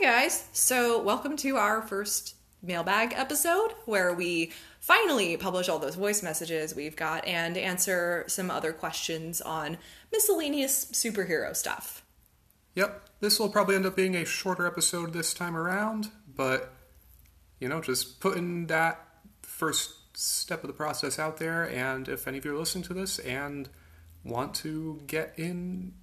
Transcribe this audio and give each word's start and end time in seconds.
Hi, 0.00 0.22
guys. 0.22 0.44
So, 0.52 1.02
welcome 1.02 1.36
to 1.38 1.56
our 1.56 1.82
first 1.82 2.36
mailbag 2.62 3.12
episode 3.16 3.72
where 3.84 4.12
we 4.14 4.52
finally 4.78 5.36
publish 5.36 5.68
all 5.68 5.80
those 5.80 5.96
voice 5.96 6.22
messages 6.22 6.72
we've 6.74 6.94
got 6.94 7.26
and 7.26 7.56
answer 7.56 8.24
some 8.28 8.48
other 8.50 8.72
questions 8.72 9.40
on 9.40 9.76
miscellaneous 10.12 10.84
superhero 10.92 11.54
stuff. 11.56 12.04
Yep, 12.76 13.08
this 13.20 13.40
will 13.40 13.48
probably 13.48 13.74
end 13.74 13.86
up 13.86 13.96
being 13.96 14.14
a 14.14 14.24
shorter 14.24 14.66
episode 14.68 15.12
this 15.12 15.34
time 15.34 15.56
around, 15.56 16.10
but 16.32 16.72
you 17.58 17.68
know, 17.68 17.80
just 17.80 18.20
putting 18.20 18.68
that 18.68 19.04
first 19.42 20.16
step 20.16 20.62
of 20.62 20.68
the 20.68 20.74
process 20.74 21.18
out 21.18 21.38
there. 21.38 21.64
And 21.68 22.08
if 22.08 22.28
any 22.28 22.38
of 22.38 22.44
you 22.44 22.54
are 22.54 22.58
listening 22.58 22.84
to 22.84 22.94
this 22.94 23.18
and 23.18 23.68
want 24.22 24.54
to 24.56 25.02
get 25.08 25.34
in 25.36 25.94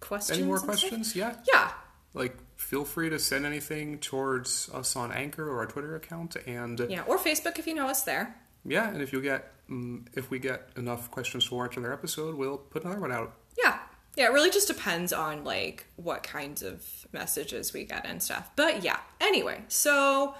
Questions? 0.00 0.38
any 0.38 0.46
more 0.46 0.56
stuff? 0.56 0.66
questions, 0.68 1.14
yeah, 1.14 1.36
Yeah. 1.52 1.72
Like 2.14 2.36
feel 2.56 2.84
free 2.84 3.08
to 3.10 3.18
send 3.18 3.44
anything 3.46 3.98
towards 3.98 4.68
us 4.72 4.96
on 4.96 5.12
Anchor 5.12 5.48
or 5.48 5.58
our 5.60 5.66
Twitter 5.66 5.96
account, 5.96 6.36
and 6.46 6.78
Yeah. 6.88 7.02
Or 7.06 7.18
Facebook 7.18 7.58
if 7.58 7.66
you 7.66 7.74
know 7.74 7.88
us 7.88 8.02
there. 8.02 8.36
yeah, 8.64 8.88
and 8.90 9.02
if 9.02 9.12
you 9.12 9.20
get 9.22 9.52
um, 9.70 10.04
if 10.14 10.30
we 10.30 10.38
get 10.38 10.68
enough 10.76 11.10
questions 11.10 11.46
to 11.48 11.54
warrant 11.54 11.76
another 11.76 11.92
episode, 11.92 12.34
we'll 12.36 12.58
put 12.58 12.84
another 12.84 13.00
one 13.00 13.12
out. 13.12 13.34
Yeah. 13.58 13.78
Yeah, 14.14 14.26
it 14.26 14.32
really 14.32 14.50
just 14.50 14.68
depends 14.68 15.10
on 15.14 15.42
like 15.42 15.86
what 15.96 16.22
kinds 16.22 16.62
of 16.62 16.86
messages 17.12 17.72
we 17.72 17.84
get 17.84 18.04
and 18.04 18.22
stuff. 18.22 18.50
But 18.56 18.84
yeah. 18.84 18.98
Anyway, 19.20 19.62
so 19.68 20.34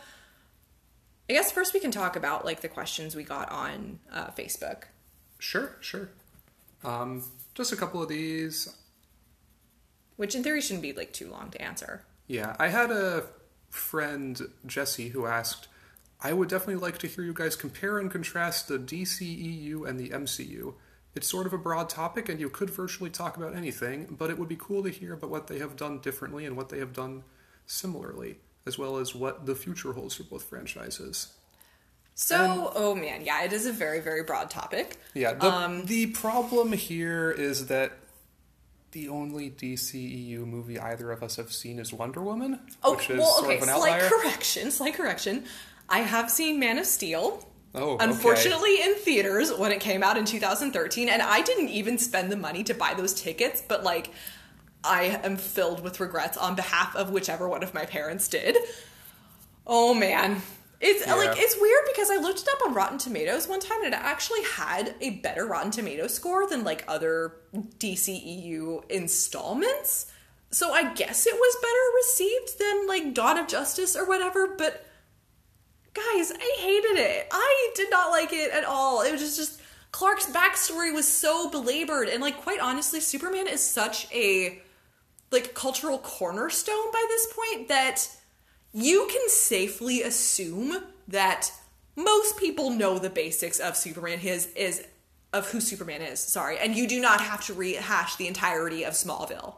I 1.30 1.32
guess 1.32 1.50
first 1.50 1.72
we 1.72 1.80
can 1.80 1.90
talk 1.90 2.14
about 2.16 2.44
like 2.44 2.60
the 2.60 2.68
questions 2.68 3.16
we 3.16 3.22
got 3.24 3.50
on 3.50 4.00
uh, 4.12 4.26
Facebook. 4.32 4.82
Sure, 5.38 5.76
sure. 5.80 6.10
Um, 6.84 7.24
just 7.54 7.72
a 7.72 7.76
couple 7.76 8.02
of 8.02 8.08
these. 8.10 8.76
Which 10.22 10.36
in 10.36 10.44
theory 10.44 10.60
shouldn't 10.60 10.82
be 10.82 10.92
like 10.92 11.12
too 11.12 11.28
long 11.28 11.50
to 11.50 11.60
answer. 11.60 12.04
Yeah, 12.28 12.54
I 12.60 12.68
had 12.68 12.92
a 12.92 13.24
friend, 13.70 14.40
Jesse, 14.64 15.08
who 15.08 15.26
asked, 15.26 15.66
I 16.20 16.32
would 16.32 16.48
definitely 16.48 16.76
like 16.76 16.98
to 16.98 17.08
hear 17.08 17.24
you 17.24 17.32
guys 17.34 17.56
compare 17.56 17.98
and 17.98 18.08
contrast 18.08 18.68
the 18.68 18.78
DCEU 18.78 19.84
and 19.84 19.98
the 19.98 20.10
MCU. 20.10 20.74
It's 21.16 21.26
sort 21.26 21.46
of 21.46 21.52
a 21.52 21.58
broad 21.58 21.88
topic, 21.88 22.28
and 22.28 22.38
you 22.38 22.48
could 22.48 22.70
virtually 22.70 23.10
talk 23.10 23.36
about 23.36 23.56
anything, 23.56 24.14
but 24.16 24.30
it 24.30 24.38
would 24.38 24.48
be 24.48 24.54
cool 24.54 24.84
to 24.84 24.90
hear 24.90 25.14
about 25.14 25.30
what 25.30 25.48
they 25.48 25.58
have 25.58 25.74
done 25.74 25.98
differently 25.98 26.46
and 26.46 26.56
what 26.56 26.68
they 26.68 26.78
have 26.78 26.92
done 26.92 27.24
similarly, 27.66 28.36
as 28.64 28.78
well 28.78 28.98
as 28.98 29.16
what 29.16 29.46
the 29.46 29.56
future 29.56 29.92
holds 29.92 30.14
for 30.14 30.22
both 30.22 30.44
franchises. 30.44 31.32
So, 32.14 32.70
oh 32.76 32.94
man, 32.94 33.24
yeah, 33.24 33.42
it 33.42 33.52
is 33.52 33.66
a 33.66 33.72
very, 33.72 33.98
very 33.98 34.22
broad 34.22 34.50
topic. 34.50 34.98
Yeah, 35.14 35.34
the, 35.34 35.46
Um, 35.46 35.86
the 35.86 36.06
problem 36.06 36.72
here 36.72 37.32
is 37.32 37.66
that 37.66 37.98
the 38.92 39.08
only 39.08 39.50
DCEU 39.50 40.46
movie 40.46 40.78
either 40.78 41.10
of 41.12 41.22
us 41.22 41.36
have 41.36 41.52
seen 41.52 41.78
is 41.78 41.92
Wonder 41.92 42.22
Woman, 42.22 42.60
Oh, 42.82 42.94
which 42.94 43.10
is 43.10 43.18
well, 43.18 43.32
sort 43.32 43.46
okay, 43.46 43.56
of 43.56 43.62
an 43.62 43.68
slight 43.74 43.92
outlier. 44.02 44.08
correction, 44.08 44.70
slight 44.70 44.94
correction. 44.94 45.44
I 45.88 46.00
have 46.00 46.30
seen 46.30 46.58
Man 46.60 46.78
of 46.78 46.86
Steel. 46.86 47.46
Oh, 47.74 47.92
okay. 47.92 48.04
Unfortunately, 48.04 48.82
in 48.82 48.94
theaters 48.96 49.50
when 49.56 49.72
it 49.72 49.80
came 49.80 50.02
out 50.02 50.18
in 50.18 50.24
2013, 50.26 51.08
and 51.08 51.22
I 51.22 51.40
didn't 51.40 51.70
even 51.70 51.96
spend 51.98 52.30
the 52.30 52.36
money 52.36 52.62
to 52.64 52.74
buy 52.74 52.92
those 52.94 53.14
tickets, 53.14 53.62
but 53.66 53.82
like, 53.82 54.10
I 54.84 55.20
am 55.22 55.36
filled 55.36 55.82
with 55.82 55.98
regrets 56.00 56.36
on 56.36 56.54
behalf 56.54 56.94
of 56.94 57.10
whichever 57.10 57.48
one 57.48 57.62
of 57.62 57.72
my 57.72 57.86
parents 57.86 58.28
did. 58.28 58.56
Oh 59.66 59.94
man. 59.94 60.42
It's 60.82 61.06
Yeah. 61.06 61.14
like 61.14 61.38
it's 61.38 61.56
weird 61.58 61.84
because 61.94 62.10
I 62.10 62.16
looked 62.16 62.40
it 62.42 62.48
up 62.48 62.66
on 62.66 62.74
Rotten 62.74 62.98
Tomatoes 62.98 63.46
one 63.46 63.60
time 63.60 63.84
and 63.84 63.94
it 63.94 64.00
actually 64.00 64.42
had 64.42 64.94
a 65.00 65.10
better 65.10 65.46
Rotten 65.46 65.70
Tomato 65.70 66.08
score 66.08 66.46
than 66.46 66.64
like 66.64 66.84
other 66.88 67.36
DCEU 67.78 68.82
installments. 68.90 70.06
So 70.50 70.72
I 70.72 70.92
guess 70.92 71.26
it 71.26 71.34
was 71.34 71.56
better 71.62 71.96
received 71.96 72.58
than 72.58 72.86
like 72.88 73.14
Dawn 73.14 73.38
of 73.38 73.46
Justice 73.46 73.96
or 73.96 74.06
whatever, 74.06 74.48
but 74.48 74.84
guys, 75.94 76.32
I 76.32 76.56
hated 76.58 76.98
it. 76.98 77.28
I 77.30 77.70
did 77.74 77.88
not 77.90 78.10
like 78.10 78.32
it 78.32 78.50
at 78.50 78.64
all. 78.64 79.02
It 79.02 79.12
was 79.12 79.20
just, 79.20 79.36
just 79.36 79.60
Clark's 79.92 80.26
backstory 80.26 80.92
was 80.92 81.06
so 81.06 81.48
belabored, 81.50 82.08
and 82.08 82.22
like 82.22 82.40
quite 82.42 82.60
honestly, 82.60 82.98
Superman 83.00 83.46
is 83.46 83.60
such 83.62 84.10
a 84.12 84.60
like 85.30 85.54
cultural 85.54 85.98
cornerstone 85.98 86.90
by 86.92 87.04
this 87.08 87.26
point 87.32 87.68
that 87.68 88.08
you 88.72 89.06
can 89.10 89.28
safely 89.28 90.02
assume 90.02 90.82
that 91.08 91.52
most 91.96 92.38
people 92.38 92.70
know 92.70 92.98
the 92.98 93.10
basics 93.10 93.58
of 93.60 93.76
Superman. 93.76 94.18
His 94.18 94.46
is 94.54 94.84
of 95.32 95.50
who 95.50 95.60
Superman 95.60 96.02
is. 96.02 96.20
Sorry, 96.20 96.58
and 96.58 96.74
you 96.74 96.86
do 96.88 97.00
not 97.00 97.20
have 97.20 97.44
to 97.46 97.54
rehash 97.54 98.16
the 98.16 98.26
entirety 98.28 98.84
of 98.84 98.94
Smallville. 98.94 99.54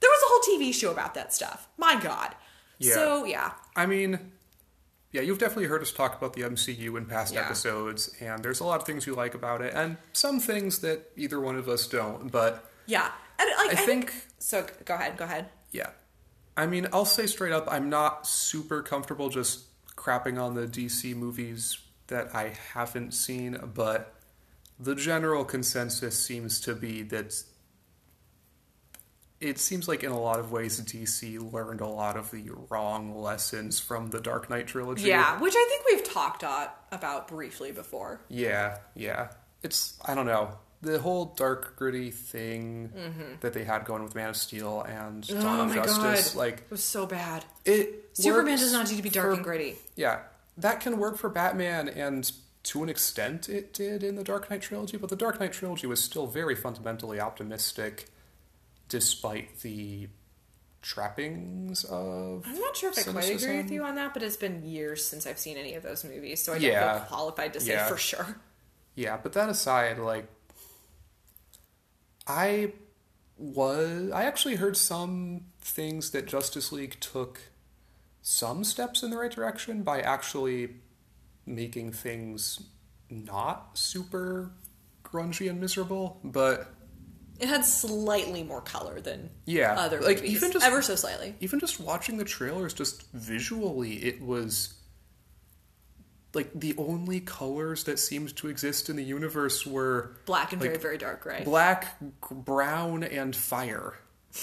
There 0.00 0.10
was 0.10 0.22
a 0.22 0.28
whole 0.28 0.58
TV 0.60 0.72
show 0.72 0.90
about 0.92 1.14
that 1.14 1.34
stuff. 1.34 1.68
My 1.76 2.00
God. 2.00 2.34
Yeah. 2.78 2.94
So 2.94 3.24
yeah. 3.24 3.52
I 3.74 3.86
mean, 3.86 4.32
yeah, 5.12 5.22
you've 5.22 5.38
definitely 5.38 5.64
heard 5.66 5.82
us 5.82 5.90
talk 5.92 6.16
about 6.16 6.34
the 6.34 6.42
MCU 6.42 6.96
in 6.96 7.06
past 7.06 7.34
Yeah. 7.34 7.40
episodes, 7.46 8.14
and 8.20 8.42
there's 8.44 8.60
a 8.60 8.64
lot 8.64 8.80
of 8.80 8.86
things 8.86 9.06
you 9.06 9.14
like 9.14 9.34
about 9.34 9.60
it, 9.62 9.72
and 9.74 9.96
some 10.12 10.38
things 10.40 10.78
that 10.80 11.10
either 11.16 11.40
one 11.40 11.56
of 11.56 11.68
us 11.68 11.86
don't. 11.86 12.30
But 12.30 12.70
Yeah. 12.86 13.10
And 13.38 13.48
like 13.58 13.76
I 13.78 13.82
I, 13.82 13.86
think, 13.86 14.10
think- 14.10 14.26
so 14.38 14.66
go 14.84 14.94
ahead, 14.94 15.16
go 15.16 15.24
ahead. 15.24 15.48
yeah, 15.72 15.90
I 16.58 16.66
mean, 16.66 16.88
I'll 16.92 17.04
say 17.04 17.26
straight 17.26 17.52
up, 17.52 17.68
I'm 17.70 17.88
not 17.88 18.26
super 18.26 18.82
comfortable 18.82 19.28
just 19.28 19.60
crapping 19.94 20.42
on 20.42 20.54
the 20.54 20.66
DC 20.66 21.14
movies 21.14 21.78
that 22.08 22.34
I 22.34 22.54
haven't 22.74 23.14
seen, 23.14 23.56
but 23.74 24.12
the 24.80 24.96
general 24.96 25.44
consensus 25.44 26.18
seems 26.18 26.60
to 26.62 26.74
be 26.74 27.02
that 27.04 27.32
it 29.40 29.60
seems 29.60 29.86
like 29.86 30.02
in 30.02 30.10
a 30.10 30.18
lot 30.18 30.40
of 30.40 30.50
ways 30.50 30.80
DC 30.80 31.52
learned 31.52 31.80
a 31.80 31.86
lot 31.86 32.16
of 32.16 32.32
the 32.32 32.50
wrong 32.68 33.14
lessons 33.16 33.78
from 33.78 34.10
the 34.10 34.20
Dark 34.20 34.50
Knight 34.50 34.66
trilogy. 34.66 35.06
Yeah, 35.06 35.38
which 35.38 35.54
I 35.56 35.66
think 35.68 35.84
we've 35.88 36.12
talked 36.12 36.42
about 36.42 37.28
briefly 37.28 37.70
before. 37.70 38.20
Yeah, 38.28 38.78
yeah. 38.96 39.28
It's 39.62 39.96
I 40.04 40.16
don't 40.16 40.26
know 40.26 40.58
the 40.80 40.98
whole 41.00 41.26
dark 41.36 41.74
gritty 41.76 42.10
thing 42.10 42.92
that 43.40 43.52
they 43.52 43.64
had 43.64 43.84
going 43.84 44.02
with 44.04 44.14
Man 44.14 44.28
of 44.30 44.36
Steel 44.36 44.82
and 44.82 45.26
Dawn 45.26 45.38
Mm-hmm. 45.38 45.46
oh 45.46 45.80
of 45.80 45.86
Justice. 45.86 46.30
god. 46.34 46.38
Like 46.38 46.58
it 46.58 46.70
was 46.70 46.84
so 46.84 47.06
bad. 47.06 47.44
it. 47.64 48.10
Superman 48.12 48.58
does 48.58 48.72
not 48.72 48.88
need 48.90 48.96
to 48.96 49.02
be 49.02 49.10
dark 49.10 49.26
for- 49.28 49.32
and 49.34 49.44
gritty. 49.44 49.76
Yeah, 49.96 50.20
that 50.56 50.80
can 50.80 50.98
work 50.98 51.16
for 51.18 51.28
Batman, 51.28 51.88
and 51.88 52.30
to 52.64 52.82
an 52.82 52.88
extent, 52.88 53.48
it 53.48 53.72
did 53.72 54.02
in 54.02 54.16
the 54.16 54.24
Dark 54.24 54.50
Knight 54.50 54.60
trilogy. 54.62 54.96
But 54.96 55.08
the 55.10 55.16
Dark 55.16 55.40
Knight 55.40 55.52
trilogy 55.52 55.86
was 55.86 56.02
still 56.02 56.26
very 56.26 56.54
fundamentally 56.56 57.18
optimistic, 57.20 58.06
despite 58.88 59.60
the 59.60 60.08
trappings 60.82 61.84
of. 61.84 62.44
I'm 62.46 62.58
not 62.60 62.76
sure 62.76 62.90
if 62.90 62.98
I 62.98 63.10
quite 63.12 63.30
agree 63.30 63.56
with 63.58 63.70
you 63.70 63.84
on 63.84 63.94
that, 63.96 64.14
but 64.14 64.22
it's 64.22 64.36
been 64.36 64.64
years 64.64 65.04
since 65.04 65.26
I've 65.26 65.38
seen 65.38 65.56
any 65.56 65.74
of 65.74 65.82
those 65.82 66.04
movies, 66.04 66.42
so 66.42 66.52
I 66.52 66.56
don't 66.58 66.64
Yeah. 66.70 66.98
feel 66.98 67.06
qualified 67.08 67.52
to 67.54 67.60
say 67.60 67.72
Yeah. 67.72 67.88
for 67.88 67.96
sure. 67.96 68.36
Yeah, 68.94 69.16
but 69.22 69.32
that 69.34 69.48
aside, 69.48 69.98
like 69.98 70.26
I 72.28 72.72
was 73.36 74.10
I 74.12 74.24
actually 74.24 74.56
heard 74.56 74.76
some 74.76 75.46
things 75.60 76.10
that 76.10 76.26
Justice 76.26 76.72
League 76.72 76.98
took 77.00 77.40
some 78.22 78.64
steps 78.64 79.02
in 79.02 79.10
the 79.10 79.16
right 79.16 79.30
direction 79.30 79.82
by 79.82 80.00
actually 80.00 80.76
making 81.46 81.92
things 81.92 82.60
not 83.08 83.78
super 83.78 84.50
grungy 85.04 85.48
and 85.48 85.60
miserable, 85.60 86.20
but 86.22 86.74
It 87.40 87.48
had 87.48 87.64
slightly 87.64 88.42
more 88.42 88.60
color 88.60 89.00
than 89.00 89.30
Yeah, 89.46 89.74
other 89.78 90.00
like, 90.00 90.16
movies, 90.16 90.32
even 90.36 90.52
just- 90.52 90.66
ever 90.66 90.82
so 90.82 90.96
slightly. 90.96 91.36
even 91.40 91.60
just 91.60 91.78
watching 91.80 92.18
the 92.18 92.24
trailers 92.24 92.74
just 92.74 93.04
visually 93.12 94.02
it 94.04 94.20
was 94.20 94.74
like 96.34 96.50
the 96.54 96.74
only 96.76 97.20
colors 97.20 97.84
that 97.84 97.98
seemed 97.98 98.36
to 98.36 98.48
exist 98.48 98.90
in 98.90 98.96
the 98.96 99.04
universe 99.04 99.66
were 99.66 100.16
Black 100.26 100.52
and 100.52 100.60
like, 100.60 100.70
very, 100.70 100.82
very 100.82 100.98
dark 100.98 101.22
gray. 101.22 101.42
black, 101.44 101.96
brown, 102.30 103.02
and 103.02 103.34
fire. 103.34 103.94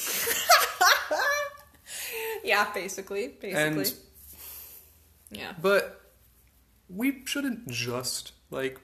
yeah, 2.43 2.71
basically, 2.73 3.27
basically. 3.27 3.51
And 3.53 3.93
yeah. 5.31 5.53
but 5.61 6.01
we 6.89 7.23
shouldn't 7.25 7.67
just 7.67 8.31
like 8.49 8.79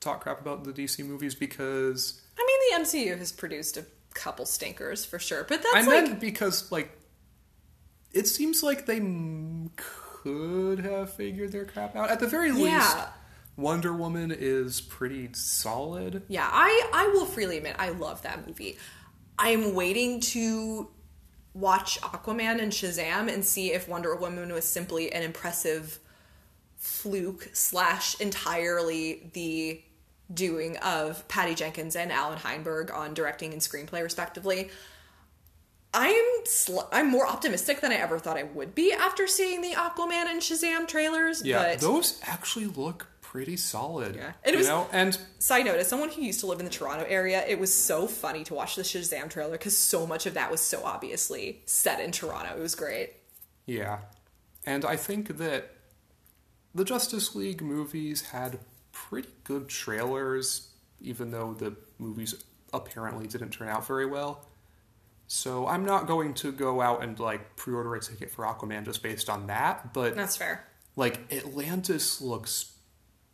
talk 0.00 0.22
crap 0.22 0.40
about 0.40 0.64
the 0.64 0.72
DC 0.72 1.04
movies 1.04 1.34
because 1.34 2.20
I 2.38 2.46
mean, 2.46 2.84
the 2.84 2.84
MCU 2.84 3.18
has 3.18 3.32
produced 3.32 3.76
a 3.76 3.84
couple 4.14 4.46
stinkers 4.46 5.04
for 5.04 5.18
sure, 5.18 5.44
but 5.44 5.62
that's 5.62 5.74
I 5.74 5.80
like 5.80 6.04
meant 6.04 6.20
because 6.20 6.70
like 6.70 6.96
it 8.12 8.28
seems 8.28 8.62
like 8.62 8.86
they 8.86 8.98
m- 8.98 9.70
could 10.22 10.80
have 10.80 11.12
figured 11.12 11.52
their 11.52 11.64
crap 11.64 11.96
out. 11.96 12.10
At 12.10 12.20
the 12.20 12.26
very 12.26 12.52
least, 12.52 12.66
Yeah. 12.66 13.08
Wonder 13.56 13.92
Woman 13.92 14.30
is 14.36 14.80
pretty 14.80 15.30
solid. 15.34 16.22
Yeah, 16.28 16.48
I 16.50 16.88
I 16.92 17.08
will 17.08 17.26
freely 17.26 17.58
admit 17.58 17.76
I 17.78 17.90
love 17.90 18.22
that 18.22 18.46
movie. 18.46 18.78
I'm 19.38 19.74
waiting 19.74 20.20
to 20.20 20.88
watch 21.54 22.00
Aquaman 22.00 22.62
and 22.62 22.72
Shazam 22.72 23.32
and 23.32 23.44
see 23.44 23.72
if 23.72 23.88
Wonder 23.88 24.14
Woman 24.16 24.52
was 24.52 24.64
simply 24.64 25.12
an 25.12 25.22
impressive 25.22 25.98
fluke 26.76 27.50
slash 27.52 28.18
entirely 28.20 29.30
the 29.34 29.82
doing 30.32 30.76
of 30.78 31.26
Patty 31.28 31.54
Jenkins 31.54 31.94
and 31.94 32.10
Allan 32.10 32.38
Heinberg 32.38 32.90
on 32.90 33.12
directing 33.12 33.52
and 33.52 33.60
screenplay 33.60 34.02
respectively. 34.02 34.70
I'm 35.94 36.24
sl- 36.44 36.80
I'm 36.90 37.10
more 37.10 37.26
optimistic 37.26 37.80
than 37.80 37.92
I 37.92 37.96
ever 37.96 38.18
thought 38.18 38.36
I 38.38 38.44
would 38.44 38.74
be 38.74 38.92
after 38.92 39.26
seeing 39.26 39.60
the 39.60 39.72
Aquaman 39.72 40.26
and 40.30 40.40
Shazam 40.40 40.88
trailers. 40.88 41.44
Yeah, 41.44 41.62
but 41.62 41.80
those 41.80 42.18
actually 42.24 42.66
look 42.66 43.08
pretty 43.20 43.56
solid. 43.56 44.14
Yeah. 44.16 44.32
And 44.44 44.46
it 44.46 44.52
you 44.52 44.58
was- 44.58 44.68
know, 44.68 44.88
and 44.92 45.18
side 45.38 45.64
note, 45.66 45.76
as 45.78 45.88
someone 45.88 46.08
who 46.10 46.22
used 46.22 46.40
to 46.40 46.46
live 46.46 46.58
in 46.60 46.64
the 46.64 46.70
Toronto 46.70 47.04
area, 47.08 47.44
it 47.46 47.58
was 47.58 47.72
so 47.72 48.06
funny 48.06 48.42
to 48.44 48.54
watch 48.54 48.76
the 48.76 48.82
Shazam 48.82 49.28
trailer 49.30 49.52
because 49.52 49.76
so 49.76 50.06
much 50.06 50.24
of 50.26 50.34
that 50.34 50.50
was 50.50 50.60
so 50.60 50.82
obviously 50.84 51.62
set 51.66 52.00
in 52.00 52.10
Toronto. 52.10 52.56
It 52.56 52.60
was 52.60 52.74
great. 52.74 53.12
yeah, 53.66 53.98
and 54.64 54.84
I 54.84 54.96
think 54.96 55.36
that 55.38 55.70
the 56.74 56.84
Justice 56.84 57.34
League 57.34 57.60
movies 57.60 58.22
had 58.22 58.58
pretty 58.92 59.28
good 59.44 59.68
trailers, 59.68 60.68
even 61.02 61.30
though 61.30 61.52
the 61.52 61.76
movies 61.98 62.34
apparently 62.72 63.26
didn't 63.26 63.50
turn 63.50 63.68
out 63.68 63.86
very 63.86 64.06
well. 64.06 64.46
So 65.34 65.66
I'm 65.66 65.86
not 65.86 66.06
going 66.06 66.34
to 66.34 66.52
go 66.52 66.82
out 66.82 67.02
and 67.02 67.18
like 67.18 67.56
pre-order 67.56 67.94
a 67.94 68.00
ticket 68.00 68.30
for 68.30 68.44
Aquaman 68.44 68.84
just 68.84 69.02
based 69.02 69.30
on 69.30 69.46
that, 69.46 69.94
but 69.94 70.14
That's 70.14 70.36
fair. 70.36 70.62
like 70.94 71.32
Atlantis 71.32 72.20
looks 72.20 72.70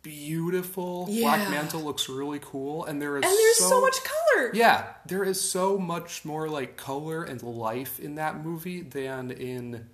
beautiful. 0.01 1.07
Yeah. 1.09 1.23
Black 1.35 1.49
Manta 1.49 1.77
looks 1.77 2.07
really 2.07 2.39
cool, 2.41 2.85
and 2.85 3.01
there 3.01 3.17
is 3.17 3.25
And 3.25 3.33
there's 3.33 3.57
so, 3.57 3.81
much 3.81 3.97
color. 4.01 4.49
Yeah, 4.53 4.85
there 5.07 5.25
is 5.25 5.41
so 5.41 5.77
much 5.77 6.23
more 6.23 6.47
like 6.47 6.77
color 6.77 7.25
and 7.25 7.43
life 7.43 7.99
in 7.99 8.15
that 8.15 8.45
movie 8.45 8.79
than 8.79 9.29
in 9.29 9.89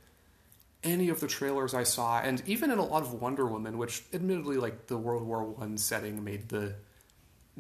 any 0.84 1.10
of 1.10 1.22
the 1.22 1.28
trailers 1.28 1.74
I 1.74 1.86
saw, 1.86 2.20
and 2.20 2.44
even 2.46 2.70
in 2.70 2.78
a 2.78 2.86
lot 2.86 3.02
of 3.02 3.20
Wonder 3.20 3.48
Woman, 3.48 3.80
which 3.80 4.04
admittedly, 4.14 4.58
like 4.58 4.86
the 4.86 4.98
World 5.00 5.24
War 5.24 5.44
One 5.44 5.80
setting, 5.80 6.24
made 6.24 6.50
the 6.50 6.76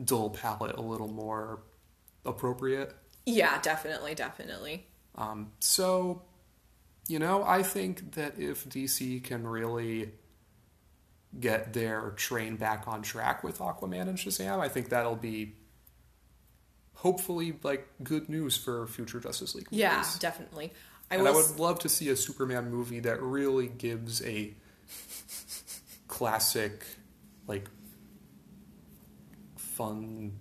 dull 0.02 0.30
palette 0.30 0.76
a 0.76 0.82
little 0.82 1.08
more 1.08 1.62
appropriate. 2.24 2.96
Yeah, 3.26 3.60
definitely, 3.62 4.16
definitely. 4.16 4.86
Um, 5.16 5.52
so, 5.60 6.22
you 7.08 7.20
know, 7.20 7.44
I 7.44 7.64
think 7.64 8.14
that 8.16 8.38
if 8.40 8.68
DC 8.70 9.24
can 9.24 9.48
really 9.48 10.12
get 11.40 11.74
their 11.74 12.12
train 12.12 12.56
back 12.56 12.88
on 12.88 13.02
track 13.02 13.44
with 13.44 13.60
Aquaman 13.60 14.08
and 14.08 14.18
Shazam, 14.18 14.60
I 14.60 14.70
think 14.70 14.90
that'll 14.90 15.16
be 15.16 15.56
hopefully 16.96 17.54
like 17.64 17.88
good 18.04 18.30
news 18.30 18.56
for 18.58 18.88
future 18.88 19.20
Justice 19.20 19.54
League 19.56 19.66
movies. 19.72 19.80
Yeah, 19.80 20.06
definitely. 20.20 20.72
I 21.12 21.16
and 21.18 21.28
I 21.28 21.32
s- 21.32 21.52
would 21.52 21.60
love 21.60 21.80
to 21.80 21.90
see 21.90 22.10
a 22.10 22.16
Superman 22.16 22.72
movie 22.72 23.00
that 23.02 23.22
really 23.22 23.68
gives 23.68 24.24
a 24.24 24.54
classic, 26.08 26.86
like, 27.48 27.70
fun 29.58 30.34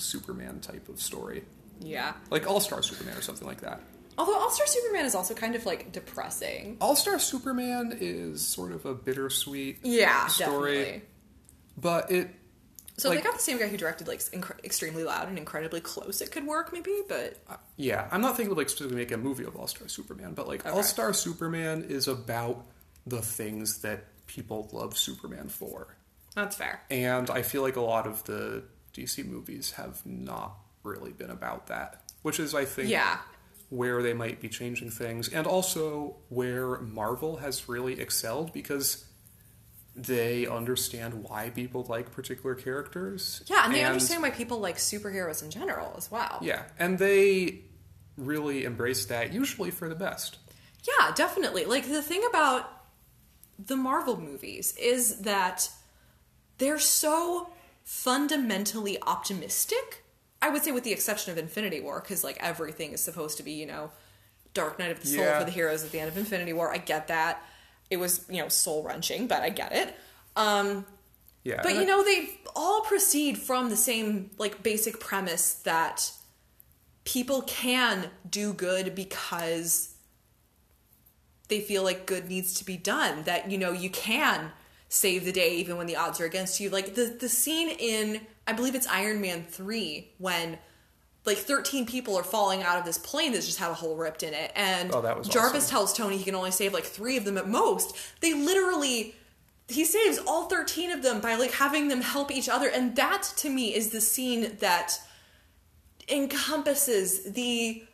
Superman 0.00 0.60
type 0.60 0.88
of 0.88 1.00
story. 1.00 1.44
Yeah. 1.80 2.14
Like 2.30 2.48
All 2.48 2.60
Star 2.60 2.82
Superman 2.82 3.16
or 3.16 3.22
something 3.22 3.46
like 3.46 3.60
that. 3.62 3.80
Although 4.18 4.36
All 4.36 4.50
Star 4.50 4.66
Superman 4.66 5.04
is 5.06 5.14
also 5.14 5.34
kind 5.34 5.54
of 5.54 5.64
like 5.66 5.92
depressing. 5.92 6.76
All 6.80 6.96
Star 6.96 7.18
Superman 7.18 7.96
is 8.00 8.44
sort 8.46 8.72
of 8.72 8.84
a 8.84 8.94
bittersweet 8.94 9.78
Yeah, 9.82 10.26
story, 10.26 10.74
definitely. 10.78 11.02
but 11.78 12.10
it 12.10 12.30
So 12.98 13.08
like- 13.08 13.18
they 13.18 13.24
got 13.24 13.34
the 13.36 13.42
same 13.42 13.58
guy 13.58 13.68
who 13.68 13.76
directed 13.78 14.08
like 14.08 14.18
Inc- 14.18 14.62
Extremely 14.64 15.04
Loud 15.04 15.28
and 15.28 15.38
Incredibly 15.38 15.80
Close. 15.80 16.20
It 16.20 16.30
could 16.32 16.46
work 16.46 16.70
maybe, 16.72 17.00
but 17.08 17.38
uh, 17.48 17.56
yeah. 17.76 18.08
I'm 18.10 18.20
not 18.20 18.36
thinking 18.36 18.52
of 18.52 18.58
like 18.58 18.68
specifically 18.68 18.98
make 18.98 19.12
a 19.12 19.16
movie 19.16 19.44
of 19.44 19.56
All 19.56 19.66
Star 19.68 19.88
Superman, 19.88 20.34
but 20.34 20.46
like 20.46 20.66
Okay. 20.66 20.74
All 20.74 20.82
Star 20.82 21.12
Superman 21.14 21.84
is 21.88 22.06
about 22.08 22.66
the 23.06 23.22
things 23.22 23.78
that 23.78 24.04
people 24.26 24.68
love 24.72 24.98
Superman 24.98 25.48
for, 25.48 25.96
that's 26.34 26.54
fair. 26.56 26.80
and 26.90 27.30
I 27.30 27.40
feel 27.42 27.62
like 27.62 27.76
a 27.76 27.80
lot 27.80 28.06
of 28.06 28.22
the 28.24 28.62
DC 28.94 29.24
movies 29.26 29.72
have 29.72 30.04
not 30.04 30.56
really 30.82 31.12
been 31.12 31.30
about 31.30 31.66
that, 31.68 32.02
which 32.22 32.40
is 32.40 32.54
I 32.54 32.64
think 32.64 32.88
Yeah. 32.88 33.18
where 33.68 34.02
they 34.02 34.14
might 34.14 34.40
be 34.40 34.48
changing 34.48 34.90
things, 34.90 35.28
and 35.28 35.46
also 35.46 36.16
where 36.28 36.78
Marvel 36.80 37.36
has 37.38 37.68
really 37.68 38.00
excelled 38.00 38.52
because 38.52 39.04
they 39.96 40.46
understand 40.46 41.24
why 41.24 41.50
people 41.50 41.84
like 41.88 42.12
particular 42.12 42.54
characters. 42.54 43.42
Yeah, 43.46 43.64
and 43.64 43.74
they 43.74 43.84
understand 43.84 44.22
why 44.22 44.30
people 44.30 44.58
like 44.58 44.76
superheroes 44.78 45.42
in 45.42 45.50
general 45.50 45.94
as 45.96 46.10
well. 46.10 46.38
Yeah, 46.42 46.62
and 46.78 46.98
they 46.98 47.62
really 48.16 48.64
embrace 48.64 49.06
that, 49.06 49.32
usually 49.32 49.70
for 49.70 49.88
the 49.88 49.94
best. 49.94 50.38
Yeah, 50.84 51.12
definitely. 51.14 51.64
Like 51.64 51.86
the 51.88 52.02
thing 52.02 52.22
about 52.28 52.70
the 53.58 53.76
Marvel 53.76 54.18
movies 54.18 54.74
is 54.80 55.20
that 55.22 55.68
they're 56.58 56.78
so 56.78 57.50
fundamentally 57.84 59.00
optimistic. 59.02 60.04
I 60.42 60.48
would 60.48 60.62
say, 60.62 60.72
with 60.72 60.84
the 60.84 60.92
exception 60.92 61.32
of 61.32 61.38
Infinity 61.38 61.80
War, 61.80 62.00
because 62.00 62.24
like 62.24 62.38
everything 62.40 62.92
is 62.92 63.00
supposed 63.02 63.36
to 63.36 63.42
be, 63.42 63.52
you 63.52 63.66
know, 63.66 63.90
Dark 64.54 64.78
Night 64.78 64.90
of 64.90 65.00
the 65.00 65.06
Soul 65.06 65.24
Yeah. 65.24 65.38
for 65.38 65.44
the 65.44 65.50
heroes 65.50 65.84
at 65.84 65.90
the 65.92 66.00
end 66.00 66.08
of 66.08 66.16
Infinity 66.16 66.52
War. 66.52 66.72
I 66.72 66.78
get 66.78 67.08
that. 67.08 67.44
It 67.90 67.98
was, 67.98 68.24
you 68.28 68.40
know, 68.40 68.48
soul 68.48 68.82
wrenching, 68.82 69.26
but 69.26 69.42
I 69.42 69.50
get 69.50 69.72
it. 69.72 69.94
Um, 70.36 70.86
Yeah, 71.44 71.60
but 71.62 71.74
you 71.74 71.84
know, 71.84 72.02
they 72.04 72.38
all 72.54 72.82
proceed 72.82 73.38
from 73.38 73.68
the 73.70 73.76
same 73.76 74.30
like 74.38 74.62
basic 74.62 74.98
premise 75.00 75.52
that 75.54 76.12
people 77.04 77.42
can 77.42 78.10
do 78.28 78.52
good 78.52 78.94
because 78.94 79.94
they 81.48 81.60
feel 81.60 81.82
like 81.82 82.06
good 82.06 82.28
needs 82.28 82.54
to 82.54 82.64
be 82.64 82.76
done. 82.76 83.24
That 83.24 83.50
you 83.50 83.58
know, 83.58 83.72
you 83.72 83.90
can 83.90 84.52
save 84.92 85.24
the 85.24 85.32
day 85.32 85.54
even 85.54 85.78
when 85.78 85.86
the 85.86 85.96
odds 85.96 86.20
are 86.20 86.24
against 86.26 86.60
you. 86.60 86.68
Like 86.68 86.94
the 86.94 87.04
the 87.18 87.28
scene 87.28 87.70
in 87.70 88.20
I 88.46 88.52
believe 88.52 88.74
it's 88.74 88.86
Iron 88.88 89.20
Man 89.22 89.44
3 89.48 90.10
when 90.18 90.58
like 91.24 91.38
13 91.38 91.86
people 91.86 92.16
are 92.16 92.22
falling 92.24 92.62
out 92.62 92.78
of 92.78 92.84
this 92.84 92.98
plane 92.98 93.32
that's 93.32 93.46
just 93.46 93.58
had 93.58 93.70
a 93.70 93.74
hole 93.74 93.94
ripped 93.96 94.22
in 94.22 94.34
it 94.34 94.50
and 94.56 94.90
Oh, 94.92 95.00
Jarvis 95.22 95.64
awesome. 95.64 95.70
tells 95.70 95.92
Tony 95.92 96.16
he 96.16 96.24
can 96.24 96.34
only 96.34 96.50
save 96.50 96.72
like 96.74 96.84
3 96.84 97.16
of 97.18 97.24
them 97.24 97.38
at 97.38 97.48
most. 97.48 97.96
They 98.20 98.34
literally 98.34 99.14
he 99.68 99.84
saves 99.84 100.18
all 100.26 100.48
13 100.48 100.90
of 100.90 101.02
them 101.02 101.20
by 101.20 101.36
like 101.36 101.52
having 101.52 101.86
them 101.88 102.00
help 102.00 102.30
each 102.32 102.48
other 102.48 102.68
and 102.68 102.96
that 102.96 103.22
to 103.36 103.48
me 103.48 103.72
is 103.74 103.90
the 103.90 104.00
scene 104.00 104.56
that 104.58 104.98
encompasses 106.08 107.22
the 107.32 107.84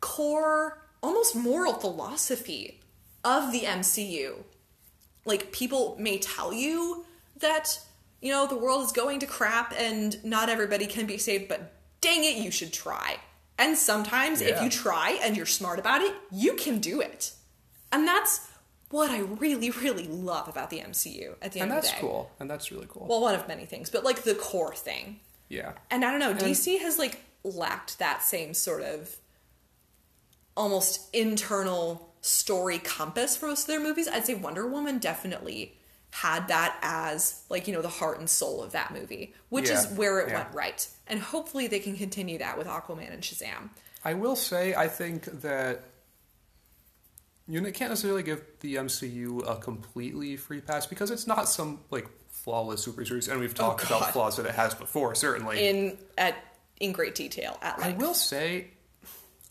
core 0.00 0.78
almost 1.02 1.34
moral 1.34 1.74
philosophy 1.74 2.80
of 3.24 3.50
the 3.52 3.62
MCU 3.62 4.44
like 5.24 5.52
people 5.52 5.96
may 5.98 6.18
tell 6.18 6.52
you 6.52 7.04
that 7.38 7.80
you 8.20 8.30
know 8.30 8.46
the 8.46 8.56
world 8.56 8.84
is 8.84 8.92
going 8.92 9.20
to 9.20 9.26
crap 9.26 9.72
and 9.76 10.22
not 10.24 10.48
everybody 10.48 10.86
can 10.86 11.06
be 11.06 11.18
saved 11.18 11.48
but 11.48 11.72
dang 12.00 12.24
it 12.24 12.36
you 12.36 12.50
should 12.50 12.72
try. 12.72 13.16
And 13.58 13.76
sometimes 13.76 14.40
if 14.40 14.60
you 14.62 14.68
try 14.70 15.20
and 15.22 15.36
you're 15.36 15.46
smart 15.46 15.78
about 15.78 16.00
it 16.00 16.14
you 16.30 16.54
can 16.54 16.78
do 16.78 17.00
it. 17.00 17.32
And 17.90 18.06
that's 18.06 18.48
what 18.90 19.10
i 19.10 19.20
really 19.20 19.70
really 19.70 20.06
love 20.06 20.48
about 20.48 20.68
the 20.68 20.78
mcu 20.78 21.34
at 21.40 21.52
the 21.52 21.60
and 21.60 21.70
end 21.70 21.78
of 21.78 21.82
the 21.82 21.88
day. 21.88 21.94
And 21.94 21.94
that's 21.94 22.00
cool, 22.00 22.30
and 22.38 22.50
that's 22.50 22.70
really 22.70 22.86
cool. 22.88 23.06
well 23.08 23.22
one 23.22 23.34
of 23.34 23.48
many 23.48 23.64
things 23.64 23.88
but 23.88 24.04
like 24.04 24.22
the 24.22 24.34
core 24.34 24.74
thing. 24.74 25.20
Yeah, 25.48 25.72
and 25.90 26.04
I 26.04 26.10
don't 26.10 26.20
know, 26.20 26.34
DC 26.34 26.80
has 26.80 26.98
like 26.98 27.20
lacked 27.44 27.98
that 27.98 28.22
same 28.22 28.54
sort 28.54 28.82
of 28.82 29.16
almost 30.56 31.14
internal 31.14 32.11
story 32.22 32.78
compass 32.78 33.36
for 33.36 33.48
most 33.48 33.62
of 33.62 33.66
their 33.66 33.80
movies. 33.80 34.08
I'd 34.08 34.24
say 34.24 34.34
Wonder 34.34 34.66
Woman 34.66 34.98
definitely 34.98 35.76
had 36.10 36.48
that 36.48 36.78
as 36.82 37.42
like, 37.50 37.66
you 37.66 37.74
know, 37.74 37.82
the 37.82 37.88
heart 37.88 38.18
and 38.18 38.28
soul 38.28 38.62
of 38.62 38.72
that 38.72 38.92
movie, 38.92 39.34
which 39.48 39.68
is 39.68 39.86
where 39.88 40.20
it 40.20 40.28
yeah. 40.28 40.42
went 40.42 40.54
right. 40.54 40.88
And 41.06 41.20
hopefully 41.20 41.66
they 41.66 41.80
can 41.80 41.96
continue 41.96 42.38
that 42.38 42.56
with 42.56 42.66
Aquaman 42.66 43.12
and 43.12 43.22
Shazam. 43.22 43.70
I 44.04 44.14
will 44.14 44.36
say 44.36 44.74
I 44.74 44.88
think 44.88 45.24
that 45.42 45.84
you 47.48 47.60
can't 47.62 47.90
necessarily 47.90 48.22
give 48.22 48.42
the 48.60 48.76
MCU 48.76 49.48
a 49.48 49.56
completely 49.56 50.36
free 50.36 50.60
pass 50.60 50.86
because 50.86 51.10
it's 51.10 51.26
not 51.26 51.48
some 51.48 51.80
like 51.90 52.08
flawless 52.28 52.82
super 52.82 53.04
series, 53.04 53.28
and 53.28 53.40
we've 53.40 53.52
oh, 53.52 53.62
talked 53.62 53.90
Oh, 53.90 53.96
about 53.96 54.12
flaws 54.12 54.36
that 54.36 54.46
it 54.46 54.54
has 54.54 54.74
before. 54.74 55.14
Certainly, 55.14 55.66
In 55.66 55.98
at 56.16 56.36
in 56.80 56.92
great 56.92 57.14
detail 57.14 57.58
at 57.62 57.78
I 57.78 57.92
will 57.92 58.14
say, 58.14 58.68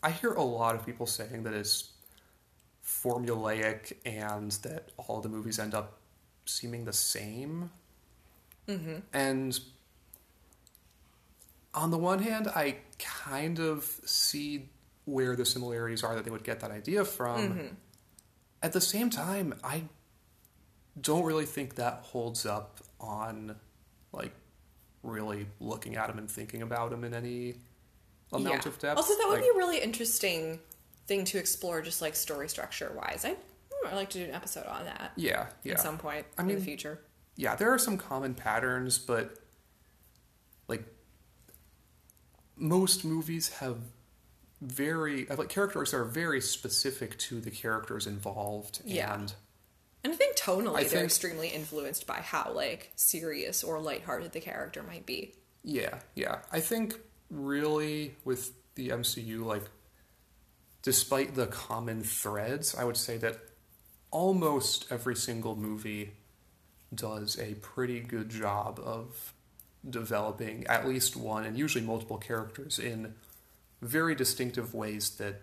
I 0.02 0.10
hear 0.10 0.32
a 0.32 0.42
lot 0.42 0.74
of 0.74 0.84
people 0.84 1.06
saying 1.06 1.44
that 1.44 1.54
it's 1.54 1.91
formulaic 3.02 3.94
and 4.04 4.52
that 4.62 4.90
all 4.96 5.20
the 5.20 5.28
movies 5.28 5.58
end 5.58 5.74
up 5.74 5.98
seeming 6.44 6.84
the 6.84 6.92
same. 6.92 7.70
Mm-hmm. 8.68 8.96
And 9.12 9.58
on 11.74 11.90
the 11.90 11.98
one 11.98 12.20
hand, 12.20 12.48
I 12.48 12.76
kind 12.98 13.58
of 13.58 13.84
see 14.04 14.68
where 15.04 15.34
the 15.34 15.44
similarities 15.44 16.04
are 16.04 16.14
that 16.14 16.24
they 16.24 16.30
would 16.30 16.44
get 16.44 16.60
that 16.60 16.70
idea 16.70 17.04
from. 17.04 17.76
At 18.62 18.72
the 18.72 18.80
same 18.80 19.10
time, 19.10 19.54
I 19.64 19.84
don't 21.00 21.24
really 21.24 21.46
think 21.46 21.76
that 21.76 21.94
holds 22.04 22.46
up 22.46 22.78
on 23.00 23.56
like 24.12 24.32
really 25.02 25.46
looking 25.58 25.96
at 25.96 26.06
them 26.06 26.18
and 26.18 26.30
thinking 26.30 26.62
about 26.62 26.90
them 26.90 27.02
in 27.02 27.14
any 27.14 27.54
amount 28.32 28.64
Yeah. 28.64 28.68
of 28.68 28.78
depth. 28.78 28.96
Also, 28.98 29.14
that 29.16 29.26
would 29.28 29.40
Like, 29.40 29.42
be 29.42 29.58
really 29.58 29.80
interesting 29.80 30.60
thing 31.16 31.24
to 31.26 31.38
explore, 31.38 31.82
just 31.82 32.00
like 32.00 32.14
story 32.14 32.48
structure 32.48 32.90
wise. 32.96 33.24
I 33.24 33.30
hmm, 33.70 33.86
I'd 33.88 33.94
like 33.96 34.10
to 34.10 34.18
do 34.18 34.24
an 34.24 34.30
episode 34.34 34.66
on 34.66 34.84
that 34.86 35.12
yeah, 35.16 35.46
yeah. 35.64 35.72
at 35.74 35.80
some 35.80 35.98
point 35.98 36.24
I 36.38 36.42
in 36.42 36.48
mean- 36.48 36.58
the 36.58 36.64
future. 36.64 37.00
yeah, 37.36 37.54
there 37.56 37.70
are 37.72 37.78
some 37.78 37.98
common 37.98 38.34
patterns, 38.34 38.98
but 38.98 39.36
like 40.68 40.84
most 42.56 43.04
movies 43.04 43.48
have 43.60 43.76
very 44.60 45.28
uh, 45.28 45.36
like 45.36 45.48
characters 45.48 45.92
are 45.92 46.04
very 46.04 46.40
specific 46.40 47.18
to 47.18 47.40
the 47.40 47.50
characters 47.50 48.06
involved 48.06 48.80
Yeah. 48.84 49.14
and 49.14 49.34
And 50.04 50.12
I 50.12 50.16
think 50.16 50.36
tonally 50.36 50.76
I 50.76 50.80
they're 50.82 50.88
think- 50.90 51.04
extremely 51.04 51.48
influenced 51.48 52.06
by 52.06 52.16
how 52.20 52.52
like 52.54 52.92
serious 52.96 53.62
or 53.64 53.80
lighthearted 53.80 54.32
the 54.32 54.40
character 54.40 54.82
might 54.82 55.04
be. 55.06 55.34
Yeah, 55.64 55.98
yeah. 56.14 56.38
I 56.50 56.60
think 56.60 56.94
really 57.30 58.14
with 58.24 58.52
the 58.74 58.88
MCU, 58.90 59.44
like, 59.44 59.62
despite 60.82 61.34
the 61.34 61.46
common 61.46 62.02
threads, 62.02 62.74
I 62.74 62.84
would 62.84 62.96
say 62.96 63.16
that 63.18 63.38
almost 64.10 64.86
every 64.90 65.16
single 65.16 65.56
movie 65.56 66.12
does 66.94 67.38
a 67.38 67.54
pretty 67.54 68.00
good 68.00 68.28
job 68.28 68.78
of 68.84 69.32
developing 69.88 70.66
at 70.66 70.86
least 70.86 71.16
one 71.16 71.44
and 71.44 71.56
usually 71.56 71.84
multiple 71.84 72.18
characters 72.18 72.78
in 72.78 73.14
very 73.80 74.14
distinctive 74.14 74.74
ways 74.74 75.10
that 75.16 75.42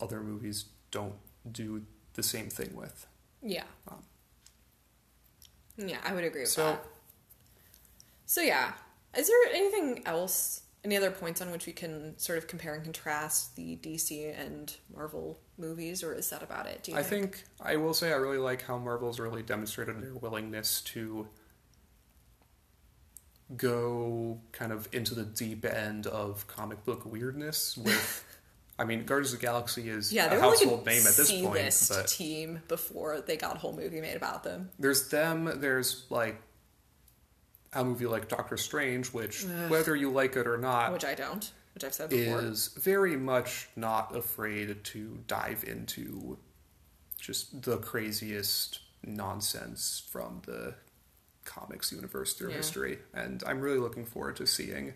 other 0.00 0.20
movies 0.20 0.64
don't 0.90 1.14
do 1.50 1.82
the 2.14 2.22
same 2.22 2.48
thing 2.48 2.74
with. 2.74 3.06
Yeah. 3.42 3.64
Um, 3.88 4.02
yeah, 5.76 5.98
I 6.04 6.14
would 6.14 6.24
agree 6.24 6.42
with 6.42 6.50
So- 6.50 6.64
that. 6.64 6.84
So 8.26 8.40
yeah, 8.42 8.72
is 9.16 9.26
there 9.28 9.52
anything 9.54 10.06
else? 10.06 10.62
Any 10.82 10.96
other 10.96 11.10
points 11.10 11.42
on 11.42 11.50
which 11.50 11.66
we 11.66 11.72
can 11.72 12.18
sort 12.18 12.38
of 12.38 12.46
compare 12.46 12.74
and 12.74 12.82
contrast 12.82 13.54
the 13.56 13.76
DC 13.76 14.34
and 14.38 14.74
Marvel 14.94 15.38
movies, 15.58 16.02
or 16.02 16.14
is 16.14 16.30
that 16.30 16.42
about 16.42 16.66
it? 16.66 16.82
Do 16.84 16.92
you 16.92 16.98
I 16.98 17.02
think 17.02 17.44
I 17.60 17.76
will 17.76 17.92
say 17.92 18.12
I 18.12 18.16
really 18.16 18.38
like 18.38 18.62
how 18.62 18.78
Marvel's 18.78 19.20
really 19.20 19.42
demonstrated 19.42 20.00
their 20.02 20.14
willingness 20.14 20.80
to 20.82 21.28
go 23.56 24.40
kind 24.52 24.72
of 24.72 24.88
into 24.92 25.14
the 25.14 25.24
deep 25.24 25.64
end 25.64 26.06
of 26.06 26.46
comic 26.46 26.84
book 26.84 27.04
weirdness 27.04 27.76
with 27.76 28.24
I 28.78 28.84
mean 28.84 29.04
Guardians 29.04 29.32
of 29.34 29.40
the 29.40 29.46
Galaxy 29.46 29.88
is 29.88 30.12
Yeah, 30.12 30.26
a 30.26 30.36
were 30.36 30.36
like 30.36 30.50
household 30.60 30.82
a 30.86 30.90
name 30.90 31.00
at 31.06 31.14
this 31.16 31.30
point, 31.30 31.56
C-list 31.56 31.88
but 31.90 32.06
team 32.08 32.62
before 32.68 33.20
they 33.20 33.36
got 33.36 33.56
a 33.56 33.58
whole 33.58 33.74
movie 33.74 34.00
made 34.00 34.16
about 34.16 34.44
them. 34.44 34.70
there's 34.78 35.08
them, 35.08 35.50
there's 35.56 36.06
like 36.10 36.40
a 37.72 37.84
movie 37.84 38.06
like 38.06 38.28
Doctor 38.28 38.56
Strange, 38.56 39.08
which 39.12 39.44
whether 39.68 39.94
you 39.94 40.10
like 40.10 40.36
it 40.36 40.46
or 40.46 40.58
not 40.58 40.92
Which 40.92 41.04
I 41.04 41.14
don't, 41.14 41.50
which 41.74 41.84
I've 41.84 41.94
said 41.94 42.10
before. 42.10 42.40
is 42.42 42.68
very 42.76 43.16
much 43.16 43.68
not 43.76 44.14
afraid 44.16 44.82
to 44.84 45.18
dive 45.26 45.64
into 45.64 46.36
just 47.20 47.62
the 47.62 47.76
craziest 47.78 48.80
nonsense 49.04 50.02
from 50.10 50.42
the 50.46 50.74
comics 51.44 51.92
universe 51.92 52.34
through 52.34 52.50
Yeah. 52.50 52.56
history. 52.56 52.98
And 53.14 53.42
I'm 53.46 53.60
really 53.60 53.78
looking 53.78 54.04
forward 54.04 54.36
to 54.36 54.46
seeing 54.46 54.94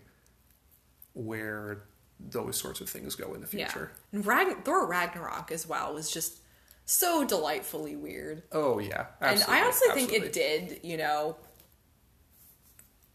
where 1.13 1.83
those 2.19 2.57
sorts 2.57 2.81
of 2.81 2.89
things 2.89 3.15
go 3.15 3.33
in 3.33 3.41
the 3.41 3.47
future. 3.47 3.91
Yeah. 3.93 4.17
And 4.19 4.25
Ragn- 4.25 4.63
Thor 4.63 4.85
Ragnarok 4.85 5.51
as 5.51 5.67
well 5.67 5.93
was 5.93 6.09
just 6.11 6.39
so 6.85 7.25
delightfully 7.25 7.95
weird. 7.95 8.43
Oh 8.51 8.79
yeah. 8.79 9.07
and 9.21 9.29
I 9.29 9.33
absolutely, 9.33 9.61
honestly 9.61 9.89
think 10.05 10.13
it 10.23 10.33
did, 10.33 10.79
you 10.83 10.97
know, 10.97 11.37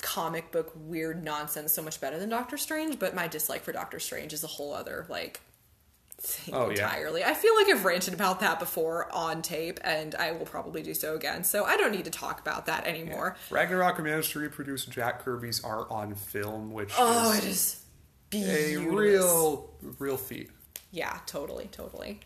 comic 0.03 0.51
book 0.53 0.73
weird 0.77 1.23
nonsense 1.25 1.73
so 1.73 1.83
much 1.83 2.01
better 2.01 2.19
than 2.19 2.29
Doctor 2.29 2.57
Strange, 2.57 2.99
but 2.99 3.15
my 3.15 3.27
dislike 3.29 3.63
for 3.63 3.73
Doctor 3.73 3.99
Strange 4.01 4.33
is 4.33 4.43
a 4.45 4.49
whole 4.49 4.73
other 4.75 5.07
like 5.09 5.41
thing 6.19 6.55
Oh, 6.55 6.65
yeah. 6.69 6.85
entirely. 6.85 7.25
I 7.25 7.33
feel 7.35 7.55
like 7.57 7.69
I've 7.69 7.85
ranted 7.85 8.13
about 8.15 8.41
that 8.41 8.59
before 8.59 9.11
on 9.13 9.41
tape 9.43 9.81
and 9.83 10.15
I 10.15 10.33
will 10.33 10.45
probably 10.47 10.83
do 10.83 10.93
so 10.93 11.15
again. 11.15 11.45
So 11.45 11.65
I 11.65 11.77
don't 11.79 11.93
need 11.93 12.05
to 12.05 12.11
talk 12.11 12.41
about 12.41 12.67
that 12.67 12.87
anymore. 12.87 13.37
Ragnarok 13.51 13.99
managed 14.03 14.33
to 14.33 14.39
reproduce 14.41 14.85
Jack 14.85 15.25
Kirby's 15.25 15.65
art 15.65 15.87
on 15.91 16.15
film, 16.15 16.73
which 16.73 16.93
Oh, 16.99 17.33
is 17.33 17.83
it 18.33 18.37
is 18.37 18.77
a 18.77 18.91
real 18.91 19.71
real 19.99 20.17
feat. 20.19 20.51
Yeah, 20.93 21.19
totally, 21.27 21.69
totally. 21.73 22.21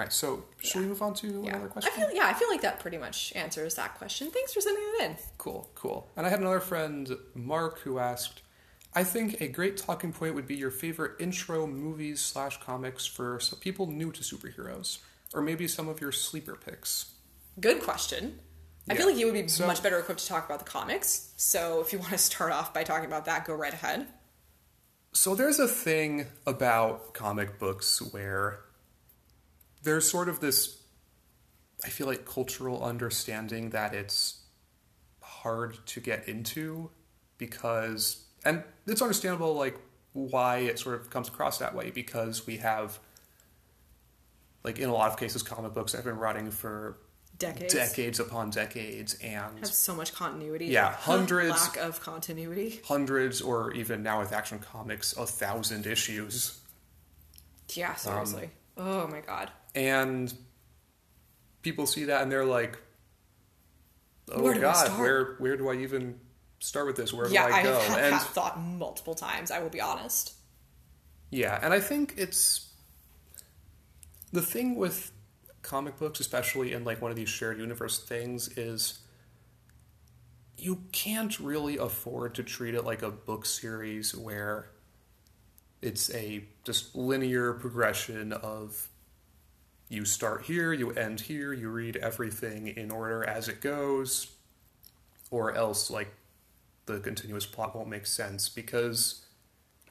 All 0.00 0.04
right, 0.06 0.12
so 0.14 0.44
should 0.62 0.80
we 0.80 0.86
move 0.86 1.02
on 1.02 1.12
to 1.16 1.26
Yeah. 1.44 1.50
another 1.50 1.66
I 1.66 1.68
question? 1.68 1.92
feel 1.92 2.10
yeah, 2.14 2.24
I 2.24 2.32
feel 2.32 2.48
like 2.48 2.62
that 2.62 2.80
pretty 2.80 2.96
much 2.96 3.34
answers 3.36 3.74
that 3.74 3.98
question. 3.98 4.30
Thanks 4.30 4.54
for 4.54 4.62
sending 4.62 4.82
it 4.82 5.02
in. 5.02 5.16
Cool, 5.36 5.70
cool. 5.74 6.08
And 6.16 6.26
I 6.26 6.30
had 6.30 6.40
another 6.40 6.58
friend, 6.60 7.18
Mark, 7.34 7.80
who 7.80 7.98
asked, 7.98 8.40
I 8.94 9.04
think 9.04 9.42
a 9.42 9.48
great 9.48 9.76
talking 9.76 10.10
point 10.10 10.34
would 10.34 10.46
be 10.46 10.56
your 10.56 10.70
favorite 10.70 11.20
intro 11.20 11.66
movies 11.66 12.20
slash 12.22 12.58
comics 12.60 13.04
for 13.04 13.38
people 13.60 13.88
new 13.88 14.10
to 14.10 14.22
superheroes, 14.22 15.00
or 15.34 15.42
maybe 15.42 15.68
some 15.68 15.86
of 15.86 16.00
your 16.00 16.12
sleeper 16.12 16.56
picks. 16.56 17.10
Good 17.60 17.82
question. 17.82 18.40
I 18.88 18.94
feel 18.94 19.04
like 19.06 19.18
you 19.18 19.26
would 19.26 19.34
be 19.34 19.48
So- 19.48 19.66
much 19.66 19.82
better 19.82 19.98
equipped 19.98 20.20
to 20.20 20.26
talk 20.26 20.46
about 20.46 20.60
the 20.60 20.64
comics. 20.64 21.34
So 21.36 21.82
if 21.82 21.92
you 21.92 21.98
want 22.04 22.12
to 22.12 22.18
start 22.18 22.52
off 22.52 22.72
by 22.72 22.84
talking 22.84 23.04
about 23.04 23.26
that, 23.26 23.44
go 23.44 23.52
right 23.54 23.74
ahead. 23.74 24.06
So 25.12 25.34
there's 25.34 25.58
a 25.58 25.68
thing 25.68 26.24
about 26.46 27.12
comic 27.12 27.58
books 27.58 28.00
where 28.14 28.60
there's 29.82 30.08
sort 30.10 30.28
of 30.28 30.40
this, 30.40 30.78
I 31.84 31.88
feel 31.88 32.06
like, 32.06 32.24
cultural 32.24 32.82
understanding 32.84 33.70
that 33.70 33.94
it's 33.94 34.42
hard 35.22 35.78
to 35.86 36.00
get 36.00 36.28
into 36.28 36.90
because, 37.38 38.24
and 38.44 38.62
it's 38.86 39.00
understandable, 39.02 39.54
like, 39.54 39.78
why 40.12 40.58
it 40.58 40.78
sort 40.78 41.00
of 41.00 41.08
comes 41.10 41.28
across 41.28 41.58
that 41.58 41.74
way 41.74 41.90
because 41.90 42.46
we 42.46 42.56
have, 42.58 42.98
like, 44.64 44.78
in 44.78 44.88
a 44.88 44.92
lot 44.92 45.10
of 45.10 45.18
cases, 45.18 45.42
comic 45.42 45.72
books 45.72 45.92
have 45.92 46.04
been 46.04 46.18
running 46.18 46.50
for 46.50 46.98
Decades. 47.38 47.72
decades 47.72 48.20
upon 48.20 48.50
decades 48.50 49.16
and 49.22 49.58
Have 49.60 49.68
so 49.68 49.94
much 49.94 50.12
continuity. 50.12 50.66
Yeah, 50.66 50.92
hundreds- 50.92 51.48
Lack 51.68 51.76
of 51.78 52.00
continuity. 52.02 52.82
hundreds, 52.84 53.40
or 53.40 53.72
even 53.72 54.02
now 54.02 54.20
with 54.20 54.32
Action 54.32 54.58
Comics, 54.58 55.14
a 55.16 55.24
thousand 55.26 55.86
issues. 55.86 56.58
Yeah, 57.72 57.94
seriously. 57.94 58.44
Um, 58.44 58.50
oh 58.80 59.06
my 59.08 59.20
god. 59.20 59.50
and 59.74 60.32
people 61.62 61.86
see 61.86 62.04
that 62.04 62.22
and 62.22 62.32
they're 62.32 62.44
like 62.44 62.78
oh 64.32 64.42
Where 64.42 64.58
god 64.58 64.98
where 64.98 65.34
where 65.38 65.56
do 65.56 65.68
i 65.68 65.74
even 65.74 66.18
start 66.60 66.86
with 66.86 66.96
this 66.96 67.12
where 67.12 67.28
Yeah, 67.28 67.46
do 67.48 67.52
i 67.54 67.58
I 67.58 67.62
go 67.62 67.72
have 67.74 67.82
had 67.82 68.04
and 68.04 68.12
that 68.14 68.22
thought 68.22 68.58
multiple 68.60 69.14
times. 69.14 69.50
I 69.50 69.58
will 69.60 69.68
be 69.70 69.80
honest. 69.80 70.34
yeah 71.30 71.58
and 71.62 71.72
i 71.74 71.80
think 71.80 72.14
it's 72.16 72.72
the 74.32 74.42
thing 74.42 74.76
with 74.76 75.12
comic 75.62 75.98
books 75.98 76.20
especially 76.20 76.72
in 76.72 76.84
like 76.84 77.02
one 77.02 77.10
of 77.10 77.16
these 77.16 77.28
shared 77.28 77.58
universe 77.58 77.98
things 77.98 78.48
is 78.56 79.00
you 80.56 80.82
can't 80.92 81.38
really 81.40 81.76
afford 81.78 82.34
to 82.36 82.42
treat 82.42 82.74
it 82.74 82.84
like 82.84 83.02
a 83.02 83.10
book 83.10 83.44
series 83.46 84.14
where 84.16 84.70
it's 85.82 86.12
a 86.14 86.44
just 86.64 86.94
linear 86.94 87.52
progression 87.54 88.32
of 88.32 88.88
you 89.88 90.04
start 90.04 90.42
here, 90.42 90.72
you 90.72 90.90
end 90.92 91.20
here, 91.22 91.52
you 91.52 91.68
read 91.68 91.96
everything 91.96 92.68
in 92.68 92.90
order 92.90 93.24
as 93.24 93.48
it 93.48 93.60
goes, 93.60 94.28
or 95.30 95.52
else 95.54 95.90
like 95.90 96.12
the 96.86 97.00
continuous 97.00 97.46
plot 97.46 97.74
won't 97.74 97.88
make 97.88 98.06
sense 98.06 98.48
because 98.48 99.24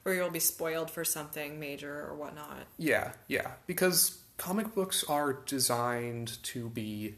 Or 0.04 0.14
you'll 0.14 0.30
be 0.30 0.40
spoiled 0.40 0.90
for 0.90 1.04
something 1.04 1.58
major 1.60 2.06
or 2.08 2.14
whatnot. 2.14 2.66
yeah, 2.78 3.12
yeah, 3.28 3.52
because 3.66 4.18
comic 4.38 4.74
books 4.74 5.04
are 5.08 5.34
designed 5.44 6.42
to 6.44 6.70
be 6.70 7.16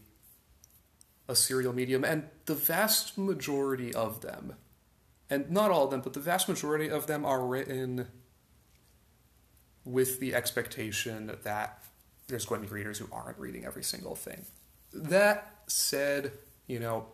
a 1.29 1.37
serial 1.37 1.73
medium 1.73 2.05
and 2.05 2.25
the 2.47 2.55
vast 2.55 3.17
majority 3.17 3.95
of 3.95 4.23
them 4.23 4.55
and 5.31 5.49
not 5.51 5.71
all 5.71 5.85
of 5.85 5.91
them, 5.93 6.01
but 6.01 6.15
the 6.15 6.21
vast 6.21 6.49
majority 6.49 6.91
of 6.91 7.07
them 7.07 7.25
are 7.25 7.47
written 7.47 8.09
with 9.85 10.21
the 10.21 10.35
expectation 10.35 11.37
that 11.43 11.83
there's 12.29 12.47
going 12.47 12.63
to 12.63 12.69
be 12.69 12.75
readers 12.75 12.99
who 12.99 13.09
aren't 13.13 13.39
reading 13.39 13.65
every 13.65 13.83
single 13.83 14.15
thing. 14.15 14.47
That 14.93 15.63
said, 15.67 16.33
you 16.67 16.79
know, 16.79 17.07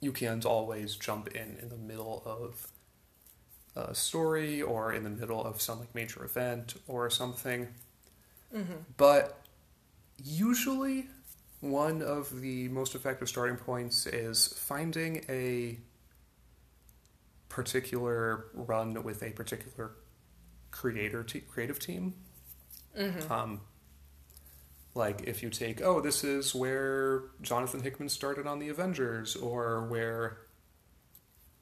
you 0.00 0.12
can't 0.12 0.44
always 0.44 0.96
jump 0.96 1.28
in 1.28 1.56
in 1.60 1.68
the 1.68 1.76
middle 1.76 2.22
of 2.26 2.68
a 3.74 3.94
story 3.94 4.62
or 4.62 4.92
in 4.92 5.04
the 5.04 5.10
middle 5.10 5.44
of 5.44 5.60
some 5.60 5.80
like 5.80 5.94
major 5.94 6.24
event 6.24 6.74
or 6.86 7.10
something. 7.10 7.68
Mm-hmm. 8.54 8.72
But 8.96 9.42
usually, 10.22 11.08
one 11.60 12.02
of 12.02 12.40
the 12.40 12.68
most 12.68 12.94
effective 12.94 13.28
starting 13.28 13.56
points 13.56 14.06
is 14.06 14.48
finding 14.48 15.24
a 15.28 15.78
particular 17.48 18.46
run 18.54 19.02
with 19.02 19.22
a 19.22 19.30
particular 19.30 19.92
creator 20.76 21.22
te- 21.22 21.40
creative 21.40 21.78
team. 21.78 22.14
Um, 23.30 23.60
like 24.94 25.22
if 25.24 25.42
you 25.42 25.50
take, 25.50 25.82
oh, 25.82 26.00
this 26.00 26.24
is 26.24 26.54
where 26.54 27.24
Jonathan 27.42 27.82
Hickman 27.82 28.08
started 28.08 28.46
on 28.46 28.58
the 28.58 28.68
Avengers, 28.68 29.36
or 29.36 29.86
where, 29.88 30.38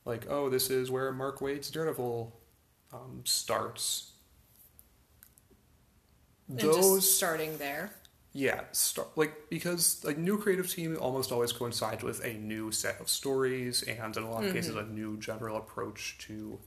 like, 0.05 0.27
oh, 0.31 0.49
this 0.49 0.71
is 0.71 0.91
where 0.91 1.13
Mark 1.13 1.41
Waid's 1.41 1.71
Daredevil 1.71 2.33
um, 2.93 3.23
starts. 3.25 4.13
And 6.49 6.61
Those 6.61 7.13
starting 7.13 7.57
there. 7.59 7.91
yeah, 8.33 8.65
start, 8.73 9.09
like 9.17 9.33
because 9.49 10.05
a 10.05 10.13
new 10.13 10.37
creative 10.39 10.69
team 10.71 10.97
almost 11.01 11.33
always 11.33 11.53
coincides 11.53 12.03
with 12.03 12.25
a 12.25 12.35
new 12.35 12.71
set 12.71 13.01
of 13.01 13.09
stories 13.09 13.83
and 13.83 14.17
in 14.17 14.23
a 14.23 14.31
lot 14.31 14.45
of 14.45 14.53
cases 14.53 14.77
a 14.77 14.85
new 14.85 15.17
general 15.19 15.57
approach 15.57 16.19
to 16.19 16.59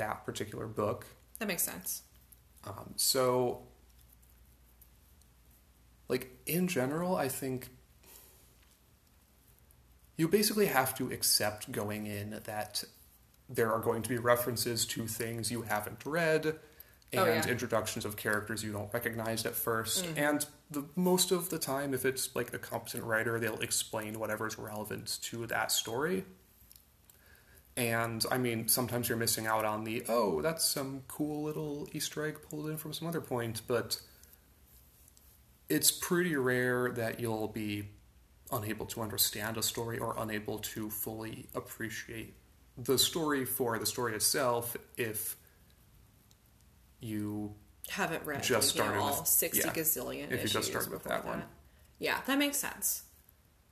that 0.00 0.24
particular 0.24 0.66
book. 0.66 1.06
That 1.38 1.46
makes 1.48 1.62
sense. 1.62 2.02
Um, 2.66 2.92
so, 2.96 3.62
like 6.08 6.30
in 6.46 6.66
general, 6.68 7.16
I 7.16 7.28
think 7.28 7.68
you 10.16 10.28
basically 10.28 10.66
have 10.66 10.94
to 10.98 11.10
accept 11.10 11.70
going 11.72 12.06
in 12.06 12.40
that 12.44 12.84
there 13.48 13.72
are 13.72 13.80
going 13.80 14.02
to 14.02 14.08
be 14.08 14.18
references 14.18 14.84
to 14.86 15.06
things 15.06 15.50
you 15.50 15.62
haven't 15.62 16.04
read 16.04 16.46
and 17.12 17.20
Oh, 17.20 17.24
yeah. 17.24 17.48
introductions 17.48 18.04
of 18.04 18.16
characters 18.16 18.62
you 18.62 18.70
don't 18.72 18.92
recognize 18.92 19.44
at 19.44 19.54
1st 19.54 20.16
And 20.16 20.46
the 20.70 20.84
most 20.94 21.32
of 21.32 21.48
the 21.50 21.58
time, 21.58 21.92
if 21.94 22.04
it's 22.04 22.36
like 22.36 22.52
a 22.54 22.58
competent 22.58 23.02
writer, 23.04 23.40
they'll 23.40 23.58
explain 23.60 24.18
whatever's 24.20 24.56
relevant 24.58 25.18
to 25.22 25.46
that 25.46 25.72
story. 25.72 26.24
And 27.76 28.24
I 28.30 28.38
mean, 28.38 28.68
sometimes 28.68 29.08
you're 29.08 29.16
missing 29.18 29.46
out 29.46 29.64
on 29.64 29.84
the, 29.84 30.04
oh, 30.08 30.42
that's 30.42 30.64
some 30.64 31.02
cool 31.08 31.44
little 31.44 31.88
Easter 31.92 32.26
egg 32.26 32.38
pulled 32.48 32.68
in 32.68 32.76
from 32.76 32.92
some 32.92 33.08
other 33.08 33.20
point, 33.20 33.62
but 33.66 34.00
it's 35.68 35.90
pretty 35.90 36.36
rare 36.36 36.90
that 36.92 37.20
you'll 37.20 37.48
be 37.48 37.88
unable 38.52 38.84
to 38.86 39.00
understand 39.00 39.56
a 39.56 39.62
story 39.62 39.98
or 39.98 40.14
unable 40.18 40.58
to 40.58 40.90
fully 40.90 41.46
appreciate 41.54 42.34
the 42.76 42.98
story 42.98 43.44
for 43.44 43.78
the 43.78 43.86
story 43.86 44.14
itself 44.14 44.76
if 44.96 45.36
you 47.00 47.54
Haven't 47.88 48.24
read 48.24 48.42
Just 48.42 48.70
started 48.70 48.98
all 48.98 49.20
with- 49.20 49.28
60 49.28 49.58
yeah. 49.66 49.72
gazillion 49.72 50.30
If 50.32 50.42
you 50.42 50.48
just 50.48 50.68
started 50.68 50.90
with 50.90 51.02
before 51.02 51.16
that 51.18 51.24
one. 51.26 51.44
Yeah, 51.98 52.20
that 52.26 52.38
makes 52.38 52.56
sense. 52.56 53.04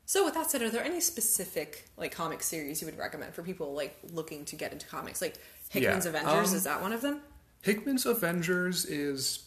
So 0.09 0.25
with 0.25 0.33
that 0.35 0.51
said, 0.51 0.63
are 0.63 0.71
there 0.71 0.83
any 0.83 1.03
specific 1.03 1.85
like 1.99 2.13
comic 2.13 2.43
series 2.43 2.81
you 2.81 2.87
would 2.87 2.97
recommend 2.97 3.35
for 3.35 3.43
people 3.43 3.75
like 3.75 3.95
looking 4.11 4.47
to 4.47 4.57
get 4.57 4.73
into 4.73 4.87
comics? 4.87 5.21
Like 5.21 5.35
Hickman's 5.69 6.07
Yeah, 6.07 6.13
Avengers, 6.13 6.51
um, 6.51 6.57
is 6.57 6.65
that 6.65 6.81
one 6.81 6.95
of 6.95 7.03
them? 7.03 7.21
Hickman's 7.61 8.07
Avengers 8.07 8.87
is 8.87 9.45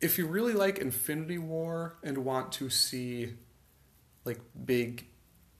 if 0.00 0.18
you 0.18 0.28
really 0.28 0.52
like 0.52 0.78
Infinity 0.78 1.38
War 1.38 1.96
and 2.04 2.18
want 2.18 2.52
to 2.52 2.70
see 2.70 3.32
like 4.24 4.38
big 4.64 5.08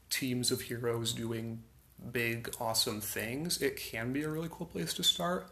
teams 0.09 0.53
of 0.53 0.61
heroes 0.61 1.13
doing 1.13 1.65
big 2.13 2.55
awesome 2.61 3.01
things, 3.01 3.61
it 3.61 3.75
can 3.75 4.13
be 4.13 4.23
a 4.23 4.29
really 4.29 4.49
cool 4.53 4.69
place 4.69 4.95
to 4.95 5.03
start. 5.03 5.49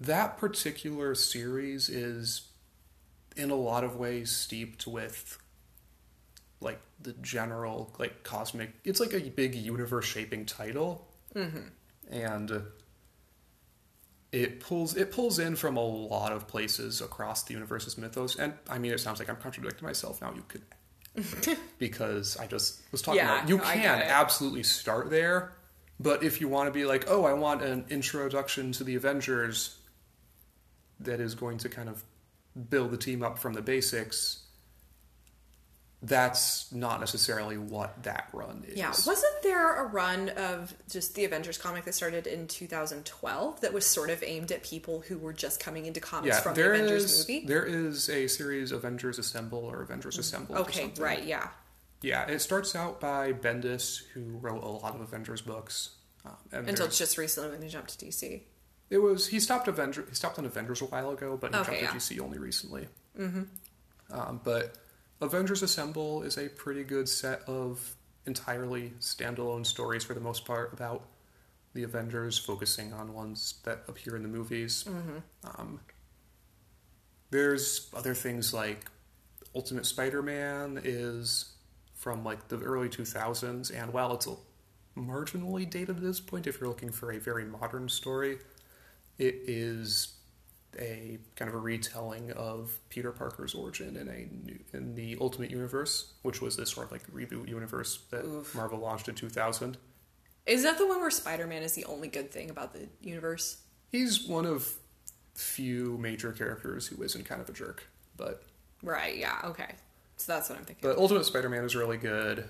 That 0.00 0.38
particular 0.38 1.14
series 1.14 1.90
is 1.90 2.48
in 3.36 3.50
a 3.50 3.56
lot 3.56 3.84
of 3.84 3.96
ways 3.96 4.30
steeped 4.30 4.86
with 4.86 5.36
like 6.60 6.80
the 7.00 7.12
general 7.14 7.94
like 7.98 8.22
cosmic 8.22 8.70
it's 8.84 9.00
like 9.00 9.14
a 9.14 9.20
big 9.30 9.54
universe 9.54 10.04
shaping 10.04 10.44
title. 10.46 11.06
Mm-hmm. 11.34 11.60
and 12.12 12.62
it 14.32 14.60
pulls 14.60 14.96
it 14.96 15.10
pulls 15.12 15.38
in 15.38 15.56
from 15.56 15.76
a 15.76 15.80
lot 15.84 16.32
of 16.32 16.46
places 16.48 17.00
across 17.00 17.42
the 17.44 17.54
universe's 17.54 17.96
mythos. 17.98 18.36
And 18.36 18.52
i 18.68 18.78
mean 18.78 18.92
it 18.92 19.00
sounds 19.00 19.18
like 19.18 19.28
i'm 19.30 19.36
contradicting 19.36 19.86
myself. 19.86 20.20
Now 20.20 20.32
you 20.34 20.44
could 20.48 20.62
because 21.78 22.36
i 22.36 22.46
just 22.46 22.80
was 22.92 23.02
talking 23.02 23.18
Yeah, 23.18 23.38
about 23.38 23.48
you 23.48 23.58
can 23.58 24.02
absolutely 24.02 24.62
start 24.62 25.10
there 25.10 25.52
but 25.98 26.22
if 26.22 26.40
you 26.40 26.48
want 26.48 26.68
to 26.68 26.72
be 26.72 26.84
like 26.84 27.06
oh 27.08 27.24
i 27.24 27.32
want 27.32 27.62
an 27.62 27.84
introduction 27.90 28.70
to 28.72 28.84
the 28.84 28.94
avengers 28.94 29.76
that 31.00 31.18
is 31.18 31.34
going 31.34 31.58
to 31.58 31.68
kind 31.68 31.88
of 31.88 32.04
build 32.68 32.92
the 32.92 32.96
team 32.96 33.22
up 33.24 33.38
from 33.40 33.54
the 33.54 33.62
basics 33.62 34.44
that's 36.02 36.72
not 36.72 36.98
necessarily 37.00 37.58
what 37.58 38.02
that 38.04 38.28
run 38.32 38.64
is 38.66 38.76
Yeah, 38.78 38.88
wasn't 38.88 39.42
there 39.42 39.84
a 39.84 39.86
run 39.86 40.30
of 40.30 40.74
just 40.90 41.14
the 41.14 41.26
Avengers 41.26 41.58
comic 41.58 41.84
that 41.84 41.94
started 41.94 42.26
in 42.26 42.46
2012 42.46 43.60
that 43.60 43.72
was 43.72 43.84
sort 43.84 44.08
of 44.10 44.22
aimed 44.22 44.50
at 44.50 44.62
people 44.62 45.00
who 45.00 45.18
were 45.18 45.34
just 45.34 45.60
coming 45.60 45.84
into 45.84 46.00
comics 46.00 46.34
yeah 46.36 46.40
from 46.40 46.54
the 46.54 46.66
Avengers 46.66 47.04
is, 47.04 47.18
movie? 47.28 47.44
There 47.46 47.64
is 47.66 48.08
a 48.08 48.26
series 48.28 48.72
avengers 48.72 49.18
assemble 49.18 49.58
or 49.58 49.82
avengers 49.82 50.16
assemble 50.18 50.56
Okay, 50.56 50.90
right, 50.98 51.24
yeah. 51.24 51.48
Yeah, 52.02 52.26
it 52.28 52.38
starts 52.40 52.74
out 52.74 52.98
by 52.98 53.34
Bendis, 53.34 54.02
who 54.14 54.22
wrote 54.40 54.62
a 54.64 54.68
lot 54.68 54.94
of 54.94 55.02
Avengers 55.02 55.42
books. 55.42 55.90
Um, 56.24 56.34
Until 56.66 56.88
just 56.88 57.18
recently 57.18 57.50
when 57.50 57.60
he 57.60 57.68
jumped 57.68 57.98
to 57.98 58.06
DC. 58.06 58.40
it 58.88 58.98
was 58.98 59.26
he 59.28 59.38
stopped 59.38 59.68
Avenger 59.68 60.06
he 60.08 60.14
stopped 60.14 60.38
on 60.38 60.46
Avengers 60.46 60.80
a 60.80 60.86
while 60.86 61.10
ago, 61.10 61.36
but 61.38 61.54
he 61.54 61.60
Okay, 61.60 61.80
jumped 61.80 61.82
yeah. 61.82 61.90
to 61.90 61.96
DC 62.16 62.20
only 62.24 62.38
recently. 62.38 62.88
Mm-hmm. 63.18 63.42
Um, 64.18 64.40
but 64.42 64.76
Avengers 65.20 65.62
Assemble 65.62 66.22
is 66.22 66.38
a 66.38 66.48
pretty 66.48 66.82
good 66.82 67.08
set 67.08 67.42
of 67.42 67.94
entirely 68.26 68.92
standalone 69.00 69.66
stories 69.66 70.04
for 70.04 70.14
the 70.14 70.20
most 70.20 70.44
part 70.44 70.72
about 70.72 71.06
the 71.74 71.82
Avengers, 71.82 72.38
focusing 72.38 72.92
on 72.92 73.12
ones 73.14 73.54
that 73.64 73.84
appear 73.86 74.16
in 74.16 74.22
the 74.22 74.28
movies. 74.28 74.84
Um, 75.44 75.80
there's 77.30 77.88
other 77.94 78.14
things 78.14 78.52
like 78.52 78.86
Ultimate 79.54 79.86
Spider-Man 79.86 80.80
is 80.82 81.52
from 81.94 82.24
like 82.24 82.48
the 82.48 82.58
early 82.58 82.88
2000s, 82.88 83.70
and 83.74 83.92
while 83.92 84.14
it's 84.14 84.26
a 84.26 84.34
marginally 84.96 85.68
dated 85.68 85.96
at 85.96 86.02
this 86.02 86.18
point, 86.20 86.46
if 86.46 86.60
you're 86.60 86.68
looking 86.68 86.90
for 86.90 87.12
a 87.12 87.18
very 87.18 87.44
modern 87.44 87.88
story, 87.88 88.38
it 89.18 89.36
is 89.46 90.14
a 90.78 91.18
kind 91.36 91.48
of 91.48 91.54
a 91.54 91.58
retelling 91.58 92.30
of 92.32 92.78
Peter 92.90 93.10
Parker's 93.12 93.54
origin 93.54 93.96
in 93.96 94.08
a 94.08 94.28
new, 94.46 94.58
in 94.72 94.94
the 94.94 95.16
Ultimate 95.20 95.50
Universe, 95.50 96.12
which 96.22 96.40
was 96.40 96.56
this 96.56 96.70
sort 96.70 96.86
of 96.86 96.92
like 96.92 97.06
reboot 97.12 97.48
universe 97.48 98.00
that 98.10 98.24
Oof. 98.24 98.54
Marvel 98.54 98.78
launched 98.78 99.08
in 99.08 99.14
2000. 99.14 99.76
Is 100.46 100.62
that 100.62 100.78
the 100.78 100.86
one 100.86 101.00
where 101.00 101.10
Spider 101.10 101.46
Man 101.46 101.62
is 101.62 101.74
the 101.74 101.84
only 101.84 102.08
good 102.08 102.30
thing 102.30 102.50
about 102.50 102.72
the 102.72 102.88
universe? 103.00 103.58
He's 103.90 104.26
one 104.26 104.46
of 104.46 104.74
few 105.34 105.96
major 105.98 106.32
characters 106.32 106.86
who 106.86 107.02
isn't 107.02 107.24
kind 107.24 107.40
of 107.40 107.48
a 107.48 107.52
jerk, 107.52 107.86
but 108.16 108.42
Right, 108.82 109.16
yeah, 109.16 109.40
okay. 109.44 109.74
So 110.16 110.32
that's 110.32 110.48
what 110.48 110.58
I'm 110.58 110.64
thinking. 110.64 110.88
but 110.88 110.98
Ultimate 110.98 111.24
Spider-Man 111.24 111.64
is 111.64 111.74
really 111.76 111.96
good. 111.96 112.48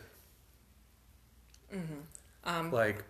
Um, 2.45 2.71
Like 2.73 3.05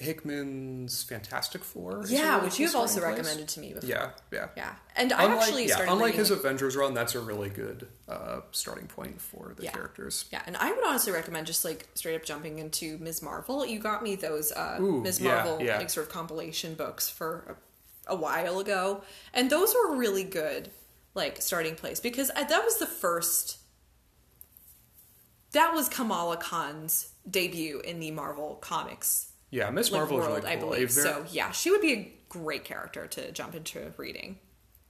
Hickman's 0.00 1.02
Fantastic 1.04 1.62
Four. 1.62 2.04
yeah, 2.08 2.42
which 2.42 2.58
you've 2.58 2.74
also 2.74 3.00
place. 3.00 3.10
recommended 3.10 3.48
to 3.48 3.60
me 3.60 3.74
before. 3.74 3.88
Yeah, 3.88 4.10
yeah. 4.32 4.48
Yeah. 4.56 4.72
And 4.96 5.12
I 5.12 5.24
Unlike, 5.24 5.40
actually 5.42 5.66
yeah, 5.68 5.74
started 5.74 5.92
unlike 5.92 6.14
his 6.14 6.30
Avengers 6.30 6.74
run, 6.76 6.94
that's 6.94 7.14
a 7.14 7.20
really 7.20 7.48
good 7.50 7.86
uh, 8.08 8.40
starting 8.50 8.86
point 8.86 9.20
for 9.20 9.52
the 9.56 9.64
Yeah. 9.64 9.72
characters. 9.72 10.24
Yeah, 10.32 10.42
and 10.46 10.56
I 10.56 10.72
would 10.72 10.84
honestly 10.84 11.12
recommend 11.12 11.46
just 11.46 11.64
like 11.64 11.86
straight 11.94 12.16
up 12.16 12.24
jumping 12.24 12.58
into 12.58 12.98
Ms. 12.98 13.22
Marvel. 13.22 13.64
You 13.64 13.78
got 13.78 14.02
me 14.02 14.16
those 14.16 14.50
uh, 14.52 14.78
Ooh, 14.80 15.02
Ms. 15.02 15.20
Marvel 15.20 15.62
yeah. 15.62 15.78
like 15.78 15.90
sort 15.90 16.06
of 16.06 16.12
compilation 16.12 16.74
books 16.74 17.08
for 17.08 17.56
a, 18.08 18.12
a 18.12 18.16
while 18.16 18.58
ago, 18.58 19.02
and 19.34 19.48
those 19.50 19.74
were 19.74 19.94
really 19.96 20.24
good 20.24 20.70
like 21.14 21.40
starting 21.42 21.74
place 21.74 22.00
because 22.00 22.30
I, 22.34 22.44
that 22.44 22.64
was 22.64 22.78
the 22.78 22.86
first. 22.86 23.58
That 25.52 25.74
was 25.74 25.88
Kamala 25.88 26.36
Khan's 26.36 27.10
debut 27.28 27.80
in 27.80 27.98
the 27.98 28.12
Marvel 28.12 28.54
comics 28.60 29.29
Yeah, 29.50 29.70
Miss 29.70 29.90
like, 29.90 30.00
Marvel 30.00 30.18
world, 30.18 30.38
is 30.38 30.44
really 30.44 30.52
I 30.52 30.56
cool. 30.56 30.68
A 30.68 30.74
believe. 30.76 30.92
ver- 30.92 31.02
So 31.02 31.24
yeah, 31.30 31.50
she 31.50 31.70
would 31.70 31.80
be 31.80 31.92
a 31.92 32.12
great 32.28 32.64
character 32.64 33.06
to 33.08 33.32
jump 33.32 33.54
into 33.54 33.92
reading. 33.96 34.38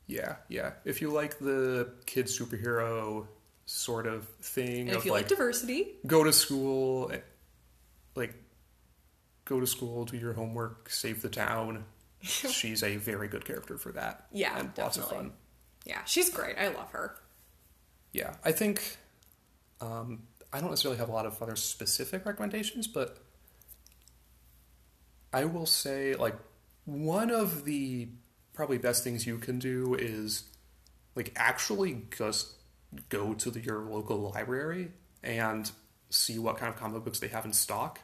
Yeah, 0.06 0.36
yeah. 0.48 0.72
If 0.84 1.00
you 1.00 1.10
like 1.10 1.38
the 1.38 1.92
kid 2.06 2.26
superhero 2.26 3.26
sort 3.66 4.06
of 4.06 4.26
thing 4.42 4.88
And 4.88 4.90
of 4.90 4.96
if 4.96 5.04
you 5.04 5.12
like 5.12 5.22
like 5.22 5.28
diversity, 5.28 5.92
go 6.06 6.24
to 6.24 6.32
school, 6.32 7.10
eh, 7.12 7.18
like 8.16 8.34
go 9.44 9.60
to 9.60 9.66
school, 9.66 10.04
do 10.04 10.16
your 10.16 10.32
homework, 10.32 10.90
save 10.90 11.22
the 11.22 11.28
town. 11.28 11.84
She's 12.22 12.82
a 12.82 12.96
very 12.96 13.28
good 13.28 13.44
character 13.44 13.78
for 13.78 13.92
that. 13.92 14.26
Yeah, 14.32 14.58
and 14.58 14.72
lots 14.76 14.96
of 14.96 15.04
definitely. 15.04 15.28
fun. 15.30 15.36
yeah, 15.86 16.04
she's 16.04 16.28
great. 16.28 16.56
I 16.58 16.68
love 16.68 16.90
her. 16.90 17.16
Yeah, 18.12 18.34
I 18.44 18.52
think 18.52 18.98
um, 19.80 20.24
I 20.52 20.60
don't 20.60 20.68
necessarily 20.70 20.98
have 20.98 21.08
a 21.08 21.12
lot 21.12 21.24
of 21.24 21.40
other 21.42 21.56
specific 21.56 22.26
recommendations, 22.26 22.86
but 22.88 23.18
I 25.32 25.44
will 25.44 25.66
say 25.66 26.14
like 26.14 26.36
one 26.84 27.30
of 27.30 27.64
the 27.64 28.08
probably 28.52 28.78
best 28.78 29.04
things 29.04 29.26
you 29.26 29.38
can 29.38 29.58
do 29.58 29.94
is 29.94 30.44
like 31.14 31.32
actually 31.36 32.02
just 32.16 32.54
go 33.08 33.34
to 33.34 33.50
the, 33.50 33.60
your 33.60 33.80
local 33.84 34.18
library 34.32 34.90
and 35.22 35.70
see 36.10 36.38
what 36.38 36.56
kind 36.56 36.72
of 36.72 36.78
comic 36.78 37.04
books 37.04 37.20
they 37.20 37.28
have 37.28 37.44
in 37.44 37.52
stock. 37.52 38.00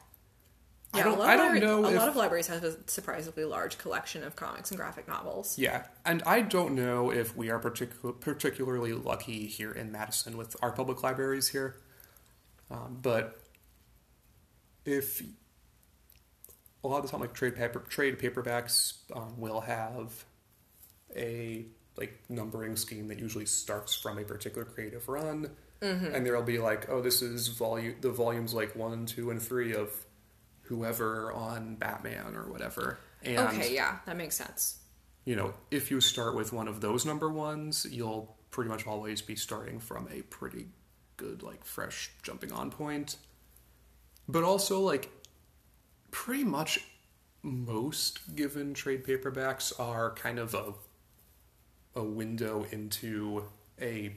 I 0.93 0.99
Yeah, 0.99 1.03
don't, 1.03 1.13
a 1.15 1.19
lot, 1.19 1.29
I 1.29 1.33
of, 1.33 1.39
don't 1.39 1.59
know 1.59 1.85
a 1.85 1.91
if 1.91 1.95
lot 1.95 2.07
of 2.07 2.15
libraries 2.15 2.47
have 2.47 2.63
a 2.63 2.77
surprisingly 2.89 3.43
large 3.45 3.77
collection 3.77 4.23
of 4.23 4.35
comics 4.35 4.71
and 4.71 4.79
graphic 4.79 5.07
novels. 5.07 5.57
Yeah, 5.57 5.85
and 6.05 6.23
I 6.23 6.41
don't 6.41 6.75
know 6.75 7.11
if 7.11 7.35
we 7.35 7.49
are 7.49 7.59
particu- 7.59 8.19
particularly 8.19 8.93
lucky 8.93 9.47
here 9.47 9.71
in 9.71 9.91
Madison 9.91 10.37
with 10.37 10.55
our 10.61 10.71
public 10.71 11.03
libraries 11.03 11.49
here, 11.49 11.75
um, 12.71 12.99
but 13.01 13.41
if 14.85 15.21
a 16.83 16.87
lot 16.87 16.97
of 16.97 17.03
the 17.05 17.09
time, 17.11 17.21
like 17.21 17.33
trade 17.33 17.55
paper 17.55 17.79
trade 17.89 18.19
paperbacks 18.19 18.93
um, 19.15 19.39
will 19.39 19.61
have 19.61 20.25
a 21.15 21.65
like 21.97 22.19
numbering 22.29 22.75
scheme 22.75 23.07
that 23.07 23.19
usually 23.19 23.45
starts 23.45 23.95
from 23.95 24.19
a 24.19 24.23
particular 24.23 24.65
creative 24.65 25.07
run, 25.09 25.49
and 25.81 26.25
there'll 26.25 26.43
be 26.43 26.59
like, 26.59 26.89
oh, 26.89 27.01
this 27.01 27.21
is 27.21 27.47
volume 27.49 27.95
the 28.01 28.11
volumes 28.11 28.53
like 28.53 28.75
one, 28.75 29.05
two, 29.05 29.31
and 29.31 29.41
three 29.41 29.73
of 29.73 29.89
whoever 30.63 31.31
on 31.31 31.75
Batman 31.75 32.35
or 32.35 32.51
whatever. 32.51 32.99
And 33.23 33.39
okay, 33.39 33.73
yeah, 33.73 33.97
that 34.05 34.15
makes 34.17 34.35
sense. 34.35 34.77
you 35.27 35.35
know, 35.35 35.53
if 35.71 35.91
you 35.91 35.99
start 35.99 36.35
with 36.35 36.53
one 36.53 36.69
of 36.69 36.79
those 36.79 37.05
number 37.05 37.29
ones, 37.29 37.85
you'll 37.91 38.37
pretty 38.49 38.69
much 38.69 38.87
always 38.87 39.21
be 39.21 39.35
starting 39.35 39.77
from 39.77 40.07
a 40.09 40.21
pretty 40.21 40.67
good, 41.17 41.43
like, 41.43 41.65
fresh 41.65 42.11
jumping 42.23 42.53
on 42.53 42.71
point. 42.71 43.17
But 44.29 44.45
also, 44.45 44.79
like, 44.79 45.09
pretty 46.17 46.43
much 46.43 46.79
most 47.43 48.35
given 48.35 48.73
trade 48.73 49.05
paperbacks 49.05 49.71
are 49.79 50.15
kind 50.15 50.39
of 50.39 50.55
a 50.55 50.73
a 51.95 52.03
window 52.03 52.65
into 52.71 53.45
a 53.79 54.15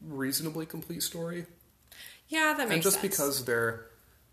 reasonably 0.00 0.64
complete 0.64 1.02
story. 1.02 1.44
Yeah, 2.28 2.54
that 2.56 2.68
makes 2.68 2.68
sense. 2.68 2.72
and 2.72 2.82
just 2.82 3.00
sense. 3.00 3.14
because 3.14 3.44
they're 3.44 3.86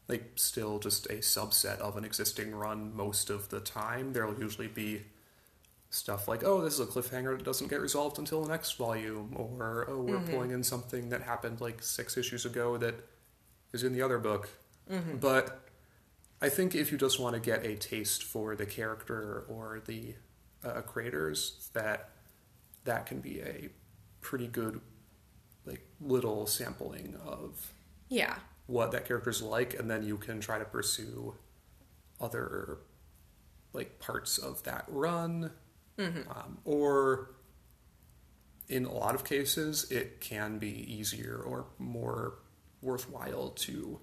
like 0.07 0.31
still 0.35 0.79
just 0.79 1.05
a 1.07 1.15
subset 1.15 1.79
of 1.79 1.97
an 1.97 2.05
existing 2.05 2.55
run 2.55 2.95
most 2.95 3.29
of 3.29 3.49
the 3.49 3.59
time, 3.59 4.13
there'll 4.13 4.39
usually 4.39 4.67
be 4.67 5.01
stuff 5.89 6.29
like, 6.29 6.45
oh, 6.45 6.61
this 6.61 6.75
is 6.75 6.79
a 6.79 6.85
cliffhanger 6.85 7.37
that 7.37 7.43
doesn't 7.43 7.67
get 7.67 7.81
resolved 7.81 8.19
until 8.19 8.41
the 8.41 8.49
next 8.49 8.77
volume, 8.77 9.33
or 9.35 9.85
oh, 9.89 10.01
we're 10.01 10.15
mm-hmm. 10.15 10.31
pulling 10.31 10.51
in 10.51 10.63
something 10.63 11.09
that 11.09 11.21
happened 11.21 11.59
like 11.59 11.83
six 11.83 12.15
issues 12.15 12.45
ago 12.45 12.77
that 12.77 12.95
is 13.73 13.83
in 13.83 13.91
the 13.91 14.01
other 14.01 14.17
book. 14.17 14.49
Mm-hmm. 14.89 15.17
But 15.17 15.64
I 16.45 16.49
think 16.49 16.75
if 16.75 16.91
you 16.91 16.97
just 16.99 17.19
want 17.19 17.33
to 17.33 17.39
get 17.39 17.65
a 17.65 17.75
taste 17.75 18.23
for 18.23 18.55
the 18.55 18.67
character 18.67 19.45
or 19.49 19.81
the 19.83 20.13
uh, 20.63 20.81
creators, 20.81 21.69
that 21.73 22.11
that 22.83 23.07
can 23.07 23.19
be 23.19 23.41
a 23.41 23.69
pretty 24.21 24.45
good 24.47 24.79
like 25.65 25.81
little 25.99 26.45
sampling 26.45 27.15
of 27.25 27.73
Yeah. 28.09 28.35
what 28.67 28.91
that 28.91 29.05
character's 29.07 29.41
like, 29.41 29.73
and 29.79 29.89
then 29.89 30.03
you 30.03 30.17
can 30.17 30.39
try 30.39 30.59
to 30.59 30.65
pursue 30.65 31.33
other 32.21 32.77
like 33.73 33.97
parts 33.97 34.37
of 34.37 34.61
that 34.63 34.85
run, 34.87 35.49
um, 35.97 36.59
or 36.63 37.31
in 38.69 38.85
a 38.85 38.91
lot 38.93 39.15
of 39.15 39.23
cases, 39.23 39.89
it 39.91 40.21
can 40.21 40.59
be 40.59 40.69
easier 40.93 41.41
or 41.43 41.65
more 41.79 42.35
worthwhile 42.83 43.49
to 43.49 43.99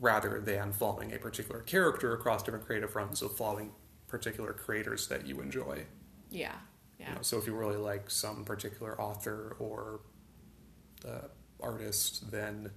rather 0.00 0.40
than 0.40 0.72
following 0.72 1.12
a 1.12 1.18
particular 1.18 1.60
character 1.60 2.14
across 2.14 2.42
different 2.42 2.66
creative 2.66 2.94
runs 2.96 3.22
of 3.22 3.36
following 3.36 3.72
particular 4.08 4.52
creators 4.52 5.08
that 5.08 5.26
you 5.26 5.40
enjoy. 5.40 5.84
Yeah. 6.30 6.52
Yeah. 6.98 7.08
You 7.10 7.14
know, 7.16 7.22
so 7.22 7.38
if 7.38 7.46
you 7.46 7.54
really 7.54 7.76
like 7.76 8.10
some 8.10 8.44
particular 8.44 9.00
author 9.00 9.56
or 9.58 10.00
the 11.02 11.30
artist, 11.60 12.30
then 12.30 12.70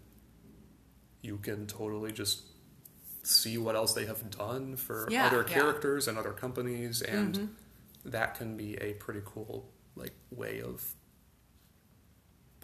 you 1.22 1.38
can 1.38 1.68
totally 1.68 2.12
just 2.12 2.44
see 3.24 3.58
what 3.58 3.76
else 3.76 3.94
they 3.94 4.06
have 4.06 4.30
done 4.32 4.76
for 4.76 5.08
Yeah, 5.12 5.28
other 5.28 5.38
yeah. 5.38 5.44
Mm-hmm. 5.44 5.54
characters 5.54 6.08
and 6.08 6.18
other 6.18 6.32
companies, 6.32 7.02
and 7.02 7.56
that 8.06 8.36
can 8.36 8.56
be 8.56 8.76
a 8.76 8.94
pretty 8.94 9.22
cool 9.26 9.70
like 9.96 10.14
way 10.32 10.62
of 10.62 10.94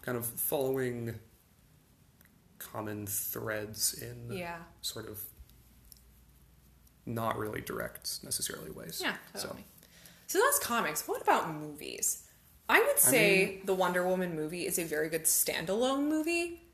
kind 0.02 0.18
of 0.18 0.26
following 0.26 1.20
common 2.60 3.08
threads 3.08 3.94
in 3.94 4.32
Yeah. 4.32 4.64
sort 4.82 5.08
of 5.08 5.24
not 7.06 7.38
really 7.38 7.62
direct 7.62 8.24
necessarily 8.24 8.72
ways. 8.72 9.02
Yeah, 9.02 9.18
So- 9.36 9.48
totally. 9.48 9.66
So, 10.28 10.40
that's 10.40 10.58
comics. 10.60 11.08
What 11.08 11.22
about 11.22 11.54
movies? 11.54 12.24
I 12.70 12.82
would 12.82 12.98
say 12.98 13.62
the 13.66 13.76
Wonder 13.76 14.08
Woman 14.08 14.36
movie 14.36 14.66
is 14.66 14.80
a 14.80 14.84
very 14.84 15.10
good 15.10 15.26
standalone 15.26 16.08
movie. 16.08 16.72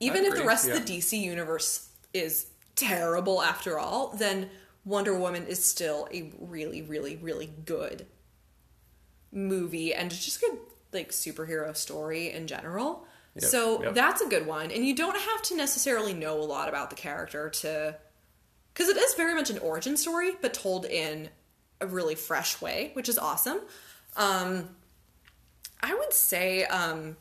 Even 0.00 0.24
if 0.24 0.34
the 0.34 0.44
rest 0.44 0.66
yeah. 0.66 0.74
of 0.74 0.86
the 0.86 0.92
DC 0.92 1.18
universe 1.18 1.88
is 2.12 2.46
terrible 2.76 3.42
after 3.42 3.78
all, 3.78 4.08
then 4.16 4.48
Wonder 4.84 5.18
Woman 5.18 5.46
is 5.46 5.64
still 5.64 6.08
a 6.12 6.32
really, 6.38 6.82
really, 6.82 7.16
really 7.16 7.46
good 7.46 8.06
movie 9.32 9.92
and 9.92 10.10
just 10.10 10.36
a 10.42 10.46
good 10.46 10.58
like 10.92 11.10
superhero 11.10 11.76
story 11.76 12.30
in 12.30 12.46
general. 12.46 13.06
Yep, 13.36 13.44
so 13.50 13.82
yep. 13.82 13.94
that's 13.94 14.20
a 14.20 14.28
good 14.28 14.46
one. 14.46 14.70
And 14.70 14.86
you 14.86 14.94
don't 14.94 15.16
have 15.18 15.42
to 15.42 15.56
necessarily 15.56 16.14
know 16.14 16.38
a 16.40 16.44
lot 16.44 16.68
about 16.68 16.90
the 16.90 16.96
character 16.96 17.50
to 17.50 17.96
because 18.72 18.88
it 18.88 18.96
is 18.96 19.14
very 19.14 19.34
much 19.34 19.50
an 19.50 19.58
origin 19.58 19.96
story, 19.96 20.32
but 20.40 20.52
told 20.54 20.84
in 20.84 21.28
a 21.80 21.86
really 21.86 22.14
fresh 22.14 22.60
way, 22.60 22.90
which 22.94 23.08
is 23.08 23.18
awesome. 23.18 23.60
Um, 24.16 24.70
I 25.80 25.94
would 25.94 26.12
say, 26.12 26.64
um, 26.64 27.16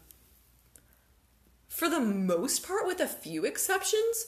for 1.67 1.89
the 1.89 1.99
most 1.99 2.65
part, 2.65 2.85
with 2.87 2.99
a 2.99 3.07
few 3.07 3.45
exceptions, 3.45 4.27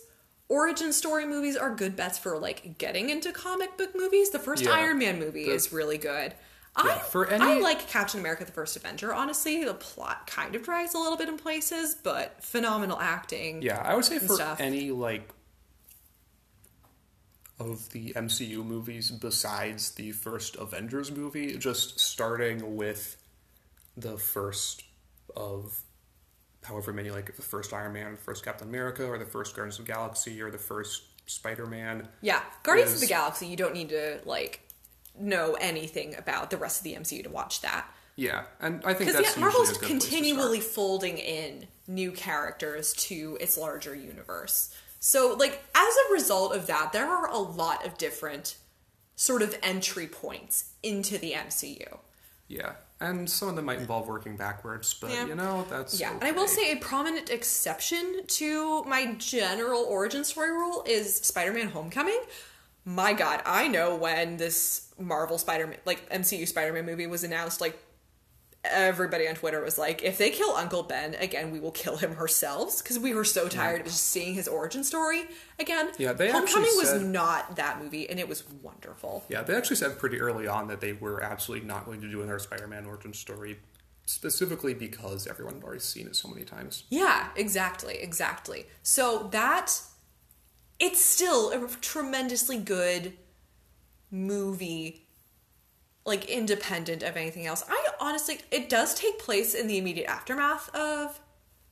origin 0.50 0.91
story 0.93 1.26
movies 1.26 1.56
are 1.56 1.74
good 1.74 1.95
bets 1.95 2.17
for 2.17 2.38
like 2.38 2.78
getting 2.78 3.10
into 3.10 3.32
comic 3.32 3.78
book 3.78 3.95
movies. 3.95 4.32
The 4.32 4.39
first 4.39 4.63
Yeah. 4.63 4.71
Iron 4.74 5.00
Man 5.00 5.19
movie 5.19 5.45
The- 5.45 5.52
is 5.52 5.71
really 5.71 5.98
good. 5.98 6.34
Yeah, 6.77 6.95
I 6.95 6.99
for 6.99 7.33
I 7.33 7.59
like 7.59 7.88
Captain 7.88 8.19
America: 8.19 8.45
The 8.45 8.51
First 8.51 8.75
Avenger. 8.75 9.13
Honestly, 9.13 9.63
the 9.63 9.73
plot 9.73 10.27
kind 10.27 10.55
of 10.55 10.63
drags 10.63 10.93
a 10.93 10.97
little 10.97 11.17
bit 11.17 11.29
in 11.29 11.38
places, 11.38 11.95
but 11.95 12.43
phenomenal 12.43 12.99
acting. 12.99 13.61
Yeah, 13.61 13.81
I 13.81 13.95
would 13.95 14.05
say 14.05 14.19
for 14.19 14.33
stuff. 14.33 14.59
any 14.59 14.91
like 14.91 15.29
of 17.59 17.89
the 17.91 18.11
MCU 18.13 18.65
movies 18.65 19.11
besides 19.11 19.91
the 19.91 20.11
first 20.11 20.57
Avengers 20.57 21.11
movie, 21.11 21.57
just 21.57 21.99
starting 21.99 22.75
with 22.75 23.15
the 23.95 24.17
first 24.17 24.83
of 25.35 25.81
however 26.63 26.91
many 26.91 27.11
like 27.11 27.35
the 27.35 27.41
first 27.41 27.71
Iron 27.73 27.93
Man, 27.93 28.17
first 28.17 28.43
Captain 28.43 28.67
America, 28.67 29.05
or 29.05 29.17
the 29.17 29.25
first 29.25 29.55
Guardians 29.55 29.79
of 29.79 29.85
the 29.85 29.93
Galaxy, 29.93 30.41
or 30.41 30.51
the 30.51 30.57
first 30.57 31.03
Spider 31.29 31.65
Man. 31.65 32.07
Yeah, 32.21 32.41
Guardians 32.63 32.95
of 32.95 32.99
the 32.99 33.07
Galaxy. 33.07 33.47
You 33.47 33.55
don't 33.55 33.73
need 33.73 33.89
to 33.89 34.19
like 34.25 34.61
know 35.19 35.56
anything 35.60 36.15
about 36.15 36.49
the 36.49 36.58
rest 36.58 36.80
of 36.80 36.84
the 36.84 36.93
MCU 36.93 37.23
to 37.23 37.30
watch 37.30 37.62
that 37.62 37.88
Yeah, 38.15 38.43
and 38.60 38.82
I 38.86 38.93
think 38.93 39.12
because 39.12 39.36
yeah, 39.36 39.41
Marvel's 39.41 39.69
usually 39.69 39.86
a 39.86 39.89
good 39.89 40.01
continually 40.01 40.60
folding 40.62 41.17
in 41.17 41.67
new 41.88 42.12
characters 42.12 42.93
to 42.93 43.38
its 43.41 43.58
larger 43.58 43.93
universe. 43.95 44.73
So, 44.99 45.36
like 45.38 45.62
as 45.75 45.93
a 46.10 46.13
result 46.13 46.56
of 46.56 46.67
that, 46.67 46.91
there 46.93 47.08
are 47.08 47.30
a 47.30 47.38
lot 47.38 47.86
of 47.86 47.97
different 47.97 48.58
sort 49.15 49.41
of 49.41 49.56
entry 49.62 50.08
points 50.08 50.71
into 50.82 51.17
the 51.17 51.34
MCU. 51.34 51.99
Yeah, 52.47 52.73
and 52.99 53.30
some 53.30 53.49
of 53.49 53.56
them 53.56 53.65
might 53.65 53.80
involve 53.80 54.08
working 54.08 54.36
backwards, 54.38 54.93
but 54.93 55.12
Yeah. 55.12 55.25
you 55.25 55.36
know 55.36 55.65
that's 55.69 55.99
Yeah, 55.99 56.12
and 56.13 56.23
I 56.23 56.32
will 56.32 56.47
say 56.47 56.71
a 56.71 56.78
prominent 56.78 57.30
exception 57.30 58.25
to 58.28 58.84
my 58.86 59.13
general 59.15 59.84
origin 59.84 60.23
story 60.23 60.51
rule 60.51 60.84
is 60.88 61.15
Spider-Man: 61.17 61.69
Homecoming. 61.69 62.21
My 62.86 63.13
God, 63.13 63.41
I 63.45 63.67
know 63.67 63.95
when 63.95 64.38
this 64.38 64.93
Marvel 65.00 65.38
Spider-Man, 65.38 65.78
like 65.86 66.08
MCU 66.10 66.48
Spider-Man 66.48 66.86
movie 66.86 67.08
was 67.08 67.24
announced, 67.24 67.60
like 67.60 67.80
everybody 68.63 69.28
on 69.28 69.36
Twitter 69.36 69.62
was 69.62 69.78
like, 69.78 70.04
if 70.04 70.17
they 70.17 70.30
kill 70.30 70.52
Uncle 70.52 70.84
Ben 70.84 71.15
again, 71.15 71.52
we 71.52 71.60
will 71.60 71.71
kill 71.71 71.98
him 71.98 72.13
ourselves 72.13 72.82
because 72.82 72.98
we 72.98 73.13
were 73.13 73.24
so 73.24 73.48
tired 73.48 73.82
of 73.82 73.88
just 73.88 74.06
seeing 74.06 74.34
his 74.34 74.48
origin 74.48 74.84
story 74.84 75.24
again. 75.60 75.91
Yeah, 75.98 76.13
they 76.13 76.30
actually 76.30 76.63
Homecoming 76.63 76.78
was 76.78 77.02
not 77.02 77.56
that 77.56 77.82
movie, 77.82 78.10
and 78.10 78.19
it 78.19 78.28
was 78.28 78.43
wonderful. 78.62 79.24
Yeah, 79.30 79.43
they 79.43 79.56
actually 79.56 79.76
said 79.78 79.98
pretty 80.00 80.19
early 80.19 80.48
on 80.48 80.67
that 80.67 80.82
they 80.82 80.93
were 80.93 81.21
absolutely 81.21 81.67
not 81.67 81.86
going 81.86 82.02
to 82.02 82.10
do 82.10 82.21
another 82.21 82.39
Spider-Man 82.39 82.86
origin 82.86 83.13
story, 83.13 83.60
specifically 84.06 84.74
because 84.74 85.28
everyone 85.28 85.56
had 85.56 85.63
already 85.63 85.80
seen 85.80 86.08
it 86.08 86.15
so 86.15 86.28
many 86.28 86.43
times. 86.43 86.84
Yeah, 86.89 87.30
exactly, 87.36 87.98
exactly. 87.98 88.67
So 88.84 89.28
that 89.32 89.80
it's 90.79 91.03
still 91.03 91.51
a 91.51 91.67
tremendously 91.81 92.57
good 92.57 93.13
movie, 94.11 95.07
like 96.05 96.29
independent 96.29 97.03
of 97.03 97.17
anything 97.17 97.45
else. 97.45 97.63
I 97.69 97.88
honestly, 97.99 98.39
it 98.51 98.69
does 98.69 98.93
take 98.93 99.19
place 99.19 99.53
in 99.53 99.67
the 99.67 99.77
immediate 99.77 100.09
aftermath 100.09 100.73
of 100.75 101.19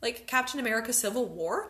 like 0.01 0.27
Captain 0.27 0.59
America: 0.59 0.93
Civil 0.93 1.25
War. 1.25 1.69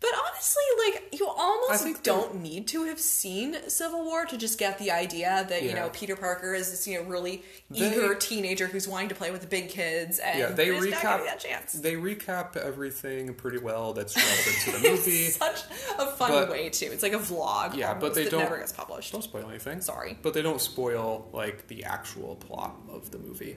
But 0.00 0.10
honestly, 0.28 0.62
like 0.86 1.18
you 1.18 1.26
almost 1.26 2.04
don't 2.04 2.40
need 2.40 2.68
to 2.68 2.84
have 2.84 3.00
seen 3.00 3.56
Civil 3.68 4.04
War 4.04 4.24
to 4.26 4.36
just 4.38 4.56
get 4.56 4.78
the 4.78 4.92
idea 4.92 5.44
that 5.48 5.64
you 5.64 5.74
know 5.74 5.90
Peter 5.92 6.14
Parker 6.14 6.54
is 6.54 6.70
this 6.70 6.86
you 6.86 6.98
know 7.02 7.08
really 7.08 7.42
They- 7.68 7.90
eager 7.90 8.14
teenager 8.14 8.68
who's 8.68 8.86
wanting 8.86 9.08
to 9.08 9.16
play 9.16 9.32
with 9.32 9.40
the 9.40 9.48
big 9.48 9.68
kids, 9.70 10.20
and 10.20 10.38
Yeah, 10.38 10.46
they 10.50 10.70
they're 10.70 10.74
just 10.84 10.90
not 10.90 11.02
giving 11.02 11.18
recap 11.18 11.24
that 11.26 11.40
chance. 11.40 11.72
they 11.72 11.94
recap 11.94 12.56
everything 12.56 13.34
pretty 13.34 13.58
well 13.58 13.92
that's 13.92 14.16
relevant 14.16 14.56
to 14.64 14.70
the 14.82 14.88
movie. 14.96 15.24
Such 15.30 15.62
a 15.98 16.06
fun 16.12 16.30
But- 16.30 16.50
way 16.50 16.68
too. 16.68 16.90
It's 16.92 17.02
like 17.02 17.14
a 17.14 17.18
vlog. 17.18 17.74
Yeah, 17.74 17.94
but 17.94 18.14
they 18.14 18.28
don't- 18.28 18.40
never 18.42 18.58
gets 18.58 18.72
published. 18.72 19.10
Don't 19.10 19.22
spoil 19.24 19.48
anything. 19.48 19.80
Sorry. 19.80 20.16
But 20.22 20.32
they 20.32 20.42
don't 20.42 20.60
spoil 20.60 21.28
like 21.32 21.66
the 21.66 21.82
actual 21.84 22.36
plot 22.36 22.76
of 22.88 23.10
the 23.10 23.18
movie. 23.18 23.56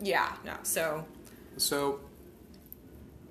Yeah, 0.00 0.32
no. 0.44 0.54
So 0.64 1.04
So, 1.58 2.00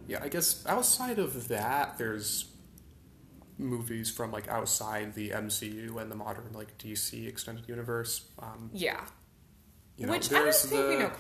yeah, 0.08 0.20
I 0.24 0.30
guess 0.30 0.64
outside 0.68 1.20
of 1.20 1.48
that, 1.50 1.98
there's 1.98 2.46
movies 3.58 4.10
from 4.12 4.32
like 4.32 4.48
outside 4.50 5.14
the 5.16 5.30
MCU 5.30 5.98
and 6.02 6.12
the 6.12 6.16
modern 6.16 6.52
like 6.54 6.78
DC 6.78 7.28
extended 7.28 7.68
universe. 7.68 8.26
Um, 8.40 8.70
yeah, 8.74 9.02
you 9.98 10.06
know, 10.06 10.12
which 10.12 10.32
I 10.32 10.40
don't 10.44 10.54
think 10.56 10.88
we 10.88 10.96
the- 10.96 11.02
know. 11.04 11.12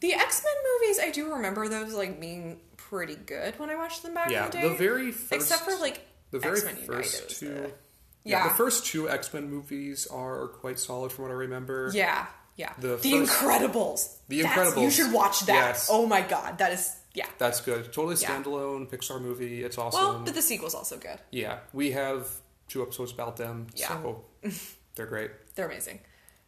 The 0.00 0.14
X 0.14 0.42
Men 0.44 0.54
movies, 0.80 0.98
I 1.00 1.10
do 1.10 1.32
remember 1.34 1.68
those 1.68 1.94
like 1.94 2.20
being 2.20 2.58
pretty 2.76 3.14
good 3.14 3.56
when 3.60 3.70
I 3.70 3.76
watched 3.76 4.02
them 4.02 4.14
back 4.14 4.30
Yeah, 4.30 4.46
in 4.46 4.50
the 4.50 4.56
day. 4.58 4.68
the 4.70 4.74
very 4.74 5.12
first, 5.12 5.32
except 5.32 5.62
for 5.62 5.76
like 5.78 6.00
the 6.32 6.40
very 6.40 6.56
X-Men 6.58 6.76
first 6.86 7.24
was 7.28 7.38
two. 7.38 7.48
the- 7.48 7.60
yeah. 7.60 7.68
Yeah. 8.24 8.48
the 8.48 8.54
first 8.54 8.86
two 8.86 9.08
X 9.08 9.32
Men 9.32 9.48
movies 9.50 10.06
are 10.08 10.48
quite 10.48 10.78
solid 10.80 11.12
from 11.12 11.24
what 11.26 11.30
I 11.30 11.34
remember. 11.34 11.90
Yeah, 11.94 12.26
yeah. 12.56 12.72
The 12.78 12.96
The, 12.96 12.98
first- 12.98 13.32
Incredibles. 13.32 14.16
The 14.28 14.42
That's- 14.42 14.76
You 14.76 14.90
should 14.90 15.12
watch 15.12 15.40
that. 15.46 15.52
Yes. 15.54 15.88
Oh 15.90 16.06
my 16.06 16.22
god, 16.22 16.58
that 16.58 16.72
is 16.72 16.96
yeah. 17.14 17.26
That's 17.38 17.60
good. 17.60 17.84
Totally 17.92 18.16
Yeah. 18.16 18.30
standalone 18.30 18.88
Pixar 18.90 19.20
movie. 19.20 19.62
It's 19.64 19.78
awesome. 19.78 20.00
Well, 20.00 20.18
but 20.24 20.34
the 20.34 20.42
sequel's 20.42 20.74
also 20.74 20.96
good. 20.98 21.18
yeah, 21.30 21.58
we 21.72 21.90
have 21.92 22.28
two 22.68 22.82
episodes 22.82 23.12
about 23.12 23.36
them, 23.36 23.66
Yeah. 23.74 23.88
so 23.88 24.24
they're 24.94 25.06
great. 25.06 25.30
They're 25.54 25.66
amazing. 25.66 26.00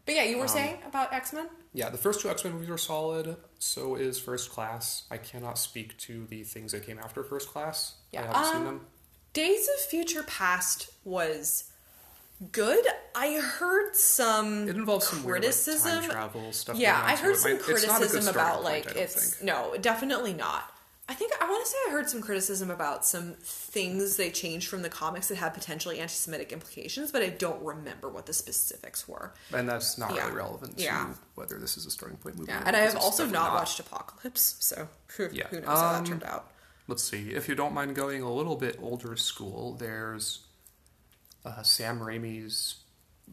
But 0.07 0.15
yeah, 0.17 0.25
you 0.25 0.37
were 0.37 0.43
Um, 0.43 0.49
saying 0.49 0.79
about 0.87 1.13
X 1.15 1.33
Men. 1.33 1.49
Yeah, 1.73 1.89
the 1.91 1.99
first 1.99 2.21
two 2.21 2.29
X 2.29 2.45
Men 2.45 2.53
movies 2.55 2.71
are 2.71 2.79
solid. 2.79 3.37
So 3.59 3.95
is 3.97 4.19
First 4.19 4.51
Class. 4.51 5.05
I 5.11 5.17
cannot 5.17 5.59
speak 5.59 5.97
to 5.99 6.27
the 6.27 6.45
things 6.45 6.73
that 6.73 6.85
came 6.87 6.99
after 6.99 7.25
First 7.25 7.49
Class. 7.49 7.95
Yeah, 8.13 8.23
I 8.23 8.27
haven't 8.27 8.45
seen 8.45 8.57
um, 8.57 8.65
them. 8.65 8.87
Days 9.33 9.67
of 9.69 9.81
Future 9.87 10.23
Past 10.25 10.91
was 11.05 11.65
good. 12.53 12.85
I 13.15 13.35
heard 13.41 13.95
some 13.95 14.69
It 14.69 14.77
involves 14.77 15.07
some 15.09 15.23
criticism. 15.23 15.91
weird, 15.91 16.03
like, 16.05 16.11
travel 16.13 16.53
stuff. 16.53 16.77
yeah, 16.77 17.01
I 17.05 17.17
heard 17.17 17.37
some 17.37 17.53
Like, 17.53 17.61
it's 17.61 17.69
not 17.69 17.75
a 17.77 17.77
good 18.01 18.11
criticism 18.11 18.35
about 18.35 18.55
point, 18.63 18.65
like 18.87 18.97
it's 18.97 19.35
think. 19.37 19.45
no, 19.45 19.77
definitely 19.81 20.33
not. 20.35 20.71
I 21.07 21.13
think 21.13 21.33
I 21.39 21.45
want 21.51 21.63
to 21.65 21.71
say 21.71 21.77
I 21.87 21.91
heard 21.91 22.09
some 22.09 22.23
criticism 22.23 22.71
about 22.71 23.05
some 23.05 23.35
things 23.43 24.17
they 24.17 24.31
changed 24.31 24.69
from 24.69 24.81
the 24.81 24.89
comics 24.89 25.29
that 25.29 25.37
had 25.37 25.53
potentially 25.53 26.01
anti-Semitic 26.01 26.51
implications, 26.51 27.13
but 27.13 27.21
I 27.21 27.29
don't 27.29 27.63
remember 27.63 28.09
what 28.09 28.25
the 28.25 28.33
specifics 28.33 29.07
were. 29.07 29.35
and 29.53 29.69
that's 29.69 29.99
not 29.99 30.15
Yeah. 30.15 30.23
really 30.25 30.37
relevant 30.37 30.79
to 30.79 31.09
whether 31.35 31.59
this 31.59 31.77
is 31.77 31.85
a 31.85 31.91
starting 31.91 32.17
point 32.17 32.39
movie. 32.39 32.51
Yeah, 32.53 32.63
and 32.65 32.75
I 32.75 32.81
have 32.81 32.97
also 32.97 33.25
definitely 33.25 33.49
not, 33.49 33.55
watched 33.55 33.81
Apocalypse, 33.81 34.57
so 34.61 34.89
who, 35.19 35.29
Yeah. 35.31 35.49
who 35.49 35.61
knows 35.61 35.79
how 35.79 35.95
Um, 35.95 36.05
that 36.05 36.09
turned 36.09 36.25
out. 36.25 36.51
Let's 36.89 37.03
see. 37.05 37.35
If 37.35 37.49
you 37.51 37.55
don't 37.55 37.75
mind 37.75 37.95
going 37.95 38.23
a 38.23 38.33
little 38.33 38.57
bit 38.57 38.79
older 38.81 39.15
school, 39.17 39.75
there's 39.75 40.41
uh, 41.45 41.63
Sam 41.63 42.01
Raimi's 42.01 42.77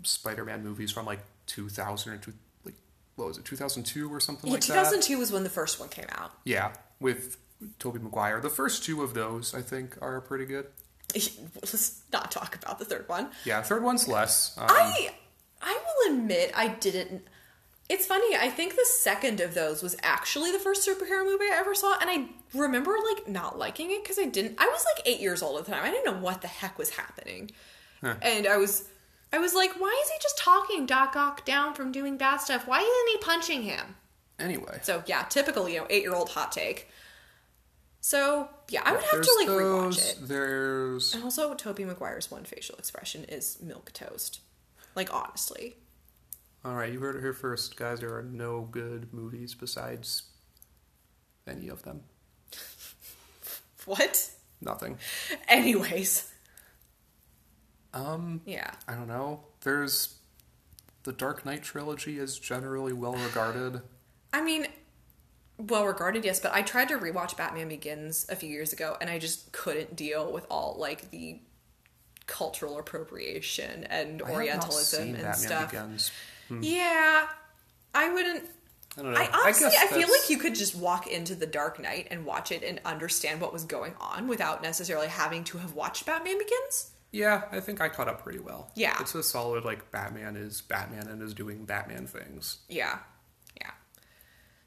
Spider-Man 0.03 0.63
movies 0.63 0.91
from 0.91 1.05
like 1.05 1.19
2000 1.47 2.13
or 2.13 2.17
two, 2.17 2.33
like 2.65 2.75
what 3.15 3.27
was 3.27 3.37
it, 3.37 3.45
2002 3.45 4.11
or 4.13 4.19
something 4.19 4.47
Yeah, 4.49 4.53
like 4.55 4.61
that. 4.65 4.73
2002 4.73 5.17
was 5.19 5.31
when 5.31 5.43
the 5.43 5.49
first 5.49 5.79
one 5.79 5.89
came 5.89 6.07
out. 6.11 6.31
Yeah, 6.45 6.73
with 6.99 7.37
Tobey 7.79 7.99
Maguire. 7.99 8.39
The 8.41 8.49
first 8.49 8.83
two 8.83 9.03
of 9.03 9.13
those, 9.13 9.53
I 9.53 9.61
think, 9.61 9.97
are 10.01 10.19
pretty 10.21 10.45
good. 10.45 10.67
Let's 11.15 12.01
not 12.13 12.31
talk 12.31 12.55
about 12.55 12.79
the 12.79 12.85
third 12.85 13.07
one. 13.09 13.29
Yeah, 13.45 13.61
third 13.61 13.83
one's 13.83 14.07
less. 14.07 14.57
Um, 14.57 14.67
I 14.69 15.11
I 15.61 15.77
will 16.07 16.15
admit 16.15 16.51
I 16.55 16.69
didn't. 16.69 17.23
It's 17.89 18.05
funny. 18.05 18.37
I 18.37 18.49
think 18.49 18.75
the 18.75 18.85
second 18.85 19.41
of 19.41 19.53
those 19.53 19.83
was 19.83 19.97
actually 20.01 20.53
the 20.53 20.59
first 20.59 20.87
superhero 20.87 21.25
movie 21.25 21.43
I 21.51 21.57
ever 21.59 21.75
saw, 21.75 21.97
and 21.99 22.09
I 22.09 22.29
remember 22.57 22.95
like 23.13 23.27
not 23.27 23.59
liking 23.59 23.91
it 23.91 24.01
because 24.03 24.17
I 24.17 24.25
didn't. 24.25 24.55
I 24.57 24.67
was 24.67 24.85
like 24.95 25.05
eight 25.05 25.19
years 25.19 25.41
old 25.43 25.59
at 25.59 25.65
the 25.65 25.73
time. 25.73 25.83
I 25.83 25.91
didn't 25.91 26.05
know 26.05 26.21
what 26.21 26.41
the 26.41 26.47
heck 26.47 26.77
was 26.79 26.91
happening, 26.91 27.51
and 28.03 28.47
I 28.47 28.57
was. 28.57 28.87
I 29.33 29.37
was 29.39 29.53
like, 29.53 29.71
why 29.79 29.97
is 30.03 30.09
he 30.11 30.17
just 30.21 30.37
talking 30.37 30.85
Doc 30.85 31.15
Ock 31.15 31.45
down 31.45 31.73
from 31.73 31.93
doing 31.93 32.17
bad 32.17 32.41
stuff? 32.41 32.67
Why 32.67 32.79
isn't 32.79 33.07
he 33.19 33.25
punching 33.25 33.63
him? 33.63 33.95
anyway, 34.39 34.79
So 34.81 35.03
yeah, 35.05 35.23
typical, 35.23 35.69
you 35.69 35.79
know, 35.79 35.87
eight 35.89 36.01
year 36.03 36.13
old 36.13 36.29
hot 36.29 36.51
take. 36.51 36.89
So 38.01 38.49
yeah, 38.69 38.81
I 38.83 38.91
would 38.91 39.01
have 39.01 39.11
there's 39.11 39.27
to 39.27 39.35
like 39.37 39.47
those, 39.47 39.97
rewatch 39.99 40.11
it. 40.11 40.27
There's 40.27 41.13
And 41.13 41.23
also, 41.23 41.53
Tobey 41.53 41.85
Maguire's 41.85 42.29
one 42.31 42.43
facial 42.43 42.75
expression 42.75 43.23
is 43.25 43.61
milk 43.61 43.91
toast. 43.93 44.41
Like 44.95 45.13
honestly, 45.13 45.75
all 46.63 46.75
right. 46.75 46.91
You 46.91 46.99
heard 46.99 47.15
it 47.15 47.21
here 47.21 47.33
first, 47.33 47.75
guys. 47.75 47.99
There 47.99 48.13
are 48.15 48.23
no 48.23 48.61
good 48.61 49.13
movies 49.13 49.55
besides 49.55 50.23
any 51.47 51.69
of 51.69 51.83
them. 51.83 52.01
what? 53.85 54.29
Nothing. 54.61 54.97
Anyways, 55.47 56.30
Um, 57.93 58.41
yeah. 58.45 58.71
I 58.87 58.93
don't 58.93 59.07
know. 59.07 59.41
There's 59.61 60.15
the 61.03 61.11
Dark 61.11 61.45
Knight 61.45 61.63
trilogy 61.63 62.17
is 62.17 62.37
generally 62.37 62.93
well 62.93 63.13
regarded. 63.13 63.81
I 64.33 64.41
mean, 64.41 64.67
well 65.57 65.85
regarded, 65.85 66.23
yes, 66.25 66.39
but 66.39 66.53
I 66.53 66.61
tried 66.61 66.89
to 66.89 66.97
rewatch 66.97 67.37
Batman 67.37 67.69
Begins 67.69 68.25
a 68.29 68.35
few 68.35 68.49
years 68.49 68.73
ago, 68.73 68.97
and 69.01 69.09
I 69.09 69.19
just 69.19 69.51
couldn't 69.51 69.95
deal 69.95 70.31
with 70.31 70.45
all 70.49 70.75
like 70.79 71.11
the 71.11 71.39
cultural 72.27 72.79
appropriation 72.79 73.83
and 73.85 74.21
I 74.21 74.31
Orientalism 74.31 75.03
and 75.03 75.15
Batman 75.15 75.33
stuff. 75.35 75.71
Begins. 75.71 76.11
Yeah, 76.61 77.27
I 77.93 78.09
wouldn't. 78.09 78.43
I 78.97 79.01
don't 79.01 79.13
know. 79.13 79.19
I 79.19 79.29
honestly, 79.33 79.69
guess 79.69 79.91
I, 79.91 79.95
feel 79.95 80.09
like 80.09 80.29
you 80.29 80.37
could 80.37 80.53
just 80.53 80.75
walk 80.75 81.07
into 81.07 81.33
The 81.33 81.45
Dark 81.45 81.79
Knight 81.79 82.07
and 82.11 82.25
watch 82.25 82.51
it 82.51 82.61
and 82.61 82.81
understand 82.83 83.39
what 83.39 83.53
was 83.53 83.63
going 83.63 83.93
on 84.01 84.27
without 84.27 84.61
necessarily 84.61 85.07
having 85.07 85.45
to 85.45 85.57
have 85.59 85.73
watched 85.73 86.05
Batman 86.05 86.37
Begins. 86.37 86.91
Yeah, 87.11 87.43
I 87.51 87.59
think 87.59 87.81
I 87.81 87.89
caught 87.89 88.07
up 88.07 88.23
pretty 88.23 88.39
well. 88.39 88.71
Yeah. 88.75 88.95
It's 89.01 89.13
a 89.15 89.23
solid 89.23 89.65
like 89.65 89.91
Batman 89.91 90.35
is 90.37 90.61
Batman 90.61 91.07
and 91.07 91.21
is 91.21 91.33
doing 91.33 91.65
Batman 91.65 92.07
things. 92.07 92.59
Yeah. 92.69 92.99
Yeah. 93.59 93.71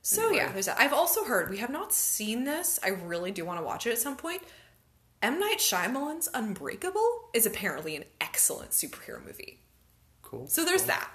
So 0.02 0.24
Anyway. 0.28 0.36
yeah, 0.36 0.52
there's 0.52 0.66
that. 0.66 0.78
I've 0.78 0.92
also 0.92 1.24
heard 1.24 1.48
we 1.48 1.58
have 1.58 1.70
not 1.70 1.92
seen 1.94 2.44
this. 2.44 2.78
I 2.84 2.88
really 2.90 3.30
do 3.30 3.44
want 3.46 3.58
to 3.60 3.64
watch 3.64 3.86
it 3.86 3.92
at 3.92 3.98
some 3.98 4.16
point. 4.16 4.42
M 5.22 5.40
Night 5.40 5.56
Shyamalan's 5.58 6.28
Unbreakable 6.34 7.30
is 7.32 7.46
apparently 7.46 7.96
an 7.96 8.04
excellent 8.20 8.72
superhero 8.72 9.24
movie. 9.24 9.60
Cool. 10.20 10.46
So 10.48 10.66
there's 10.66 10.82
cool. 10.82 10.88
that. 10.88 11.10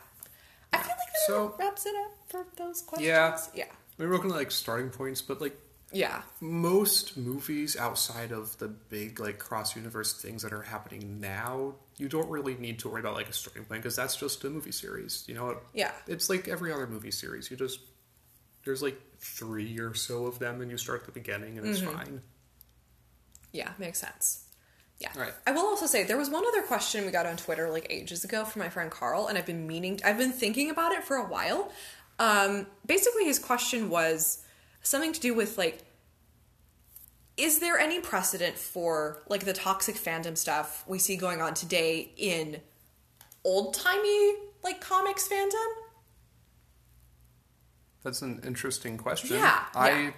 I 0.73 0.77
feel 0.77 0.87
like 0.89 0.97
that 0.97 1.27
So- 1.27 1.55
wraps 1.59 1.85
it 1.85 1.93
up 1.95 2.11
for 2.27 2.47
those 2.57 2.81
questions. 2.81 3.07
Yeah. 3.07 3.37
Yeah. 3.53 3.65
I 3.65 4.01
mean, 4.01 4.09
we're 4.09 4.15
looking 4.15 4.31
at 4.31 4.37
like 4.37 4.49
starting 4.49 4.89
points, 4.89 5.21
but 5.21 5.41
like 5.41 5.55
Yeah. 5.91 6.21
most 6.39 7.17
movies 7.17 7.75
outside 7.75 8.31
of 8.31 8.57
the 8.59 8.67
big 8.67 9.19
like 9.19 9.39
cross 9.39 9.75
universe 9.75 10.13
things 10.21 10.43
that 10.43 10.53
are 10.53 10.61
happening 10.61 11.19
now, 11.19 11.75
you 11.97 12.07
don't 12.07 12.29
really 12.29 12.55
need 12.55 12.79
to 12.79 12.89
worry 12.89 12.99
about 13.01 13.15
like 13.15 13.27
a 13.29 13.33
starting 13.33 13.65
point 13.65 13.81
because 13.81 13.95
that's 13.95 14.15
just 14.15 14.43
a 14.43 14.49
movie 14.49 14.71
series. 14.71 15.23
You 15.27 15.35
know, 15.35 15.57
Yeah. 15.73 15.91
it's 16.07 16.29
like 16.29 16.47
every 16.47 16.71
other 16.71 16.85
movie 16.87 17.11
series. 17.11 17.49
You 17.49 17.57
just 17.57 17.79
there's 18.65 18.81
like 18.83 18.99
three 19.19 19.79
or 19.79 19.93
so 19.95 20.25
of 20.25 20.37
them, 20.39 20.61
and 20.61 20.69
you 20.69 20.77
start 20.77 20.99
at 21.01 21.05
the 21.07 21.11
beginning, 21.11 21.57
and 21.57 21.65
Mm-hmm. 21.67 21.83
it's 21.87 21.93
fine. 21.95 22.21
Yeah, 23.51 23.71
makes 23.79 23.99
sense. 23.99 24.45
Yeah. 24.99 25.09
Right. 25.17 25.33
I 25.47 25.51
will 25.51 25.65
also 25.65 25.85
say 25.85 26.03
there 26.03 26.17
was 26.17 26.29
one 26.29 26.45
other 26.45 26.61
question 26.61 27.05
we 27.05 27.11
got 27.11 27.25
on 27.25 27.37
Twitter 27.37 27.69
like 27.69 27.87
ages 27.89 28.23
ago 28.25 28.43
from 28.45 28.61
my 28.61 28.69
friend 28.69 28.91
Carl, 28.91 29.27
and 29.27 29.37
I've 29.37 29.45
been 29.45 29.65
meaning, 29.65 29.99
I've 30.03 30.17
been 30.17 30.33
thinking 30.33 30.69
about 30.69 30.91
it 30.91 31.03
for 31.03 31.15
a 31.15 31.25
while. 31.25 31.71
Um, 32.19 32.67
basically, 32.85 33.23
his 33.25 33.39
question 33.39 33.89
was 33.89 34.43
something 34.81 35.13
to 35.13 35.19
do 35.19 35.33
with 35.33 35.57
like, 35.57 35.83
is 37.37 37.59
there 37.59 37.77
any 37.77 37.99
precedent 37.99 38.57
for 38.57 39.21
like 39.29 39.45
the 39.45 39.53
toxic 39.53 39.95
fandom 39.95 40.37
stuff 40.37 40.83
we 40.87 40.99
see 40.99 41.15
going 41.15 41.41
on 41.41 41.53
today 41.53 42.11
in 42.17 42.59
old 43.45 43.73
timey 43.73 44.33
like 44.63 44.81
comics 44.81 45.27
fandom? 45.27 45.67
That's 48.03 48.21
an 48.21 48.41
interesting 48.45 48.97
question. 48.97 49.37
Yeah, 49.37 49.63
I 49.75 49.89
yeah. 49.89 50.11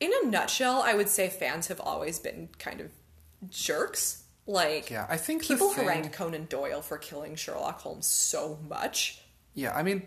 In 0.00 0.10
a 0.22 0.26
nutshell, 0.26 0.82
I 0.82 0.94
would 0.94 1.08
say 1.08 1.28
fans 1.28 1.66
have 1.68 1.80
always 1.80 2.18
been 2.18 2.48
kind 2.58 2.80
of 2.80 2.90
jerks. 3.50 4.24
Like, 4.46 4.90
yeah, 4.90 5.06
I 5.08 5.16
think 5.18 5.42
People 5.42 5.68
thing- 5.70 5.84
harangued 5.84 6.12
Conan 6.12 6.46
Doyle 6.46 6.80
for 6.82 6.96
killing 6.98 7.34
Sherlock 7.36 7.80
Holmes 7.80 8.06
so 8.06 8.58
much. 8.68 9.20
Yeah, 9.54 9.74
I 9.76 9.82
mean, 9.82 10.02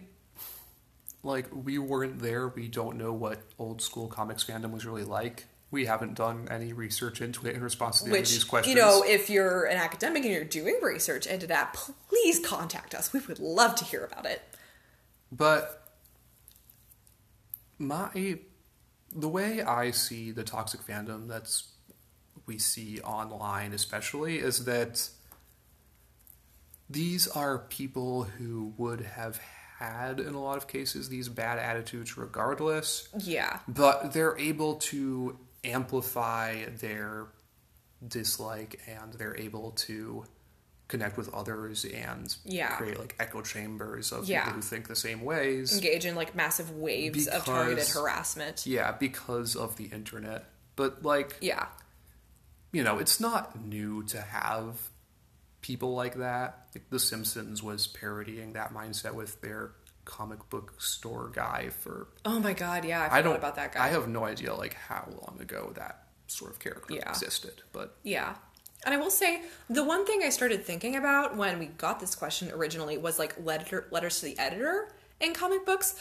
like 1.24 1.48
we 1.52 1.78
weren't 1.78 2.20
there. 2.20 2.50
We 2.50 2.68
don't 2.68 2.98
know 2.98 3.14
what 3.14 3.42
old 3.58 3.82
school 3.82 4.08
comics 4.08 4.44
fandom 4.44 4.72
was 4.72 4.86
really 4.86 5.04
like. 5.06 5.46
We 5.72 5.86
haven't 5.86 6.14
done 6.16 6.48
any 6.52 6.72
research 6.72 7.22
into 7.22 7.48
it 7.48 7.56
in 7.56 7.64
response 7.64 8.02
to 8.02 8.10
any 8.10 8.20
of 8.20 8.26
these 8.26 8.44
Which, 8.44 8.48
questions. 8.48 8.76
you 8.76 8.80
know, 8.80 9.04
if 9.04 9.30
you're 9.30 9.64
an 9.66 9.78
academic 9.78 10.24
and 10.24 10.32
you're 10.32 10.44
doing 10.44 10.78
research 10.84 11.26
into 11.26 11.48
that, 11.48 11.74
please 12.10 12.40
contact 12.40 12.94
us. 12.94 13.12
We 13.12 13.22
would 13.22 13.40
love 13.40 13.74
to 13.76 13.86
hear 13.86 14.06
about 14.06 14.28
it. 14.28 14.42
But 15.32 15.84
my 17.80 18.40
the 19.16 19.30
way 19.30 19.62
I 19.62 19.92
see 19.92 20.32
the 20.32 20.44
toxic 20.44 20.82
fandom 20.82 21.28
that's 21.28 21.70
we 22.46 22.58
see 22.58 23.00
online 23.02 23.74
especially 23.74 24.38
is 24.38 24.66
that 24.66 25.10
these 26.90 27.28
are 27.28 27.58
people 27.58 28.24
who 28.24 28.74
would 28.78 29.02
have 29.02 29.40
had 29.80 30.20
in 30.20 30.34
a 30.34 30.42
lot 30.42 30.58
of 30.58 30.68
cases 30.68 31.10
these 31.10 31.30
bad 31.30 31.60
attitudes 31.60 32.18
regardless 32.18 33.08
Yeah. 33.18 33.60
but 33.68 34.14
they're 34.14 34.38
able 34.38 34.76
to 34.76 35.38
amplify 35.64 36.66
their 36.80 37.28
dislike 38.06 38.80
and 38.88 39.14
they're 39.14 39.38
able 39.38 39.72
to 39.72 40.26
connect 40.90 41.18
with 41.18 41.34
others 41.34 41.86
and 41.86 42.36
Yeah. 42.44 42.76
create 42.76 43.00
like 43.00 43.16
echo 43.20 43.42
chambers 43.42 44.12
of 44.12 44.26
Yeah. 44.26 44.42
people 44.44 44.56
who 44.56 44.62
think 44.62 44.88
the 44.88 44.96
same 44.96 45.22
ways 45.22 45.74
Engage 45.74 46.06
in 46.06 46.16
like 46.16 46.36
massive 46.36 46.72
waves 46.72 47.28
of 47.28 47.46
targeted 47.46 47.88
harassment. 47.88 48.66
yeah 48.66 48.92
because 48.92 49.56
of 49.56 49.78
the 49.78 49.86
internet 49.86 50.46
but 50.76 51.04
like 51.04 51.38
Yeah. 51.42 51.68
you 52.72 52.84
know 52.84 53.00
it's 53.00 53.20
not 53.20 53.60
new 53.66 54.04
to 54.04 54.22
have 54.22 54.90
people 55.64 55.96
like 55.96 56.16
that 56.16 56.68
like 56.76 56.88
the 56.92 57.00
simpsons 57.00 57.64
was 57.64 57.88
parodying 57.88 58.54
that 58.54 58.72
mindset 58.72 59.14
with 59.16 59.42
their 59.42 59.72
comic 60.06 60.48
book 60.50 60.74
store 60.80 61.32
guy 61.34 61.70
for 61.70 62.10
Oh 62.26 62.40
my 62.40 62.54
god, 62.54 62.86
yeah, 62.86 63.02
I 63.02 63.06
forgot 63.06 63.18
I 63.18 63.22
don't 63.24 63.36
about 63.38 63.56
that 63.56 63.74
guy. 63.74 63.86
I 63.86 63.88
have 63.90 64.08
no 64.08 64.26
idea 64.26 64.54
like 64.54 64.76
how 64.76 65.08
long 65.22 65.40
ago 65.42 65.72
that 65.76 66.04
sort 66.28 66.52
of 66.52 66.60
character 66.60 66.94
Yeah. 66.94 67.10
existed, 67.10 67.64
but 67.72 67.96
Yeah. 68.04 68.36
And 68.86 68.94
I 68.94 68.98
will 68.98 69.10
say, 69.12 69.42
the 69.70 69.82
one 69.84 70.06
thing 70.06 70.24
I 70.24 70.30
started 70.30 70.66
thinking 70.66 70.98
about 70.98 71.38
when 71.38 71.58
we 71.58 71.68
got 71.68 72.02
this 72.02 72.16
question 72.16 72.52
originally 72.52 72.98
was 72.98 73.18
like 73.18 73.34
letter, 73.42 73.88
letters 73.92 74.20
to 74.20 74.26
the 74.26 74.38
editor 74.38 74.94
in 75.22 75.34
comic 75.34 75.66
books. 75.66 75.96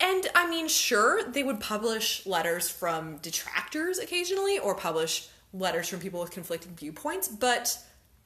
And 0.00 0.26
I 0.34 0.48
mean, 0.50 0.66
sure, 0.66 1.22
they 1.22 1.44
would 1.44 1.60
publish 1.60 2.26
letters 2.26 2.68
from 2.68 3.18
detractors 3.18 3.98
occasionally 3.98 4.58
or 4.58 4.74
publish 4.74 5.28
letters 5.52 5.88
from 5.88 6.00
people 6.00 6.18
with 6.20 6.32
conflicting 6.32 6.74
viewpoints, 6.74 7.28
but 7.28 7.78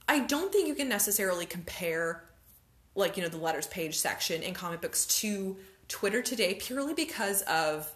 I 0.08 0.20
don't 0.20 0.52
think 0.52 0.68
you 0.68 0.74
can 0.74 0.88
necessarily 0.88 1.46
compare, 1.46 2.24
like, 2.94 3.16
you 3.16 3.22
know, 3.22 3.28
the 3.28 3.38
letters 3.38 3.66
page 3.66 3.96
section 3.98 4.42
in 4.42 4.54
comic 4.54 4.80
books 4.80 5.06
to 5.20 5.56
Twitter 5.88 6.22
today 6.22 6.54
purely 6.54 6.94
because 6.94 7.42
of, 7.42 7.90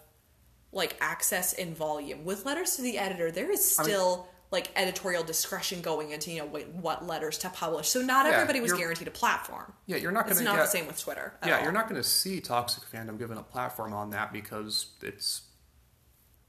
like, 0.71 0.95
access 1.01 1.53
and 1.53 1.75
volume. 1.75 2.23
With 2.23 2.45
letters 2.45 2.75
to 2.77 2.81
the 2.81 2.97
editor, 2.97 3.31
there 3.31 3.51
is 3.51 3.63
still. 3.69 4.27
like 4.49 4.69
editorial 4.77 5.23
discretion 5.23 5.81
going 5.81 6.11
into 6.11 6.31
you 6.31 6.39
know 6.39 6.45
what, 6.45 6.65
what 6.75 7.05
letters 7.05 7.37
to 7.39 7.49
publish, 7.49 7.89
so 7.89 8.01
not 8.01 8.25
Yeah, 8.25 8.31
everybody 8.31 8.61
was 8.61 8.71
guaranteed 8.71 9.09
a 9.09 9.11
platform. 9.11 9.73
Yeah, 9.87 9.97
you're 9.97 10.13
not 10.13 10.23
going 10.23 10.37
to. 10.37 10.41
It's 10.41 10.45
not 10.45 10.55
the 10.55 10.65
same 10.67 10.87
with 10.87 10.97
Twitter. 10.97 11.33
Yeah, 11.45 11.57
all. 11.57 11.63
you're 11.63 11.73
not 11.73 11.89
going 11.89 12.01
to 12.01 12.07
see 12.07 12.39
toxic 12.39 12.85
fandom 12.89 13.19
given 13.19 13.37
a 13.37 13.43
platform 13.43 13.91
on 13.91 14.11
that 14.11 14.31
because 14.31 14.87
it's 15.01 15.41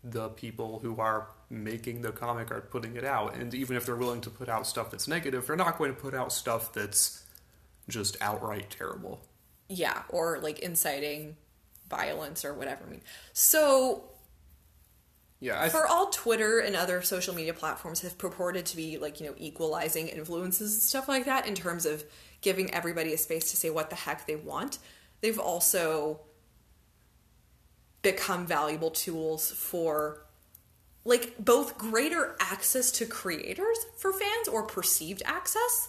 the 0.04 0.28
people 0.30 0.78
who 0.80 1.00
are 1.00 1.28
making 1.50 2.02
the 2.02 2.12
comic 2.12 2.50
are 2.50 2.60
putting 2.60 2.96
it 2.96 3.04
out, 3.04 3.34
and 3.34 3.54
even 3.54 3.76
if 3.76 3.86
they're 3.86 3.96
willing 3.96 4.20
to 4.22 4.30
put 4.30 4.48
out 4.48 4.66
stuff 4.66 4.90
that's 4.90 5.08
negative, 5.08 5.46
they're 5.46 5.56
not 5.56 5.78
going 5.78 5.94
to 5.94 6.00
put 6.00 6.14
out 6.14 6.32
stuff 6.32 6.72
that's 6.72 7.24
just 7.88 8.16
outright 8.20 8.70
terrible. 8.70 9.20
Yeah, 9.68 10.02
or 10.08 10.38
like 10.40 10.60
inciting 10.60 11.36
violence 11.90 12.44
or 12.44 12.54
whatever. 12.54 12.84
I 12.86 12.90
mean, 12.90 13.02
so 13.32 14.04
Yeah, 15.40 15.60
I 15.62 15.68
for 15.68 15.86
all 15.86 16.10
Twitter 16.10 16.58
and 16.58 16.74
other 16.74 17.02
social 17.02 17.34
media 17.34 17.54
platforms 17.54 18.00
have 18.00 18.18
purported 18.18 18.66
to 18.66 18.76
be 18.76 18.98
like 18.98 19.20
you 19.20 19.26
know 19.26 19.34
equalizing 19.38 20.08
influences 20.08 20.74
and 20.74 20.82
stuff 20.82 21.08
like 21.08 21.26
that 21.26 21.46
in 21.46 21.54
terms 21.54 21.86
of 21.86 22.04
giving 22.40 22.72
everybody 22.74 23.12
a 23.14 23.18
space 23.18 23.50
to 23.50 23.56
say 23.56 23.70
what 23.70 23.90
the 23.90 23.96
heck 23.96 24.26
they 24.26 24.36
want. 24.36 24.78
They've 25.20 25.38
also 25.38 26.20
become 28.02 28.46
valuable 28.46 28.90
tools 28.90 29.50
for 29.50 30.24
like 31.04 31.34
both 31.38 31.78
greater 31.78 32.36
access 32.40 32.90
to 32.92 33.06
creators 33.06 33.78
for 33.96 34.12
fans 34.12 34.48
or 34.48 34.62
perceived 34.62 35.22
access 35.24 35.88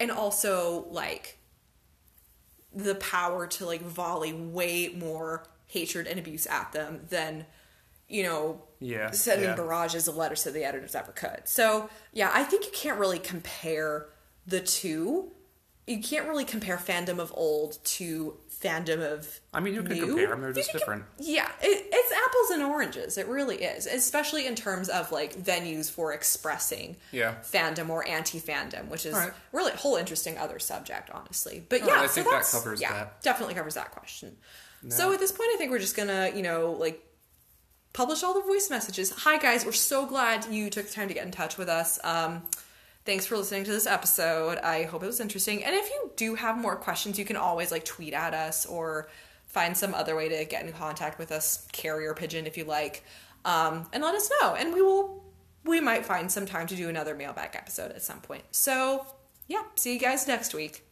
and 0.00 0.10
also 0.10 0.86
like 0.90 1.38
the 2.74 2.94
power 2.94 3.46
to 3.46 3.66
like 3.66 3.82
volley 3.82 4.32
way 4.32 4.88
more 4.96 5.44
hatred 5.66 6.06
and 6.06 6.18
abuse 6.18 6.46
at 6.46 6.72
them 6.72 7.00
than 7.10 7.44
you 8.08 8.22
know 8.22 8.62
Yeah, 8.80 9.10
sending 9.10 9.48
yeah. 9.50 9.54
barrages 9.56 10.08
of 10.08 10.16
letters 10.16 10.42
to 10.44 10.50
the 10.50 10.64
editors 10.64 10.94
ever 10.94 11.12
could 11.12 11.42
so 11.44 11.90
yeah 12.12 12.30
i 12.32 12.42
think 12.44 12.64
you 12.64 12.72
can't 12.72 12.98
really 12.98 13.18
compare 13.18 14.06
the 14.46 14.60
two 14.60 15.32
you 15.92 16.02
can't 16.02 16.26
really 16.28 16.44
compare 16.44 16.76
fandom 16.76 17.18
of 17.18 17.32
old 17.36 17.78
to 17.84 18.36
fandom 18.62 19.00
of 19.00 19.40
I 19.52 19.58
mean, 19.60 19.74
you 19.74 19.82
can 19.82 19.94
new. 19.94 20.06
compare 20.06 20.28
them; 20.28 20.40
they're 20.40 20.52
just 20.52 20.72
different. 20.72 21.04
yeah 21.18 21.48
it, 21.60 21.86
it's 21.92 22.12
apples 22.12 22.50
and 22.50 22.62
oranges 22.62 23.18
it 23.18 23.26
really 23.26 23.56
is 23.56 23.86
especially 23.86 24.46
in 24.46 24.54
terms 24.54 24.88
of 24.88 25.10
like 25.10 25.34
venues 25.36 25.90
for 25.90 26.12
expressing 26.12 26.96
Yeah. 27.10 27.34
fandom 27.42 27.88
or 27.90 28.06
anti-fandom 28.06 28.88
which 28.88 29.04
is 29.04 29.14
right. 29.14 29.32
really 29.52 29.72
a 29.72 29.76
whole 29.76 29.96
interesting 29.96 30.38
other 30.38 30.58
subject 30.60 31.10
honestly 31.10 31.64
but 31.68 31.82
All 31.82 31.88
yeah 31.88 31.94
right, 31.94 32.02
I 32.04 32.06
so 32.06 32.12
think 32.22 32.30
that 32.30 32.44
covers 32.50 32.80
yeah, 32.80 32.92
that. 32.92 33.22
definitely 33.22 33.54
covers 33.54 33.74
that 33.74 33.90
question 33.90 34.36
so 34.88 35.12
at 35.12 35.18
this 35.20 35.30
point 35.32 35.48
i 35.54 35.56
think 35.58 35.70
we're 35.70 35.78
just 35.78 35.96
gonna 35.96 36.30
you 36.34 36.42
know 36.42 36.72
like 36.72 37.00
publish 37.92 38.22
all 38.22 38.34
the 38.34 38.40
voice 38.40 38.70
messages 38.70 39.10
hi 39.10 39.38
guys 39.38 39.64
we're 39.64 39.72
so 39.72 40.06
glad 40.06 40.46
you 40.50 40.70
took 40.70 40.86
the 40.86 40.92
time 40.92 41.08
to 41.08 41.14
get 41.14 41.24
in 41.24 41.30
touch 41.32 41.56
with 41.58 41.68
us 41.68 41.98
um, 42.04 42.42
thanks 43.04 43.26
for 43.26 43.36
listening 43.36 43.64
to 43.64 43.70
this 43.70 43.86
episode. 43.86 44.58
I 44.58 44.84
hope 44.84 45.02
it 45.02 45.06
was 45.06 45.20
interesting. 45.20 45.64
And 45.64 45.74
if 45.74 45.88
you 45.88 46.10
do 46.16 46.34
have 46.34 46.56
more 46.56 46.76
questions 46.76 47.18
you 47.18 47.24
can 47.24 47.36
always 47.36 47.70
like 47.70 47.84
tweet 47.84 48.14
at 48.14 48.34
us 48.34 48.66
or 48.66 49.08
find 49.46 49.76
some 49.76 49.94
other 49.94 50.16
way 50.16 50.28
to 50.28 50.44
get 50.44 50.64
in 50.64 50.72
contact 50.72 51.18
with 51.18 51.30
us 51.30 51.66
carrier 51.72 52.14
pigeon 52.14 52.46
if 52.46 52.56
you 52.56 52.64
like 52.64 53.04
um, 53.44 53.86
and 53.92 54.02
let 54.02 54.14
us 54.14 54.30
know. 54.40 54.54
And 54.54 54.72
we 54.72 54.82
will 54.82 55.22
we 55.64 55.80
might 55.80 56.04
find 56.04 56.30
some 56.30 56.46
time 56.46 56.66
to 56.66 56.74
do 56.74 56.88
another 56.88 57.14
mailbag 57.14 57.50
episode 57.54 57.92
at 57.92 58.02
some 58.02 58.20
point. 58.20 58.44
So 58.50 59.06
yeah 59.48 59.62
see 59.74 59.92
you 59.92 59.98
guys 59.98 60.26
next 60.26 60.54
week 60.54 60.84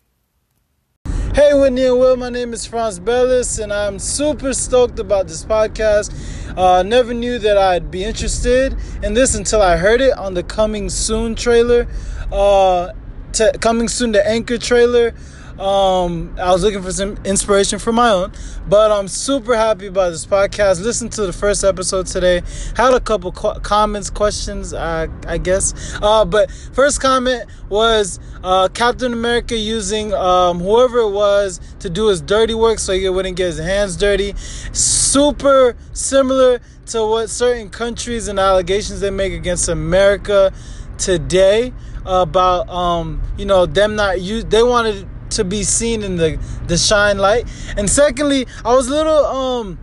Hey, 1.32 1.54
Whitney 1.54 1.84
and 1.84 1.96
Will, 1.96 2.16
my 2.16 2.28
name 2.28 2.52
is 2.52 2.66
Franz 2.66 2.98
Bellis, 2.98 3.60
and 3.60 3.72
I'm 3.72 4.00
super 4.00 4.52
stoked 4.52 4.98
about 4.98 5.28
this 5.28 5.44
podcast. 5.44 6.10
Uh, 6.58 6.82
never 6.82 7.14
knew 7.14 7.38
that 7.38 7.56
I'd 7.56 7.88
be 7.88 8.02
interested 8.02 8.76
in 9.00 9.14
this 9.14 9.36
until 9.36 9.62
I 9.62 9.76
heard 9.76 10.00
it 10.00 10.12
on 10.18 10.34
the 10.34 10.42
Coming 10.42 10.90
Soon 10.90 11.36
trailer. 11.36 11.86
Uh, 12.32 12.90
to, 13.34 13.52
coming 13.60 13.86
Soon, 13.86 14.10
the 14.10 14.26
Anchor 14.26 14.58
trailer. 14.58 15.14
Um, 15.60 16.34
I 16.40 16.52
was 16.52 16.62
looking 16.62 16.80
for 16.80 16.90
some 16.90 17.18
inspiration 17.22 17.78
for 17.78 17.92
my 17.92 18.08
own, 18.08 18.32
but 18.66 18.90
I'm 18.90 19.08
super 19.08 19.54
happy 19.54 19.88
about 19.88 20.08
this 20.08 20.24
podcast. 20.24 20.82
Listen 20.82 21.10
to 21.10 21.26
the 21.26 21.34
first 21.34 21.64
episode 21.64 22.06
today. 22.06 22.40
Had 22.76 22.94
a 22.94 23.00
couple 23.00 23.30
qu- 23.30 23.60
comments, 23.60 24.08
questions, 24.08 24.72
uh, 24.72 25.06
I 25.26 25.36
guess. 25.36 25.98
Uh, 26.00 26.24
but 26.24 26.50
first 26.72 27.02
comment 27.02 27.44
was 27.68 28.18
uh, 28.42 28.68
Captain 28.68 29.12
America 29.12 29.54
using 29.54 30.14
um, 30.14 30.60
whoever 30.60 31.00
it 31.00 31.10
was 31.10 31.60
to 31.80 31.90
do 31.90 32.08
his 32.08 32.22
dirty 32.22 32.54
work 32.54 32.78
so 32.78 32.94
he 32.94 33.06
wouldn't 33.10 33.36
get 33.36 33.46
his 33.46 33.58
hands 33.58 33.98
dirty. 33.98 34.34
Super 34.72 35.76
similar 35.92 36.60
to 36.86 37.06
what 37.06 37.28
certain 37.28 37.68
countries 37.68 38.28
and 38.28 38.38
allegations 38.38 39.00
they 39.00 39.10
make 39.10 39.34
against 39.34 39.68
America 39.68 40.54
today 40.96 41.74
about 42.06 42.66
um, 42.70 43.20
you 43.36 43.44
know 43.44 43.66
them 43.66 43.94
not 43.94 44.20
use 44.20 44.44
they 44.46 44.62
wanted 44.62 45.06
to 45.32 45.44
be 45.44 45.62
seen 45.62 46.02
in 46.02 46.16
the 46.16 46.38
the 46.66 46.76
shine 46.76 47.18
light. 47.18 47.46
And 47.76 47.88
secondly, 47.88 48.46
I 48.64 48.74
was 48.74 48.88
a 48.88 48.90
little 48.90 49.24
um 49.24 49.78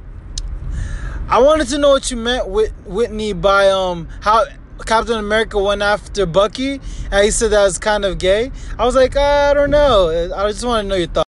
I 1.30 1.42
wanted 1.42 1.68
to 1.70 1.78
know 1.78 1.90
what 1.90 2.10
you 2.10 2.18
meant 2.18 2.48
with 2.48 2.72
Whitney 2.86 3.34
by 3.34 3.70
um 3.70 4.08
how 4.22 4.46
Captain 4.86 5.18
America 5.18 5.62
went 5.62 5.82
after 5.82 6.26
Bucky 6.26 6.80
and 7.12 7.26
he 7.26 7.32
said 7.32 7.52
that 7.52 7.64
was 7.64 7.78
kind 7.78 8.06
of 8.06 8.18
gay. 8.18 8.52
I 8.78 8.86
was 8.86 8.96
like, 8.96 9.18
I 9.18 9.54
don't 9.54 9.72
know. 9.72 10.32
I 10.36 10.50
just 10.52 10.64
want 10.64 10.86
to 10.86 10.88
know 10.88 10.96
your 10.96 11.08
thoughts. 11.08 11.30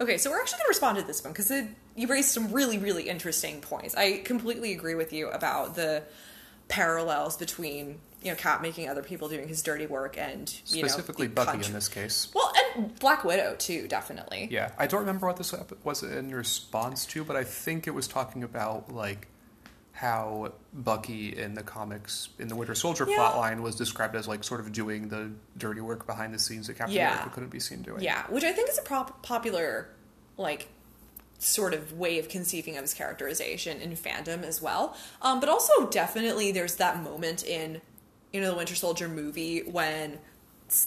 Okay, 0.00 0.18
so 0.18 0.30
we're 0.30 0.40
actually 0.40 0.58
going 0.58 0.66
to 0.66 0.68
respond 0.68 0.98
to 0.98 1.04
this 1.04 1.24
one 1.24 1.32
because 1.32 1.50
you 1.96 2.06
raised 2.06 2.28
some 2.28 2.52
really, 2.52 2.76
really 2.76 3.08
interesting 3.08 3.62
points. 3.62 3.94
I 3.94 4.18
completely 4.18 4.72
agree 4.72 4.94
with 4.94 5.12
you 5.12 5.28
about 5.30 5.74
the 5.74 6.02
parallels 6.68 7.36
between 7.36 7.98
you 8.26 8.32
know 8.32 8.36
Cap 8.36 8.60
making 8.60 8.88
other 8.88 9.02
people 9.02 9.28
doing 9.28 9.48
his 9.48 9.62
dirty 9.62 9.86
work 9.86 10.18
and 10.18 10.52
you 10.66 10.82
know, 10.82 10.88
Specifically, 10.88 11.26
the 11.28 11.34
Bucky 11.34 11.52
country- 11.52 11.68
in 11.68 11.72
this 11.72 11.88
case. 11.88 12.28
Well, 12.34 12.52
and 12.74 12.98
Black 12.98 13.24
Widow 13.24 13.54
too, 13.58 13.86
definitely. 13.88 14.48
Yeah, 14.50 14.72
I 14.78 14.86
don't 14.86 15.00
remember 15.00 15.26
what 15.26 15.36
this 15.38 15.54
was 15.84 16.02
in 16.02 16.34
response 16.34 17.06
to, 17.06 17.24
but 17.24 17.36
I 17.36 17.44
think 17.44 17.86
it 17.86 17.92
was 17.92 18.06
talking 18.08 18.42
about 18.42 18.92
like 18.92 19.28
how 19.92 20.52
Bucky 20.74 21.34
in 21.34 21.54
the 21.54 21.62
comics 21.62 22.28
in 22.38 22.48
the 22.48 22.54
Winter 22.56 22.74
Soldier 22.74 23.06
Yeah. 23.08 23.16
plotline 23.16 23.60
was 23.62 23.76
described 23.76 24.14
as 24.14 24.28
like 24.28 24.44
sort 24.44 24.60
of 24.60 24.70
doing 24.72 25.08
the 25.08 25.30
dirty 25.56 25.80
work 25.80 26.06
behind 26.06 26.34
the 26.34 26.38
scenes 26.38 26.66
that 26.66 26.74
Captain 26.76 26.96
Yeah. 26.96 27.12
America 27.12 27.30
couldn't 27.32 27.48
be 27.48 27.60
seen 27.60 27.80
doing. 27.82 28.02
Yeah, 28.02 28.24
which 28.28 28.44
I 28.44 28.52
think 28.52 28.68
is 28.68 28.76
a 28.78 28.82
prop- 28.82 29.22
popular, 29.22 29.88
like, 30.36 30.68
sort 31.38 31.72
of 31.74 31.92
way 31.94 32.18
of 32.18 32.28
conceiving 32.28 32.76
of 32.76 32.82
his 32.82 32.92
characterization 32.94 33.80
in 33.80 33.92
fandom 33.96 34.42
as 34.42 34.60
well. 34.60 34.94
Um, 35.22 35.40
but 35.40 35.48
also, 35.48 35.86
definitely, 35.88 36.52
there's 36.52 36.74
that 36.76 37.02
moment 37.02 37.42
in, 37.44 37.80
you 38.36 38.42
know, 38.42 38.50
the 38.50 38.56
Winter 38.56 38.74
Soldier 38.74 39.08
movie 39.08 39.60
when 39.60 40.18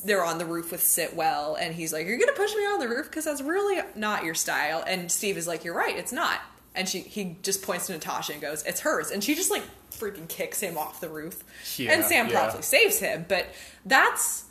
they're 0.05 0.23
on 0.23 0.37
the 0.37 0.45
roof 0.45 0.71
with 0.71 0.81
Sitwell, 0.81 1.57
and 1.59 1.73
he's 1.73 1.91
like, 1.91 2.05
"You're 2.05 2.19
gonna 2.19 2.33
push 2.33 2.53
me 2.53 2.61
on 2.61 2.79
the 2.79 2.87
roof 2.87 3.07
because 3.07 3.25
that's 3.25 3.41
really 3.41 3.81
not 3.95 4.23
your 4.23 4.35
style." 4.35 4.83
And 4.85 5.11
Steve 5.11 5.35
is 5.35 5.47
like, 5.47 5.63
"You're 5.63 5.73
right, 5.73 5.97
it's 5.97 6.11
not." 6.11 6.41
And 6.75 6.87
she 6.87 6.99
he 6.99 7.37
just 7.41 7.63
points 7.63 7.87
to 7.87 7.93
Natasha 7.93 8.33
and 8.33 8.41
goes, 8.41 8.61
"It's 8.65 8.81
hers," 8.81 9.09
and 9.09 9.23
she 9.23 9.33
just 9.33 9.49
like 9.49 9.63
freaking 9.89 10.29
kicks 10.29 10.59
him 10.59 10.77
off 10.77 11.01
the 11.01 11.09
roof. 11.09 11.43
Yeah, 11.79 11.93
and 11.93 12.05
Sam 12.05 12.27
yeah. 12.27 12.33
promptly 12.33 12.61
saves 12.61 12.99
him, 12.99 13.25
but 13.27 13.47
that's 13.83 14.45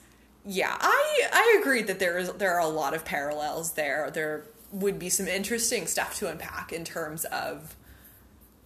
yeah, 0.44 0.76
I 0.80 1.28
I 1.32 1.58
agree 1.60 1.82
that 1.82 2.00
there 2.00 2.18
is 2.18 2.32
there 2.32 2.54
are 2.54 2.60
a 2.60 2.66
lot 2.66 2.94
of 2.94 3.04
parallels 3.04 3.74
there. 3.74 4.10
There 4.12 4.42
would 4.72 4.98
be 4.98 5.08
some 5.08 5.28
interesting 5.28 5.86
stuff 5.86 6.18
to 6.18 6.28
unpack 6.28 6.72
in 6.72 6.84
terms 6.84 7.24
of 7.26 7.76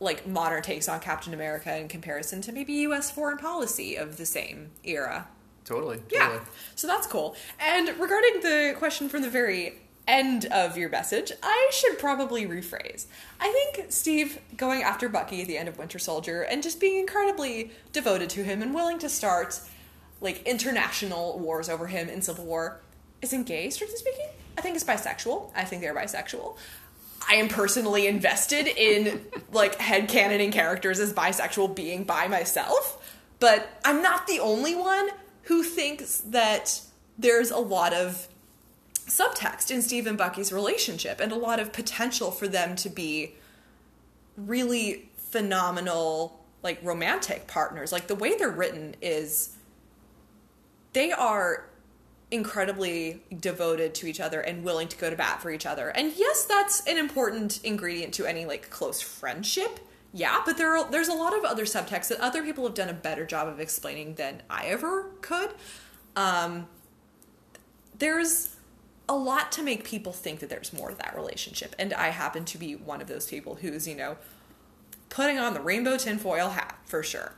like 0.02 0.26
modern 0.26 0.62
takes 0.62 0.88
on 0.88 1.00
Captain 1.00 1.32
America 1.32 1.76
in 1.76 1.88
comparison 1.88 2.42
to 2.42 2.52
maybe 2.52 2.72
US 2.74 3.10
foreign 3.10 3.38
policy 3.38 3.96
of 3.96 4.16
the 4.16 4.26
same 4.26 4.70
era. 4.84 5.28
Totally. 5.64 6.00
Yeah. 6.10 6.26
totally. 6.26 6.40
So 6.74 6.86
that's 6.86 7.06
cool. 7.06 7.36
And 7.60 7.88
regarding 7.88 8.40
the 8.40 8.74
question 8.76 9.08
from 9.08 9.22
the 9.22 9.30
very 9.30 9.78
end 10.08 10.46
of 10.46 10.76
your 10.76 10.88
message, 10.88 11.32
I 11.42 11.70
should 11.72 11.98
probably 11.98 12.46
rephrase. 12.46 13.06
I 13.40 13.70
think 13.74 13.92
Steve 13.92 14.40
going 14.56 14.82
after 14.82 15.08
Bucky 15.08 15.42
at 15.42 15.46
the 15.46 15.56
end 15.56 15.68
of 15.68 15.78
Winter 15.78 15.98
Soldier 15.98 16.42
and 16.42 16.62
just 16.62 16.80
being 16.80 16.98
incredibly 16.98 17.70
devoted 17.92 18.28
to 18.30 18.42
him 18.42 18.62
and 18.62 18.74
willing 18.74 18.98
to 18.98 19.08
start 19.08 19.60
like 20.20 20.42
international 20.44 21.38
wars 21.38 21.68
over 21.68 21.86
him 21.86 22.08
in 22.08 22.22
Civil 22.22 22.44
War 22.44 22.80
isn't 23.22 23.44
gay, 23.44 23.70
strictly 23.70 23.96
speaking. 23.96 24.26
I 24.58 24.60
think 24.60 24.74
it's 24.74 24.84
bisexual. 24.84 25.50
I 25.54 25.64
think 25.64 25.82
they're 25.82 25.94
bisexual. 25.94 26.56
I 27.28 27.36
am 27.36 27.48
personally 27.48 28.06
invested 28.06 28.66
in 28.66 29.26
like 29.52 29.78
headcanoning 29.78 30.52
characters 30.52 31.00
as 31.00 31.12
bisexual 31.12 31.74
being 31.74 32.04
by 32.04 32.28
myself, 32.28 33.14
but 33.38 33.68
I'm 33.84 34.02
not 34.02 34.26
the 34.26 34.40
only 34.40 34.74
one 34.74 35.08
who 35.42 35.62
thinks 35.62 36.18
that 36.18 36.80
there's 37.18 37.50
a 37.50 37.58
lot 37.58 37.92
of 37.92 38.28
subtext 39.06 39.70
in 39.70 39.82
Steve 39.82 40.06
and 40.06 40.16
Bucky's 40.16 40.52
relationship 40.52 41.20
and 41.20 41.32
a 41.32 41.36
lot 41.36 41.60
of 41.60 41.72
potential 41.72 42.30
for 42.30 42.48
them 42.48 42.76
to 42.76 42.88
be 42.88 43.34
really 44.36 45.10
phenomenal, 45.16 46.40
like 46.62 46.78
romantic 46.82 47.46
partners. 47.46 47.92
Like 47.92 48.06
the 48.06 48.14
way 48.14 48.36
they're 48.36 48.48
written 48.48 48.94
is 49.02 49.56
they 50.92 51.12
are 51.12 51.66
incredibly 52.32 53.22
devoted 53.40 53.94
to 53.94 54.06
each 54.06 54.18
other 54.18 54.40
and 54.40 54.64
willing 54.64 54.88
to 54.88 54.96
go 54.96 55.10
to 55.10 55.14
bat 55.14 55.42
for 55.42 55.50
each 55.50 55.66
other. 55.66 55.90
And 55.90 56.12
yes, 56.16 56.46
that's 56.46 56.84
an 56.86 56.96
important 56.96 57.60
ingredient 57.62 58.14
to 58.14 58.26
any 58.26 58.46
like 58.46 58.70
close 58.70 59.02
friendship. 59.02 59.78
Yeah, 60.14 60.40
but 60.44 60.56
there 60.56 60.76
are, 60.76 60.90
there's 60.90 61.08
a 61.08 61.14
lot 61.14 61.36
of 61.36 61.44
other 61.44 61.64
subtext 61.64 62.08
that 62.08 62.20
other 62.20 62.42
people 62.42 62.64
have 62.64 62.74
done 62.74 62.88
a 62.88 62.94
better 62.94 63.26
job 63.26 63.48
of 63.48 63.60
explaining 63.60 64.14
than 64.14 64.42
I 64.48 64.66
ever 64.66 65.10
could. 65.20 65.50
Um, 66.16 66.68
there's 67.98 68.56
a 69.08 69.14
lot 69.14 69.52
to 69.52 69.62
make 69.62 69.84
people 69.84 70.12
think 70.12 70.40
that 70.40 70.48
there's 70.48 70.72
more 70.72 70.90
to 70.90 70.96
that 70.96 71.14
relationship, 71.14 71.74
and 71.78 71.92
I 71.94 72.08
happen 72.08 72.44
to 72.46 72.58
be 72.58 72.76
one 72.76 73.00
of 73.00 73.08
those 73.08 73.26
people 73.26 73.56
who's 73.56 73.86
you 73.86 73.94
know 73.94 74.16
putting 75.08 75.38
on 75.38 75.54
the 75.54 75.60
rainbow 75.60 75.96
tinfoil 75.96 76.50
hat 76.50 76.78
for 76.84 77.02
sure. 77.02 77.34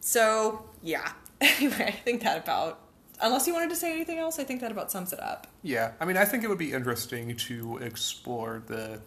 So 0.00 0.66
yeah. 0.82 1.12
Anyway, 1.40 1.84
I 1.88 1.90
think 1.90 2.22
that 2.22 2.38
about 2.38 2.83
unless 3.24 3.46
you 3.46 3.52
wanted 3.54 3.70
to 3.70 3.76
say 3.76 3.92
anything 3.92 4.18
else, 4.18 4.38
I 4.38 4.44
think 4.44 4.60
that 4.60 4.70
about 4.70 4.90
sums 4.90 5.12
it 5.12 5.20
up. 5.20 5.46
Yeah, 5.62 5.92
I 6.00 6.04
mean, 6.04 6.16
I 6.16 6.24
think 6.24 6.44
it 6.44 6.48
would 6.48 6.58
be 6.58 6.72
interesting 6.72 7.34
to 7.36 7.78
explore 7.78 8.62
the 8.66 9.00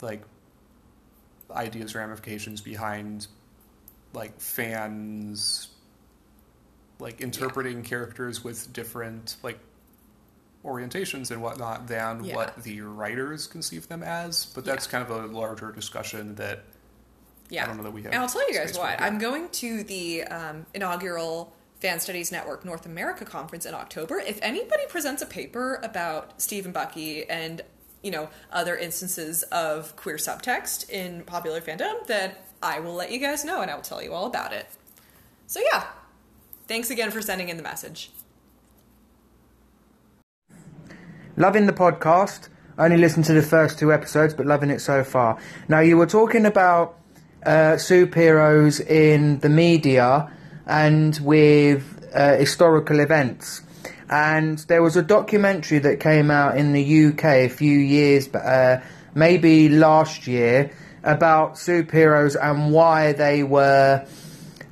like 0.00 0.22
ideas, 1.50 1.94
ramifications 1.94 2.60
behind 2.60 3.26
like 4.12 4.40
fans 4.40 5.68
like 6.98 7.20
interpreting 7.20 7.82
characters 7.82 8.42
with 8.42 8.72
different 8.72 9.36
like 9.42 9.58
orientations 10.64 11.30
and 11.30 11.42
whatnot 11.42 11.86
than 11.86 12.24
Yeah. 12.24 12.34
what 12.34 12.62
the 12.62 12.80
writers 12.80 13.46
conceive 13.46 13.86
them 13.88 14.02
as. 14.02 14.46
But 14.46 14.64
that's 14.64 14.86
Yeah. 14.86 14.90
kind 14.92 15.10
of 15.10 15.24
a 15.24 15.26
larger 15.26 15.70
discussion 15.72 16.34
that 16.36 16.64
Yeah. 17.48 17.64
I 17.64 17.66
don't 17.66 17.76
know 17.76 17.82
that 17.84 17.92
we 17.92 18.02
have 18.02 18.12
And 18.12 18.22
I'll 18.22 18.28
tell 18.28 18.46
you 18.50 18.54
guys 18.58 18.76
what. 18.78 19.00
I'm 19.00 19.18
going 19.18 19.48
to 19.50 19.84
the 19.84 20.24
um, 20.24 20.66
inaugural 20.74 21.52
Fan 21.80 22.00
Studies 22.00 22.32
Network 22.32 22.64
North 22.64 22.86
America 22.86 23.24
conference 23.24 23.66
in 23.66 23.74
October. 23.74 24.18
If 24.18 24.38
anybody 24.42 24.82
presents 24.88 25.22
a 25.22 25.26
paper 25.26 25.80
about 25.82 26.40
Steve 26.40 26.64
and 26.64 26.74
Bucky 26.74 27.28
and 27.28 27.62
you 28.02 28.10
know 28.10 28.28
other 28.52 28.76
instances 28.76 29.42
of 29.44 29.94
queer 29.96 30.16
subtext 30.16 30.88
in 30.90 31.22
popular 31.24 31.60
fandom, 31.60 32.06
then 32.06 32.32
I 32.62 32.80
will 32.80 32.94
let 32.94 33.10
you 33.10 33.18
guys 33.18 33.44
know 33.44 33.60
and 33.60 33.70
I 33.70 33.74
will 33.74 33.82
tell 33.82 34.02
you 34.02 34.12
all 34.12 34.26
about 34.26 34.52
it. 34.52 34.66
So 35.46 35.60
yeah, 35.72 35.86
thanks 36.66 36.90
again 36.90 37.10
for 37.10 37.20
sending 37.20 37.48
in 37.48 37.56
the 37.56 37.62
message. 37.62 38.10
Loving 41.36 41.66
the 41.66 41.72
podcast. 41.72 42.48
Only 42.78 42.96
listened 42.98 43.24
to 43.26 43.32
the 43.32 43.42
first 43.42 43.78
two 43.78 43.92
episodes, 43.92 44.34
but 44.34 44.44
loving 44.44 44.70
it 44.70 44.80
so 44.80 45.02
far. 45.02 45.38
Now, 45.66 45.80
you 45.80 45.96
were 45.96 46.06
talking 46.06 46.44
about 46.44 46.98
uh, 47.44 47.76
superheroes 47.76 48.86
in 48.86 49.38
the 49.40 49.48
media 49.48 50.30
and 50.66 51.18
with 51.22 52.08
uh, 52.14 52.36
historical 52.36 53.00
events. 53.00 53.62
And 54.08 54.58
there 54.60 54.82
was 54.82 54.96
a 54.96 55.02
documentary 55.02 55.78
that 55.80 56.00
came 56.00 56.30
out 56.30 56.56
in 56.56 56.72
the 56.72 57.06
UK 57.06 57.24
a 57.24 57.48
few 57.48 57.78
years, 57.78 58.32
uh, 58.34 58.80
maybe 59.14 59.68
last 59.68 60.26
year, 60.26 60.70
about 61.02 61.54
superheroes 61.54 62.36
and 62.40 62.72
why 62.72 63.12
they 63.12 63.42
were 63.42 64.06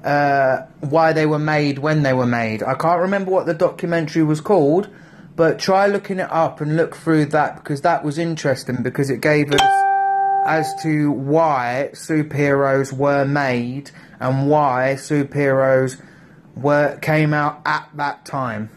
uh, 0.05 0.67
why 0.81 1.13
they 1.13 1.27
were 1.27 1.39
made 1.39 1.79
when 1.79 2.03
they 2.03 2.13
were 2.13 2.27
made. 2.27 2.63
I 2.63 2.75
can't 2.75 3.01
remember 3.01 3.31
what 3.31 3.47
the 3.47 3.55
documentary 3.55 4.23
was 4.23 4.41
called, 4.41 4.89
but 5.35 5.59
try 5.59 5.87
looking 5.87 6.21
it 6.21 6.31
up 6.31 6.61
and 6.61 6.77
look 6.77 6.95
through 6.95 7.27
that 7.27 7.57
because 7.57 7.81
that 7.81 8.05
was 8.05 8.19
interesting 8.19 8.83
because 8.83 9.11
it 9.11 9.21
gave 9.21 9.53
us 9.53 9.84
as 10.45 10.75
to 10.83 11.11
why 11.11 11.91
superheroes 11.93 12.93
were 12.93 13.25
made 13.25 13.91
and 14.21 14.49
why 14.49 14.95
superheroes 14.97 16.01
were 16.55 16.99
came 16.99 17.33
out 17.35 17.63
at 17.65 17.89
that 17.95 18.25
time. 18.25 18.71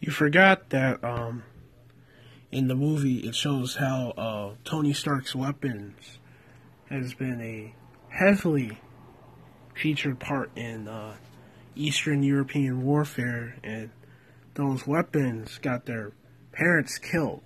You 0.00 0.12
forgot 0.12 0.70
that 0.70 1.02
um, 1.02 1.42
in 2.50 2.68
the 2.68 2.74
movie 2.74 3.18
it 3.26 3.34
shows 3.34 3.76
how 3.76 4.10
uh, 4.16 4.54
Tony 4.64 4.92
Stark's 4.92 5.34
weapons 5.34 6.18
has 6.88 7.14
been 7.14 7.40
a 7.40 7.74
heavily 8.08 8.78
featured 9.74 10.18
part 10.18 10.50
in 10.56 10.88
uh, 10.88 11.14
Eastern 11.76 12.22
European 12.22 12.82
warfare, 12.82 13.56
and 13.62 13.90
those 14.54 14.86
weapons 14.86 15.58
got 15.58 15.86
their 15.86 16.12
parents 16.52 16.98
killed. 16.98 17.42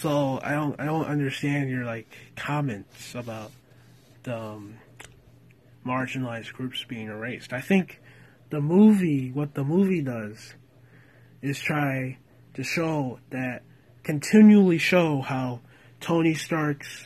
So 0.00 0.40
I 0.42 0.52
don't 0.52 0.80
I 0.80 0.86
don't 0.86 1.04
understand 1.04 1.68
your 1.68 1.84
like 1.84 2.08
comments 2.34 3.14
about 3.14 3.52
the 4.22 4.34
um, 4.34 4.78
marginalized 5.86 6.54
groups 6.54 6.82
being 6.88 7.08
erased. 7.08 7.52
I 7.52 7.60
think 7.60 8.00
the 8.48 8.62
movie 8.62 9.30
what 9.30 9.52
the 9.52 9.62
movie 9.62 10.00
does 10.00 10.54
is 11.42 11.60
try 11.60 12.16
to 12.54 12.62
show 12.62 13.18
that 13.28 13.60
continually 14.02 14.78
show 14.78 15.20
how 15.20 15.60
Tony 16.00 16.32
Stark's 16.32 17.04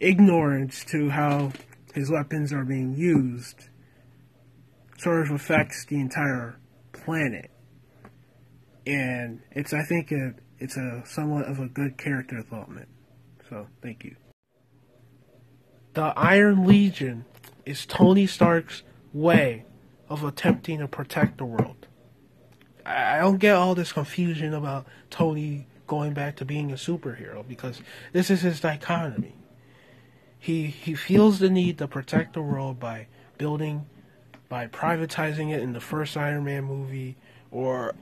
ignorance 0.00 0.86
to 0.86 1.10
how 1.10 1.52
his 1.92 2.10
weapons 2.10 2.50
are 2.50 2.64
being 2.64 2.94
used 2.96 3.68
sort 4.96 5.26
of 5.26 5.32
affects 5.32 5.84
the 5.84 6.00
entire 6.00 6.58
planet. 6.94 7.50
And 8.86 9.42
it's 9.50 9.74
I 9.74 9.82
think 9.82 10.10
it, 10.10 10.36
it's 10.58 10.76
a 10.76 11.02
somewhat 11.06 11.46
of 11.46 11.58
a 11.58 11.66
good 11.66 11.96
character 11.96 12.36
development. 12.36 12.88
So 13.48 13.66
thank 13.82 14.04
you. 14.04 14.16
The 15.94 16.12
Iron 16.16 16.66
Legion 16.66 17.24
is 17.64 17.86
Tony 17.86 18.26
Stark's 18.26 18.82
way 19.12 19.64
of 20.08 20.24
attempting 20.24 20.80
to 20.80 20.88
protect 20.88 21.38
the 21.38 21.44
world. 21.44 21.86
I 22.84 23.18
don't 23.18 23.38
get 23.38 23.54
all 23.54 23.74
this 23.74 23.92
confusion 23.92 24.52
about 24.52 24.86
Tony 25.08 25.66
going 25.86 26.12
back 26.12 26.36
to 26.36 26.44
being 26.44 26.70
a 26.70 26.74
superhero 26.74 27.46
because 27.46 27.80
this 28.12 28.30
is 28.30 28.42
his 28.42 28.60
dichotomy. 28.60 29.34
He 30.38 30.66
he 30.66 30.94
feels 30.94 31.38
the 31.38 31.48
need 31.48 31.78
to 31.78 31.88
protect 31.88 32.34
the 32.34 32.42
world 32.42 32.78
by 32.78 33.06
building 33.38 33.86
by 34.48 34.66
privatizing 34.66 35.52
it 35.52 35.62
in 35.62 35.72
the 35.72 35.80
first 35.80 36.16
Iron 36.16 36.44
Man 36.44 36.64
movie 36.64 37.16
or 37.50 37.94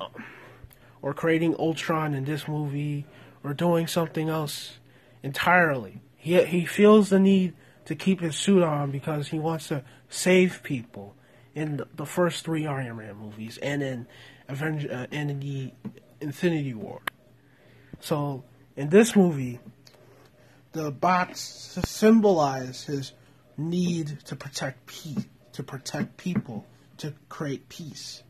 or 1.03 1.13
creating 1.13 1.57
Ultron 1.59 2.15
in 2.15 2.25
this 2.25 2.49
movie 2.49 3.05
or 3.45 3.53
doing 3.53 3.87
something 3.87 4.29
else 4.29 4.79
entirely. 5.23 6.01
He 6.17 6.43
he 6.45 6.65
feels 6.65 7.11
the 7.11 7.19
need 7.19 7.55
to 7.85 7.95
keep 7.95 8.21
his 8.21 8.37
suit 8.37 8.63
on 8.63 8.91
because 8.91 9.29
he 9.29 9.39
wants 9.39 9.69
to 9.69 9.85
save 10.09 10.63
people 10.63 11.15
in 11.55 11.79
the, 11.79 11.89
the 11.97 12.07
first 12.07 12.45
three 12.45 12.67
Iron 12.67 12.97
Man 12.97 13.17
movies 13.17 13.59
and 13.59 13.83
in 13.83 14.07
Avenger 14.49 14.89
uh, 14.93 15.07
and 15.11 15.31
in 15.31 15.41
the 15.41 15.73
Infinity 16.21 16.75
War. 16.75 17.01
So 18.01 18.45
in 18.77 18.89
this 18.89 19.15
movie, 19.17 19.59
the 20.73 20.91
bots 20.91 21.79
symbolize 21.85 22.85
his 22.85 23.13
need 23.57 24.19
to 24.27 24.37
protect 24.37 24.87
peace, 24.87 25.27
to 25.53 25.63
protect 25.63 26.17
people, 26.17 26.67
to 26.99 27.13
create 27.29 27.69
peace. 27.69 28.23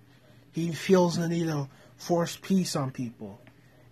He 0.51 0.73
feels 0.73 1.17
the 1.17 1.29
need 1.29 1.47
to 1.47 1.69
force 2.03 2.37
peace 2.43 2.75
on 2.75 2.91
people, 2.91 3.41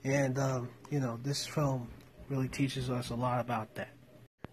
and 0.03 0.39
um, 0.39 0.69
you 0.91 0.99
know 0.99 1.19
this 1.23 1.47
film 1.47 1.89
really 2.29 2.49
teaches 2.49 2.91
us 2.91 3.11
a 3.11 3.15
lot 3.15 3.41
about 3.41 3.75
that. 3.77 3.91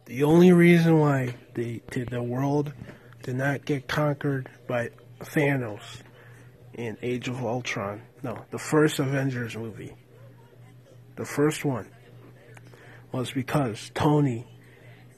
The 0.05 0.23
only 0.23 0.51
reason 0.51 0.99
why 0.99 1.35
the 1.55 1.81
the, 1.91 2.21
world 2.21 2.71
did 3.23 3.35
not 3.35 3.65
get 3.65 3.87
conquered 3.87 4.49
by 4.67 4.91
Thanos 5.19 6.01
in 6.75 6.97
Age 7.01 7.27
of 7.27 7.43
Ultron, 7.43 8.03
no, 8.21 8.45
the 8.51 8.59
first 8.59 8.99
Avengers 8.99 9.57
movie, 9.57 9.95
the 11.15 11.25
first 11.25 11.65
one, 11.65 11.89
was 13.11 13.31
because 13.31 13.89
Tony 13.95 14.45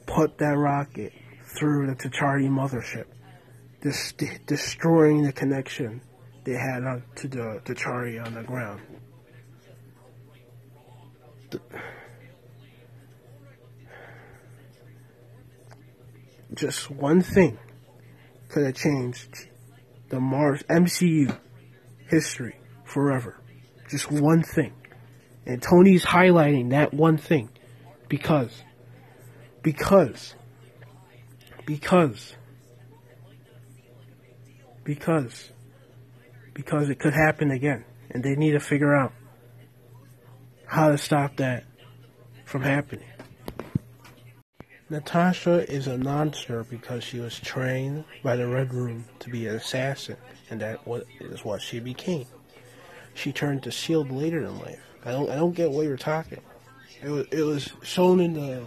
put 0.06 0.38
that 0.38 0.58
rocket 0.58 1.12
through 1.44 1.88
the 1.88 1.96
Chitauri 1.96 2.48
mothership, 2.48 3.06
dis- 3.82 4.14
destroying 4.46 5.24
the 5.24 5.34
connection 5.34 6.02
they 6.50 6.58
had 6.58 6.84
on, 6.84 7.04
to 7.16 7.28
the 7.28 7.62
Chitauri 7.64 8.24
on 8.26 8.34
the 8.34 8.42
ground. 8.42 8.82
The- 11.52 11.62
just 16.56 16.90
one 16.90 17.22
thing 17.22 17.60
could 18.50 18.66
have 18.66 18.76
changed 18.76 19.48
the 20.10 20.20
Mars 20.20 20.64
MCU 20.64 21.38
history 22.08 22.56
forever. 22.84 23.40
Just 23.92 24.12
one 24.12 24.42
thing. 24.42 24.74
And 25.46 25.62
Tony's 25.62 26.04
highlighting 26.04 26.72
that 26.72 26.94
one 26.94 27.18
thing 27.18 27.50
because 28.08 28.64
because 29.62 30.34
because 31.68 32.36
because 34.84 35.52
because 36.60 36.90
it 36.90 37.00
could 37.00 37.14
happen 37.14 37.52
again. 37.52 37.86
and 38.12 38.22
they 38.22 38.36
need 38.36 38.52
to 38.52 38.60
figure 38.60 38.94
out 38.94 39.14
how 40.66 40.90
to 40.90 40.98
stop 40.98 41.38
that 41.38 41.64
from 42.44 42.64
happening. 42.64 43.08
Natasha 44.90 45.72
is 45.72 45.88
a 45.88 45.98
monster 45.98 46.66
because 46.66 47.02
she 47.02 47.22
was 47.22 47.40
trained 47.40 48.04
by 48.24 48.36
the 48.36 48.46
Red 48.46 48.74
Room 48.74 49.06
to 49.20 49.30
be 49.30 49.48
an 49.48 49.56
assassin, 49.56 50.18
and 50.50 50.60
that 50.60 50.82
is 51.22 51.46
what 51.46 51.62
she 51.62 51.80
became. 51.80 52.26
She 53.14 53.32
turned 53.32 53.64
to 53.64 53.72
Shield 53.72 54.12
later 54.12 54.42
in 54.44 54.60
life. 54.60 54.82
I 55.06 55.12
don't, 55.12 55.30
I 55.30 55.36
don't 55.36 55.56
get 55.56 55.72
what 55.72 55.86
you're 55.86 55.96
talking. 55.96 56.42
It 57.02 57.10
was, 57.10 57.26
it 57.32 57.44
was 57.44 57.72
shown 57.84 58.20
in 58.20 58.34
the 58.34 58.66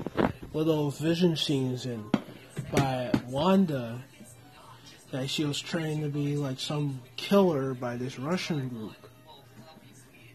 little 0.54 0.90
vision 0.92 1.36
scenes 1.36 1.84
and 1.84 2.04
by 2.72 3.10
Wanda 3.26 4.02
that 5.12 5.28
she 5.28 5.44
was 5.44 5.60
trained 5.60 6.02
to 6.02 6.08
be 6.08 6.36
like 6.36 6.58
some 6.58 7.00
killer 7.16 7.74
by 7.74 7.96
this 7.96 8.18
Russian 8.18 8.68
group. 8.68 8.96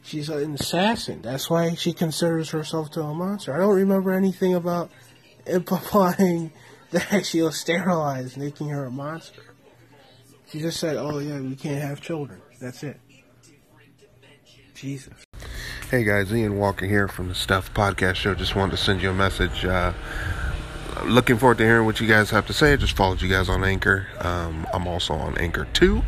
She's 0.03 0.29
an 0.29 0.53
assassin. 0.53 1.21
That's 1.21 1.49
why 1.49 1.73
she 1.73 1.91
considers 1.91 2.51
herself 2.51 2.91
to 2.91 3.01
a 3.01 3.13
monster. 3.13 3.53
I 3.53 3.57
don't 3.57 3.75
remember 3.75 4.13
anything 4.13 4.53
about 4.53 4.89
implying 5.45 6.53
that 6.91 7.25
she 7.25 7.41
was 7.41 7.59
sterilized, 7.59 8.37
making 8.37 8.69
her 8.69 8.85
a 8.85 8.91
monster. 8.91 9.41
She 10.49 10.61
just 10.61 10.79
said, 10.79 10.95
"Oh 10.95 11.19
yeah, 11.19 11.41
we 11.41 11.55
can't 11.55 11.81
have 11.81 11.99
children." 11.99 12.41
That's 12.61 12.83
it. 12.83 13.01
Jesus. 14.73 15.25
Hey 15.89 16.03
guys, 16.03 16.31
Ian 16.31 16.57
Walker 16.57 16.85
here 16.85 17.07
from 17.07 17.27
the 17.27 17.35
Stuff 17.35 17.73
Podcast 17.73 18.15
Show. 18.15 18.35
Just 18.35 18.55
wanted 18.55 18.71
to 18.71 18.77
send 18.77 19.01
you 19.01 19.09
a 19.09 19.13
message. 19.13 19.65
Uh, 19.65 19.91
looking 21.05 21.37
forward 21.37 21.57
to 21.59 21.63
hearing 21.63 21.85
what 21.85 21.99
you 21.99 22.07
guys 22.07 22.29
have 22.29 22.45
to 22.47 22.53
say. 22.53 22.73
I 22.73 22.75
just 22.75 22.95
followed 22.95 23.21
you 23.21 23.29
guys 23.29 23.49
on 23.49 23.63
Anchor. 23.63 24.07
Um, 24.19 24.67
I'm 24.73 24.87
also 24.87 25.13
on 25.13 25.37
Anchor 25.37 25.67
too, 25.73 26.01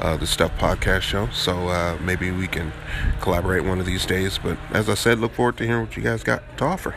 uh, 0.00 0.16
the 0.16 0.26
Stuff 0.26 0.52
Podcast 0.58 1.02
Show. 1.02 1.28
So 1.28 1.68
uh, 1.68 1.98
maybe 2.00 2.30
we 2.30 2.46
can 2.46 2.72
collaborate 3.20 3.64
one 3.64 3.80
of 3.80 3.86
these 3.86 4.06
days. 4.06 4.38
But 4.38 4.58
as 4.70 4.88
I 4.88 4.94
said, 4.94 5.18
look 5.18 5.32
forward 5.34 5.56
to 5.58 5.66
hearing 5.66 5.82
what 5.82 5.96
you 5.96 6.02
guys 6.02 6.22
got 6.22 6.56
to 6.58 6.64
offer. 6.64 6.94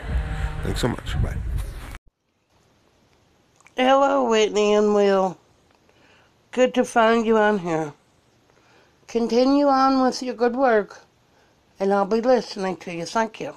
Thanks 0.62 0.80
so 0.80 0.88
much. 0.88 1.20
Bye. 1.22 1.36
Hello, 3.76 4.28
Whitney 4.28 4.74
and 4.74 4.94
Will. 4.94 5.38
Good 6.50 6.74
to 6.74 6.84
find 6.84 7.24
you 7.24 7.36
on 7.36 7.58
here. 7.58 7.92
Continue 9.06 9.68
on 9.68 10.02
with 10.02 10.22
your 10.22 10.34
good 10.34 10.56
work, 10.56 11.00
and 11.78 11.92
I'll 11.92 12.04
be 12.04 12.20
listening 12.20 12.76
to 12.78 12.92
you. 12.92 13.06
Thank 13.06 13.40
you. 13.40 13.54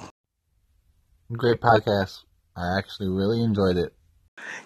Great 1.34 1.60
podcast. 1.62 2.24
I 2.62 2.78
actually 2.78 3.09
really 3.09 3.41
enjoyed 3.41 3.76
it. 3.78 3.91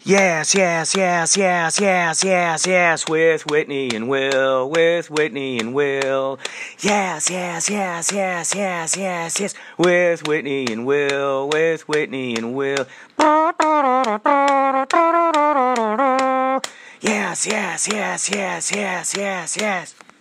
Yes, 0.04 0.54
yes, 0.54 0.96
yes, 0.96 1.38
yes, 1.38 1.80
yes, 1.80 2.24
yes, 2.24 2.68
yes, 2.68 3.08
with 3.08 3.46
Whitney 3.50 3.90
and 3.96 4.10
Will, 4.10 4.70
with 4.70 5.10
Whitney 5.10 5.60
and 5.60 5.74
Will. 5.74 6.38
Yes, 6.82 7.30
yes, 7.30 7.70
yes, 7.70 8.12
yes, 8.12 8.54
yes, 8.54 8.96
yes, 8.98 9.40
yes, 9.40 9.54
with 9.78 10.28
Whitney 10.28 10.68
and 10.70 10.86
Will, 10.86 11.48
with 11.48 11.88
Whitney 11.88 12.36
and 12.36 12.54
Will. 12.54 12.86
Yes, 17.02 17.48
yes, 17.48 17.88
yes, 17.88 18.30
yes, 18.30 18.72
yes, 18.72 19.16
yes, 19.16 19.58
yes. 19.58 20.05